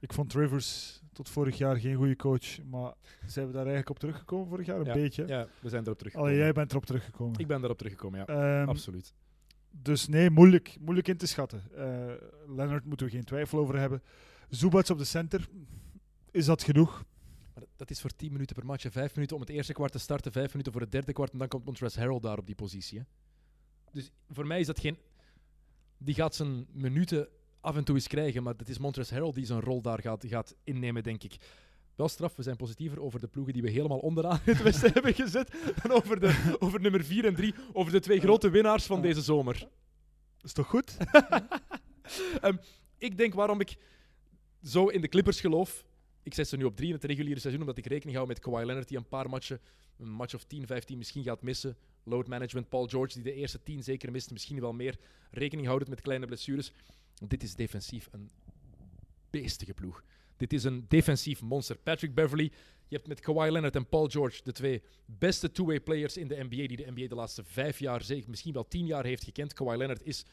[0.00, 2.94] ik vond Rivers tot vorig jaar geen goede coach, maar
[3.26, 4.78] zijn we daar eigenlijk op teruggekomen vorig jaar?
[4.80, 5.26] Een Ja, beetje.
[5.26, 6.32] Ja, we zijn erop teruggekomen.
[6.32, 7.38] Allee, jij bent erop teruggekomen.
[7.40, 8.26] Ik ben daarop teruggekomen, ja.
[8.60, 9.14] Ehm, Absoluut.
[9.70, 11.62] dus nee, moeilijk, moeilijk in te schatten.
[11.76, 12.12] Eh
[12.46, 14.02] Leonard moeten we geen twijfel over hebben.
[14.48, 15.48] Zubats op de center,
[16.30, 17.04] is dat genoeg?
[17.54, 18.82] Maar dat- is voor 10 minuten per match.
[18.82, 18.90] hè.
[18.90, 21.32] Vijf minuten om het eerste kwart te starten, vijf minuten voor het derde kwart.
[21.32, 22.98] En dan komt Montrezl Harrell daar op die positie.
[22.98, 23.04] Hè.
[23.92, 24.98] Dus voor mij is dat geen...
[25.98, 27.28] Die gaat zijn minuten
[27.68, 30.24] af en toe eens krijgen, maar het is Montrezl Harrell die zijn rol daar gaat,
[30.28, 31.36] gaat innemen, denk ik.
[31.94, 35.14] Wel straf, we zijn positiever over de ploegen die we helemaal onderaan het westen hebben
[35.14, 35.52] gezet
[35.82, 39.20] dan over, de, over nummer 4 en 3, over de twee grote winnaars van deze
[39.20, 39.68] zomer.
[40.42, 40.96] Is toch goed?
[42.40, 42.56] Ehm,
[42.98, 43.76] ik denk waarom ik
[44.62, 45.84] zo in de Clippers geloof.
[46.22, 48.38] Ik zet ze nu op drie in het reguliere seizoen, omdat ik rekening hou met
[48.38, 49.60] Kawhi Leonard, die een paar matchen,
[49.98, 51.76] een match of 10, 15 misschien gaat missen.
[52.04, 54.98] Load management, Paul George, die de eerste 10 zeker mist, misschien wel meer.
[55.30, 56.72] Rekening houdend met kleine blessures.
[57.26, 58.30] Dit is defensief een
[59.30, 60.02] beestige ploeg.
[60.36, 61.78] Dit is een defensief monster.
[61.78, 62.52] Patrick Beverly,
[62.88, 66.34] je hebt met Kawhi Leonard en Paul George de twee beste two-way players in de
[66.34, 69.52] NBA, die de NBA de laatste vijf jaar, zeker misschien wel tien jaar heeft gekend.
[69.52, 70.24] Kawhi Leonard is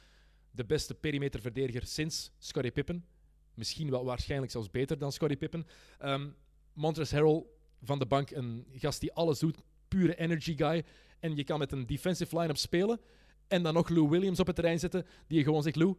[0.51, 3.05] de beste perimeterverdediger sinds Scottie Pippen.
[3.53, 5.65] Misschien wel waarschijnlijk zelfs beter dan Scottie Pippen.
[6.03, 6.35] Um,
[6.73, 7.43] Montrezl Harrell
[7.81, 9.57] van de bank, een gast die alles doet,
[9.87, 10.83] pure energy guy.
[11.19, 12.99] En je kan met een defensive line-up spelen
[13.47, 15.95] en dan nog Lou Williams op het terrein zetten, die je gewoon zegt, Lou,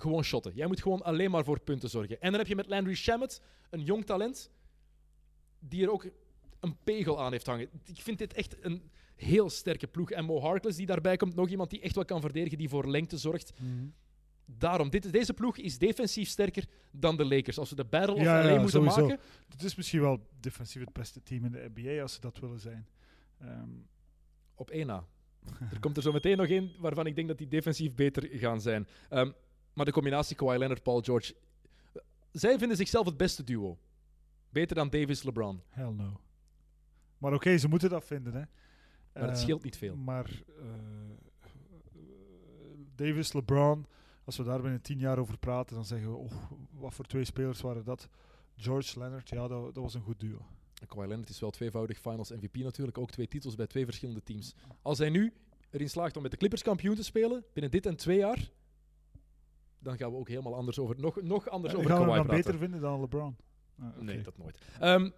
[0.00, 0.52] gewoon shotten.
[0.54, 2.20] Jij moet gewoon alleen maar voor punten zorgen.
[2.20, 4.50] En dan heb je met Landry Shamet, een jong talent,
[5.58, 6.06] die er ook
[6.60, 7.68] een pegel aan heeft hangen.
[7.84, 10.10] Ik vind dit echt een heel sterke ploeg.
[10.10, 12.88] En Mo Harkless die daarbij komt, nog iemand die echt wel kan verdedigen, die voor
[12.90, 13.52] lengte zorgt.
[13.60, 13.86] Mhm.
[14.44, 17.58] Daarom, dit, deze ploeg is defensief sterker dan de Lakers.
[17.58, 19.00] Als we de Battle of Ja, ja, moeten sowieso.
[19.06, 19.20] maken...
[19.48, 22.60] Het is misschien wel defensief het beste team in de NBA als ze dat willen
[22.60, 22.86] zijn.
[23.38, 23.68] Ehm,
[24.54, 25.04] Op één na.
[25.70, 28.60] Er komt er zo meteen nog één waarvan ik denk dat die defensief beter gaan
[28.60, 28.88] zijn.
[29.08, 29.30] Ehm,
[29.78, 31.34] maar de combinatie Kawhi Leonard, Paul George...
[31.92, 32.02] eh,
[32.32, 33.78] Zij vinden zichzelf het beste duo.
[34.50, 35.62] Beter dan Davis, LeBron.
[35.68, 36.20] hell no.
[37.18, 38.32] Maar oké, ze moeten dat vinden.
[38.32, 38.42] Hè.
[39.12, 39.96] Maar het Eh, scheelt niet veel.
[39.96, 40.64] Maar eh,
[42.94, 43.86] Davis, LeBron,
[44.24, 46.32] als we daar binnen tien jaar over praten, dan zeggen we, oh,
[46.70, 48.08] wat voor twee spelers waren dat?
[48.56, 50.46] George Leonard, ja, dat, dat was een goed duo.
[50.86, 52.98] Kawhi Leonard is wel tweevoudig Finals MVP natuurlijk.
[52.98, 54.54] Ook twee titels bij twee verschillende teams.
[54.82, 55.32] Als hij nu
[55.70, 58.50] erin slaagt om met de Clippers kampioen te spelen, binnen dit en twee jaar,
[59.78, 62.14] dan gaan we ook helemaal anders over, nog, nog anders Eh, over gaan we hem
[62.14, 62.44] Kawhi praten.
[62.44, 63.36] beter vinden dan LeBron?
[63.80, 63.86] Ah.
[64.00, 64.58] Nee, dat nooit.
[64.80, 65.10] Ehm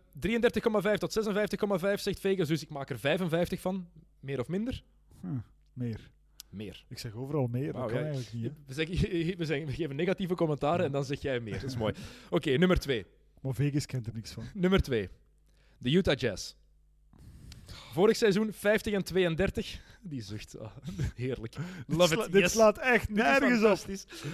[0.93, 3.89] 33,5 tot 56,5 zegt Vegas, dus ik maak er 55 van.
[4.21, 4.83] Meer of minder?
[5.21, 5.37] Hm,
[5.73, 6.11] meer.
[6.51, 6.85] Meer.
[6.89, 8.05] Ik zeg overal meer, dat kan ja.
[8.05, 8.53] eigenlijk niet.
[8.67, 11.53] We, zeggen, we, zeggen, we geven negatieve commentaren en dan zeg jij meer.
[11.53, 11.95] Dat is mooi.
[12.31, 13.07] Oké, nummer 2.
[13.41, 14.45] Maar Vegas kent er niks van.
[14.55, 15.09] Nummer 2.
[15.79, 16.55] De Utah Jazz.
[17.93, 19.81] Vorig seizoen 50 en 32.
[20.03, 20.59] Die zucht.
[20.59, 20.71] ah,
[21.15, 21.55] heerlijk.
[21.87, 22.25] Love dit, it.
[22.25, 22.53] sla- dit yes.
[22.53, 23.89] slaat echt nergens op.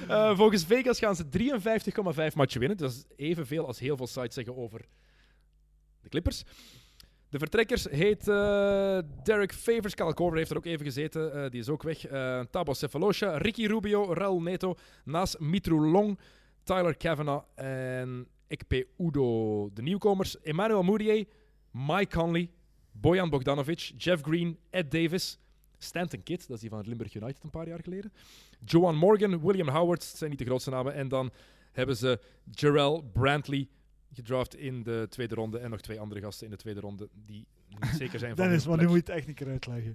[0.09, 1.25] Eh, volgens Vegas gaan ze
[2.31, 2.77] 53,5 matchen winnen.
[2.79, 4.85] Dat is evenveel als heel veel sites zeggen over
[6.03, 6.43] de Clippers.
[7.29, 9.95] De vertrekkers heet eh, Derek Favors.
[9.95, 11.33] Kyle Korver heeft er ook even gezeten.
[11.45, 12.07] eh, die is ook weg.
[12.07, 14.75] Eh Tabo Cephalosha, Ricky Rubio, Raul Neto,
[15.05, 16.19] Nas Mitru Long,
[16.63, 19.71] Tyler Kavanagh en Ekpe Udo.
[19.73, 21.27] De nieuwkomers Emmanuel Mourier,
[21.71, 22.51] Mike Conley,
[23.01, 25.39] Bojan Bogdanovic, Jeff Green, Ed Davis,
[25.79, 28.13] Stanton Kidd, dat is die van het Limburg United een paar jaar geleden.
[28.65, 30.95] Joan Morgan, William Howard, dat zijn niet de grootste namen.
[30.95, 31.31] En dan
[31.73, 32.21] hebben ze
[32.51, 33.69] Jarrell Brantley
[34.13, 35.59] gedraft in de tweede ronde.
[35.59, 38.67] En nog twee andere gasten in de tweede ronde die niet zeker zijn van Dennis,
[38.67, 39.95] maar nu moet je het echt een keer uitleggen.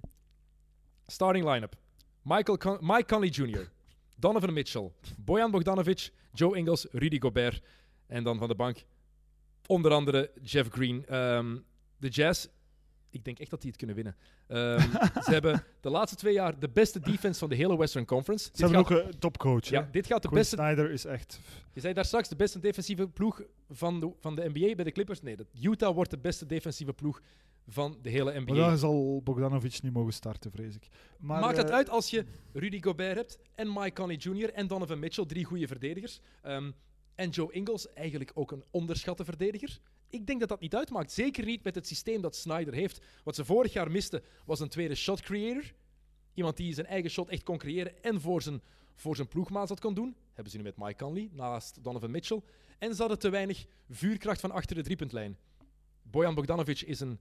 [1.08, 1.76] Starting line-up.
[2.22, 3.70] Michael Con- Mike Conley Jr.,
[4.18, 7.62] Donovan Mitchell, Bojan Bogdanovic, Joe Ingles, Rudy Gobert.
[8.08, 8.84] En dan van de bank
[9.66, 11.06] onder andere Jeff Green.
[11.06, 11.58] Ehm,
[11.98, 12.48] de Jazz,
[13.12, 14.16] ik denk echt dat die het kunnen winnen.
[14.48, 14.80] Ehm,
[15.26, 18.46] ze hebben de laatste twee jaar de beste defense van de hele Western Conference.
[18.46, 19.66] Ze Dit hebben gaat, ook een topcoach.
[19.66, 19.90] ja, hè.
[19.92, 21.40] dit gaat de Quinn beste Snyder is echt...
[21.74, 24.92] Je zei daar straks de beste defensieve ploeg van de, van de NBA bij de
[24.92, 25.22] Clippers.
[25.22, 27.22] Nee, dat Utah wordt de beste defensieve ploeg
[27.68, 28.54] van de hele NBA.
[28.54, 30.88] Maar dan zal Bogdanovic niet mogen starten, vrees ik.
[31.20, 34.54] Maar, Maakt het eh, uit als je Rudy Gobert hebt en Mike Conley Jr.
[34.54, 36.20] en Donovan Mitchell, drie goede verdedigers.
[36.42, 36.72] Ehm,
[37.16, 39.80] en Joe Ingles, eigenlijk ook een onderschatte verdediger.
[40.12, 41.12] Ik denk dat dat niet uitmaakt.
[41.12, 43.02] Zeker niet met het systeem dat Snyder heeft.
[43.24, 45.74] Wat ze vorig jaar misten, was een tweede shot creator.
[46.34, 48.62] Iemand die zijn eigen shot echt kon creëren en voor zijn,
[48.96, 50.16] voor zijn ploegmaat dat kon doen.
[50.34, 52.42] Hebben ze nu met Mike Conley, naast Donovan Mitchell.
[52.80, 55.38] En ze hadden te weinig vuurkracht van achter de driepuntlijn.
[56.02, 57.20] Bojan Bogdanovic is een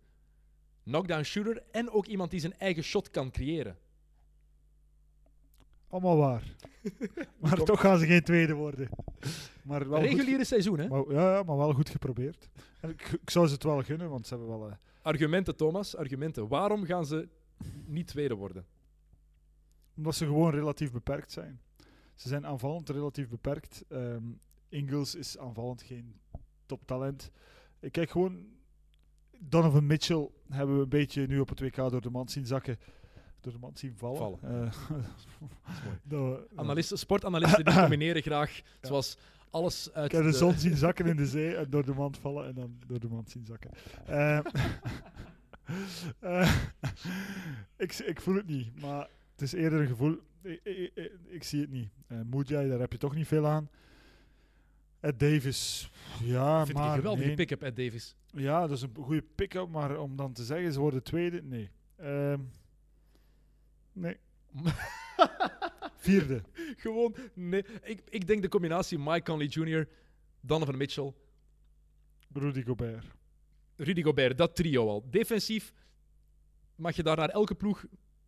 [0.84, 3.78] knockdown shooter en ook iemand die zijn eigen shot kan creëren.
[5.88, 6.43] Allemaal waar.
[7.41, 8.88] maar toch gaan ze geen tweede worden.
[9.70, 10.88] Maar wel goed, Reguliere seizoen, hè?
[10.88, 12.48] maar, ja, ja, maar wel goed geprobeerd.
[12.80, 14.68] En ik, ik zou ze het wel gunnen, want ze hebben wel...
[14.68, 16.48] eh, Argumenten, Thomas, argumenten.
[16.48, 17.28] Waarom gaan ze
[17.86, 18.66] niet tweede worden?
[19.96, 21.60] omdat ze gewoon relatief beperkt zijn.
[22.14, 23.84] Ze zijn aanvallend relatief beperkt.
[23.88, 24.22] Ehm
[24.68, 26.14] Ingles is aanvallend geen
[26.66, 27.30] toptalent.
[27.80, 28.46] Ik kijk gewoon...
[29.38, 32.78] Donovan Mitchell hebben we een beetje nu op het WK door de mand zien zakken.
[33.40, 34.16] Door de mand zien vallen.
[34.18, 34.38] Vallen.
[34.42, 34.72] Eh,
[36.02, 39.16] dat- Analisten, sportanalisten die combineren graag, zoals
[39.51, 41.94] alles uit Ik heb de de- zon zien zakken in de zee en door de
[41.94, 43.70] mand vallen en dan door de mand zien zakken.
[44.07, 44.38] Eh,
[46.20, 46.55] eh,
[47.76, 50.18] ik, ik voel het niet, maar het is eerder een gevoel.
[50.42, 51.88] Ik, ik, ik, ik zie het niet.
[52.09, 53.68] Uh, Moodjai, daar heb je toch niet veel aan.
[55.01, 55.90] Ed Davis,
[56.22, 57.36] ja, vind maar een geweldige nee.
[57.36, 58.16] pick-up, Ed Davis.
[58.26, 61.70] Ja, dat is een goede pick-up, maar om dan te zeggen ze worden tweede, nee.
[61.96, 62.40] Ehm,
[63.92, 64.16] nee.
[66.01, 66.42] Vierde.
[66.82, 67.64] Gewoon, nee.
[67.82, 69.88] Ik, ik denk de combinatie Mike Conley Jr.,
[70.40, 71.12] Donovan Mitchell,
[72.32, 73.07] Rudy Gobert.
[73.76, 75.05] Rudy Gobert, dat trio al.
[75.11, 75.72] Defensief
[76.74, 77.84] mag je daar naar elke ploeg,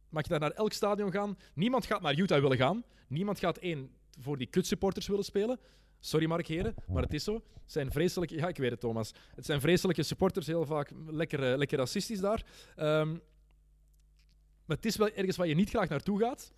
[0.09, 1.39] mag je daar naar elk stadion gaan.
[1.55, 2.85] Niemand gaat naar Utah willen gaan.
[3.07, 5.59] Niemand gaat één voor die kutsupporters willen spelen.
[6.01, 7.35] Sorry Mark Heren, maar het is zo.
[7.35, 9.13] Het zijn vreselijke, ja ik weet het Thomas.
[9.35, 12.45] Het zijn vreselijke supporters, heel vaak lekker, lekker racistisch daar.
[12.77, 13.11] Ehm,
[14.65, 16.53] maar het is wel ergens waar je niet graag naartoe gaat.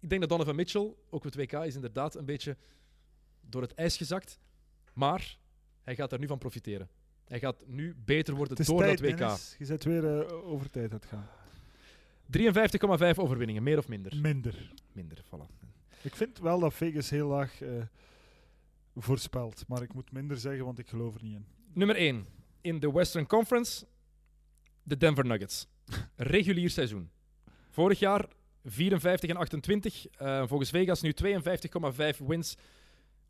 [0.00, 2.56] Ik denk dat Donovan Mitchell, ook het WK, is inderdaad een beetje
[3.40, 4.38] door het ijs gezakt.
[4.92, 5.38] Maar
[5.82, 6.88] hij gaat daar nu van profiteren.
[7.24, 9.18] Hij gaat nu beter worden Het is door tijd, dat WK.
[9.18, 9.56] Dennis.
[9.58, 11.28] Je bent weer eh, over tijd aan het gaan.
[13.14, 14.16] 53,5 overwinningen, meer of minder?
[14.16, 14.72] Minder.
[14.92, 15.66] Minder, voilà.
[16.02, 17.70] Ik vind wel dat Vegas heel laag eh,
[18.96, 19.64] voorspelt.
[19.68, 21.46] Maar ik moet minder zeggen, want ik geloof er niet in.
[21.72, 22.26] Nummer 1.
[22.60, 23.86] In de Western Conference,
[24.82, 25.66] de Denver Nuggets.
[26.16, 27.10] Regulier seizoen.
[27.70, 28.28] Vorig jaar
[28.70, 30.06] 54 en 28.
[30.06, 32.56] eh, volgens Vegas nu 52,5 wins.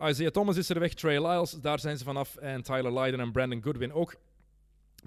[0.01, 2.37] Isaiah Thomas is er weg, Trey Lyles, daar zijn ze vanaf.
[2.37, 4.17] En Tyler Lydon en Brandon Goodwin ook.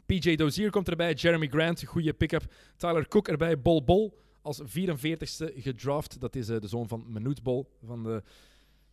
[0.06, 2.54] PJ Dozier komt erbij, Jeremy Grant, goede pick-up.
[2.78, 6.20] Tyler Cook erbij, Bol Bol als 44ste gedraft.
[6.20, 7.70] Dat is eh, de zoon van Manute Bol.
[7.86, 8.24] Van de,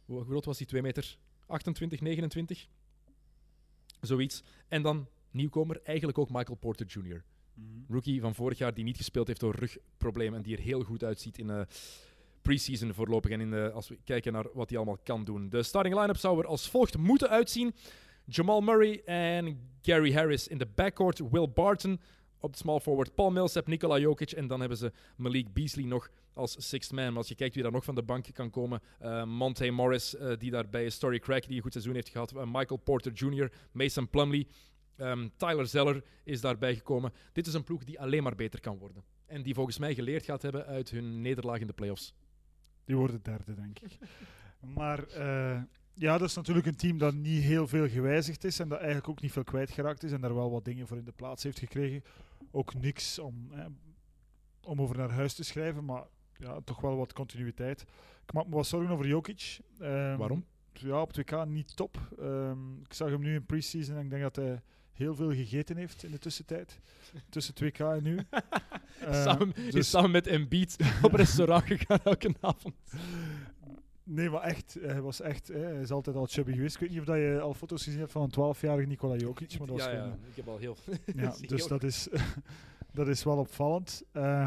[0.05, 0.67] hoe groot was hij?
[0.67, 2.67] 2 meter 28, 29?
[4.01, 4.43] Zoiets.
[4.69, 7.25] En dan nieuwkomer, eigenlijk ook Michael Porter Jr.
[7.89, 11.05] Rookie van vorig jaar die niet gespeeld heeft door rugproblemen en die er heel goed
[11.05, 11.61] uitziet in eh
[12.43, 15.49] pre-season voorlopig en in de, als we kijken naar wat hij allemaal kan doen.
[15.49, 17.75] De starting line-up zou er als volgt moeten uitzien.
[18.25, 21.31] Jamal Murray en Gary Harris in de backcourt.
[21.31, 22.01] Will Barton
[22.41, 23.15] op de small forward.
[23.15, 24.31] Paul Millsap, Nikola Jokic.
[24.31, 27.07] En dan hebben ze Malik Beasley nog als sixth man.
[27.07, 28.81] Maar als je kijkt wie daar nog van de bank kan komen.
[28.99, 30.95] eh Monte Morris, eh, die daarbij is.
[30.95, 32.33] Story Crack, die een goed seizoen heeft gehad.
[32.33, 34.47] eh, Michael Porter Jr., Mason Plumlee.
[34.99, 37.13] Ehm, Tyler Zeller is daarbij gekomen.
[37.33, 39.05] Dit is een ploeg die alleen maar beter kan worden.
[39.27, 42.15] En die volgens mij geleerd gaat hebben uit hun nederlaag in de playoffs.
[42.85, 43.99] Die worden derde, denk ik.
[44.75, 45.63] Maar eh,
[45.95, 49.09] ja, dat is natuurlijk een team dat niet heel veel gewijzigd is en dat eigenlijk
[49.09, 51.59] ook niet veel kwijtgeraakt is en daar wel wat dingen voor in de plaats heeft
[51.59, 52.03] gekregen.
[52.51, 53.67] Ook niks om, eh,
[54.63, 56.03] om over naar huis te schrijven, maar
[56.37, 57.81] ja, toch wel wat continuïteit.
[58.27, 59.61] Ik maak me wat zorgen over Jokic.
[59.79, 60.45] Ehm, Waarom?
[60.73, 61.99] Ja, op 2K niet top.
[62.19, 64.63] Ehm, ik zag hem nu in pre-season en ik denk dat hij
[64.99, 66.79] heel veel gegeten heeft in de tussentijd.
[67.29, 68.19] Tussen 2K en nu.
[68.99, 72.75] Eh, samen, is dus- samen met Embiid op restaurant gegaan elke avond.
[74.03, 76.75] Nee, maar echt, hij was echt, hè, hij is altijd al chubby geweest.
[76.75, 79.59] Ik weet niet of dat je al foto's gezien hebt van een 12-jarige Nikola Jokic,
[79.59, 80.77] maar dat was ja, ja, ik heb al heel...
[80.87, 82.09] eh, ja, dus dat is,
[82.99, 84.03] dat is wel opvallend.
[84.13, 84.47] Eh,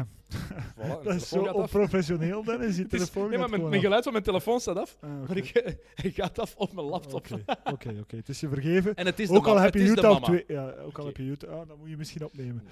[0.76, 2.76] Voilà, dat is zo onprofessioneel, Dennis.
[2.76, 4.96] Die telefoon nee, maar mijn, geluid van mijn telefoon staat af.
[5.00, 5.10] Ah.
[5.28, 5.50] Maar ik,
[6.02, 7.14] hij gaat af op mijn laptop.
[7.14, 8.16] Oké, oké, oké.
[8.16, 8.94] Het is je vergeven.
[8.94, 10.44] En het is de Ook al heb je Utah op twee.
[10.46, 11.60] Ja, ook al heb je Utah.
[11.60, 12.62] Ah, dan moet je misschien opnemen.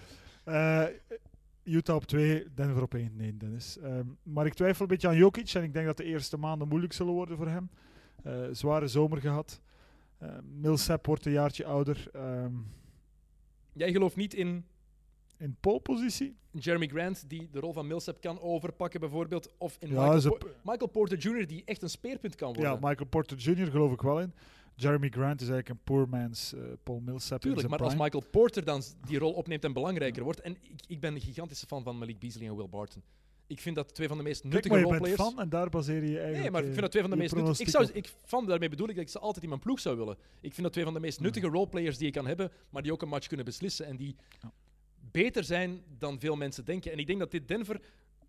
[0.44, 0.84] Eh,
[1.64, 3.16] Utah op 2, Denver op 1.
[3.16, 3.78] Nee, Dennis.
[3.78, 6.68] Ehm, maar ik twijfel een beetje aan Jokic en ik denk dat de eerste maanden
[6.68, 7.70] moeilijk zullen worden voor hem.
[8.22, 9.60] Eh, zware zomer gehad.
[10.18, 12.08] Eh Millsap wordt een jaartje ouder.
[12.12, 12.52] Ehm,
[13.72, 14.64] Jij gelooft niet in
[15.40, 16.36] in polepositie?
[16.52, 19.48] Jeremy Grant, die de rol van Millsap kan overpakken bijvoorbeeld.
[19.58, 22.72] Of in Ja, Michael, ze- Po- Michael Porter Jr., die echt een speerpunt kan worden.
[22.72, 23.70] Ja, Michael Porter Jr.
[23.70, 24.32] geloof ik wel in.
[24.74, 28.04] Jeremy Grant is eigenlijk een poor man's eh, Paul Millsap Tuurlijk, maar zijn als prime.
[28.10, 30.40] Michael Porter dan die rol opneemt en belangrijker wordt...
[30.40, 33.02] En ik, ik ben een gigantische fan van Malik Beasley en Will Barton.
[33.46, 35.34] Ik vind dat twee van de meest Kijk, nuttige maar je bent roleplayers...
[35.34, 37.16] fan en daar baseer je je eigenlijk Nee, maar ik vind dat twee van de
[37.16, 37.62] meest nuttige...
[37.62, 39.96] Ik zou, ik, van, daarmee bedoel ik dat ik ze altijd in mijn ploeg zou
[39.96, 40.16] willen.
[40.40, 42.92] Ik vind dat twee van de meest nuttige roleplayers die je kan hebben, maar die
[42.92, 44.52] ook een match kunnen beslissen en die Ja.
[45.10, 46.92] Beter zijn dan veel mensen denken.
[46.92, 47.80] En ik denk dat dit Denver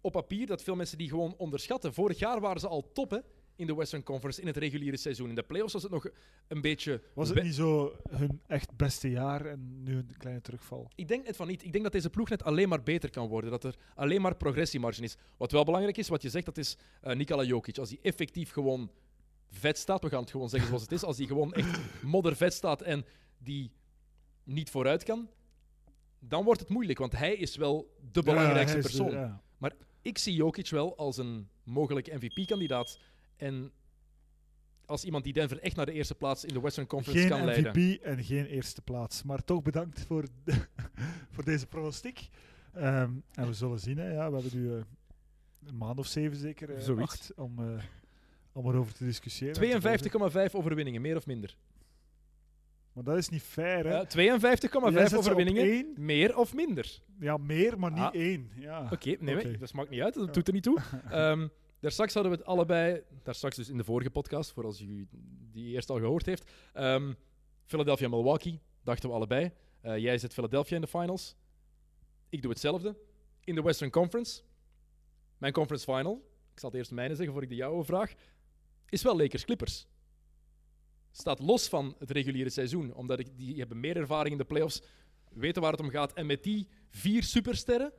[0.01, 1.93] op papier, dat veel mensen die gewoon onderschatten.
[1.93, 3.17] Vorig jaar waren ze al top hè,
[3.55, 5.29] in de Western Conference in het reguliere seizoen.
[5.29, 6.07] In de playoffs was het nog
[6.47, 7.01] een beetje...
[7.13, 10.91] Was het niet zo hun echt beste jaar en nu een kleine terugval?
[10.95, 11.63] Ik denk net van niet.
[11.63, 13.49] Ik denk dat deze ploeg net alleen maar beter kan worden.
[13.49, 15.17] Dat er alleen maar progressiemarge is.
[15.37, 17.77] Wat wel belangrijk is, wat je zegt, dat is eh Nikola Jokic.
[17.77, 18.91] Als hij effectief gewoon
[19.49, 21.03] vet staat, we gaan het gewoon zeggen zoals het is.
[21.03, 23.05] Als hij gewoon echt moddervet staat en
[23.37, 23.71] die
[24.43, 25.29] niet vooruit kan,
[26.23, 26.99] dan wordt het moeilijk.
[26.99, 29.11] Want hij is wel de belangrijkste Ja, de- persoon.
[29.11, 29.41] ja.
[30.03, 32.99] Ik zie Jokic wel als een mogelijk MVP-kandidaat.
[33.37, 33.71] En
[34.85, 37.45] als iemand die Denver echt naar de eerste plaats in de Western Conference kan Geen
[37.45, 37.71] leiden.
[37.71, 39.23] MVP en geen eerste plaats.
[39.23, 40.65] Maar toch bedankt voor, de-
[41.33, 42.29] voor deze pronostiek.
[42.73, 43.97] Ehm, en we zullen zien.
[43.97, 44.11] Hè.
[44.11, 44.81] Ja, we hebben nu eh,
[45.65, 47.83] een maand of zeven zeker acht om, eh,
[48.51, 49.55] om erover te discussiëren.
[49.55, 50.31] en te volgen.
[50.49, 51.57] 52,5 overwinningen, meer of minder?
[52.93, 53.85] Maar dat is niet fair.
[53.85, 53.91] Hè.
[53.95, 55.63] Ja, 52,5 Jij zet ze op overwinningen.
[55.63, 55.93] één.
[55.97, 56.99] Meer of minder?
[57.19, 58.13] Ja, meer, maar niet Ah.
[58.15, 58.49] één.
[58.55, 58.89] Ja.
[58.91, 60.79] Oké, nee, dat maakt niet uit, dat doet er niet toe.
[61.09, 61.47] Ehm
[61.79, 64.81] daar straks hadden we het allebei, daar straks dus in de vorige podcast, voor als
[64.81, 65.07] u
[65.51, 66.51] die eerst al gehoord heeft.
[66.73, 67.13] Ehm,
[67.65, 69.51] Philadelphia Milwaukee, dachten we allebei.
[69.81, 71.35] Eh, jij zet Philadelphia in de finals.
[72.29, 72.95] Ik doe hetzelfde.
[73.43, 74.41] In de Western Conference,
[75.37, 76.13] mijn conference final.
[76.53, 78.13] Ik zal het eerst mijne zeggen voor ik de jouwe vraag,
[78.89, 79.87] is wel Lakers Clippers.
[81.11, 84.81] Staat los van het reguliere seizoen, omdat ik, die hebben meer ervaring in de playoffs,
[85.29, 86.13] weten waar het om gaat.
[86.13, 87.93] En met die vier supersterren,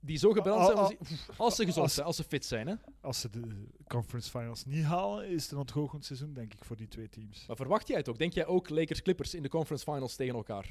[0.00, 0.98] die zo gebrand zijn,
[1.36, 2.66] als, ze gezond Als- zijn, als ze fit zijn.
[2.66, 2.74] Hè?
[3.00, 6.76] Als ze de conference finals niet halen, is het een ontgoocheld seizoen, denk ik, voor
[6.76, 7.46] die twee teams.
[7.46, 8.18] Maar verwacht jij het ook?
[8.18, 10.64] Denk jij ook Lakers Clippers in de conference finals tegen elkaar?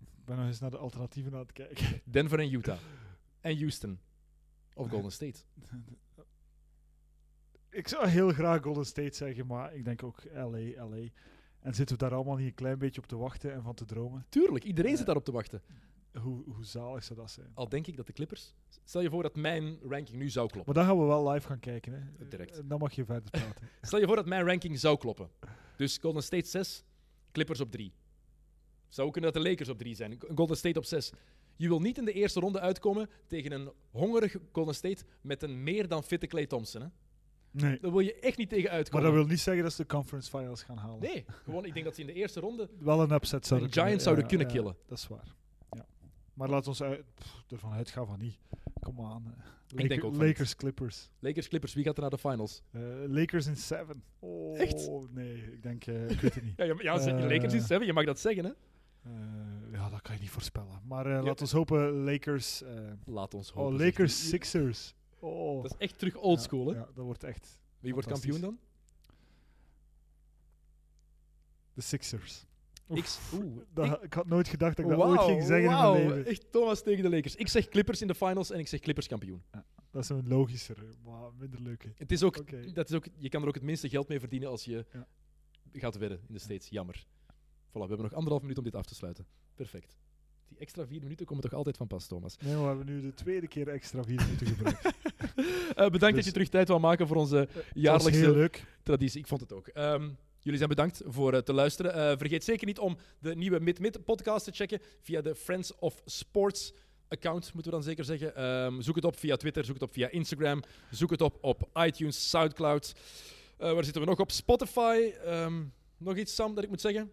[0.00, 2.00] Ik ben nog eens naar de alternatieven aan het kijken.
[2.04, 2.78] Denver en Utah.
[3.40, 3.98] En Houston.
[4.74, 5.38] Of Golden State.
[7.70, 11.08] Ik zou heel graag Golden State zeggen, maar ik denk ook LA, LA.
[11.60, 13.84] En zitten we daar allemaal niet een klein beetje op te wachten en van te
[13.84, 14.26] dromen?
[14.28, 15.62] Tuurlijk, iedereen zit daarop te wachten.
[16.12, 17.50] Hoe, hoe zalig zou dat zijn?
[17.54, 18.54] Al denk ik dat de Clippers...
[18.84, 20.74] Stel je voor dat mijn ranking nu zou kloppen.
[20.74, 21.92] Maar dan gaan we wel live gaan kijken.
[21.92, 22.28] Hè.
[22.28, 22.58] Direct.
[22.58, 23.68] En dan mag je verder praten.
[23.82, 25.30] Stel je voor dat mijn ranking zou kloppen.
[25.76, 26.84] Dus Golden State 6,
[27.32, 27.92] Clippers op 3.
[28.88, 30.18] Zou kunnen dat de Lakers op 3 zijn.
[30.34, 31.12] Golden State op 6.
[31.56, 35.62] Je wil niet in de eerste ronde uitkomen tegen een hongerig Golden State met een
[35.62, 36.82] meer dan fitte Clay Thompson.
[36.82, 36.88] Hè?
[37.50, 37.78] Nee.
[37.80, 39.04] Daar wil je echt niet tegen Maar uitkomen.
[39.06, 41.00] dat wil niet zeggen dat ze de conference finals gaan halen.
[41.00, 42.68] Nee, gewoon ik denk dat ze in de eerste ronde...
[42.78, 44.76] Wel een upset zouden Een Giants zouden kunnen killen.
[44.86, 45.34] Dat is waar.
[45.70, 45.86] Ja.
[46.34, 48.38] Maar laat ons uit, pff, ervan uitgaan van niet.
[48.80, 49.24] Kom aan.
[49.26, 49.32] hè.
[49.76, 50.20] denk Laker- ook van niet.
[50.32, 51.10] Lakers, Clippers.
[51.18, 52.62] Lakers, Clippers, wie gaat er naar de finals?
[52.70, 54.02] Eh, Lakers in 7.
[54.18, 54.90] Oh, Echt?
[55.10, 56.56] Nee, ik denk, eh, ik weet het niet.
[56.60, 57.20] Ja, ja, ja ze- Eh.
[57.30, 58.50] Lakers is 7, je mag dat zeggen hè.
[59.02, 59.12] Eh,
[59.72, 60.80] ja, dat kan je niet voorspellen.
[60.84, 62.62] Maar eh, laat ons hopen, Lakers.
[62.62, 62.70] eh,
[63.04, 63.78] Laat ons oh, hopen.
[63.84, 64.30] Lakers zegt hij.
[64.30, 64.94] Sixers.
[65.20, 65.62] Oh.
[65.62, 66.72] Dat is echt terug oldschool hè.
[66.72, 68.58] Ja, ja, dat wordt echt Wie wordt kampioen dan?
[71.74, 72.46] de Sixers.
[72.88, 76.08] Ik, oeh, Dat, ik, had nooit gedacht dat ik dat ooit ging zeggen in mijn
[76.08, 76.26] leven.
[76.26, 77.34] Echt Thomas tegen de Lakers.
[77.36, 79.42] Ik zeg Clippers in de finals en ik zeg Clippers kampioen.
[79.90, 81.92] Dat is een logischer, maar minder leuke.
[81.96, 82.36] Het is ook,
[82.74, 85.06] dat is ook, je kan er ook het minste geld mee verdienen als je Ja.
[85.72, 86.68] gaat wedden in de States.
[86.68, 87.06] Jammer.
[87.68, 89.26] Voilà, we hebben nog anderhalf minuut om dit af te sluiten.
[89.54, 89.96] Perfect.
[90.48, 92.36] Die extra vier minuten komen toch altijd van pas, Thomas.
[92.40, 94.84] Nee, maar we hebben nu de tweede keer extra vier minuten gebruikt.
[94.84, 98.64] Eh, bedankt dat Dus- je terug tijd wil maken voor onze was jaarlijkse heel leuk.
[98.82, 99.20] traditie.
[99.20, 99.66] Ik vond het ook.
[99.68, 100.08] Ehm,
[100.40, 101.94] jullie zijn bedankt voor het te luisteren.
[101.94, 106.02] Eh, vergeet zeker niet om de nieuwe Mid-Mid podcast te checken via de Friends of
[106.04, 106.72] Sports
[107.08, 108.36] account, moeten we dan zeker zeggen.
[108.36, 111.68] Ehm, zoek het op via Twitter, zoek het op via Instagram, zoek het op op
[111.74, 112.92] iTunes, Soundcloud.
[113.58, 114.30] Eh, waar zitten we nog op?
[114.30, 115.12] Spotify.
[115.24, 115.62] Ehm,
[115.96, 117.10] nog iets, Sam, dat ik moet zeggen?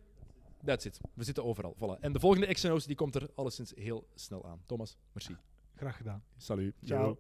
[0.66, 1.00] That's it.
[1.14, 1.76] We zitten overal.
[1.76, 2.00] Voilà.
[2.00, 4.62] En de volgende XNO's die komt er alleszins heel snel aan.
[4.66, 5.36] Thomas, merci.
[5.76, 6.24] Graag gedaan.
[6.38, 6.74] Salut.
[6.84, 7.18] Ciao.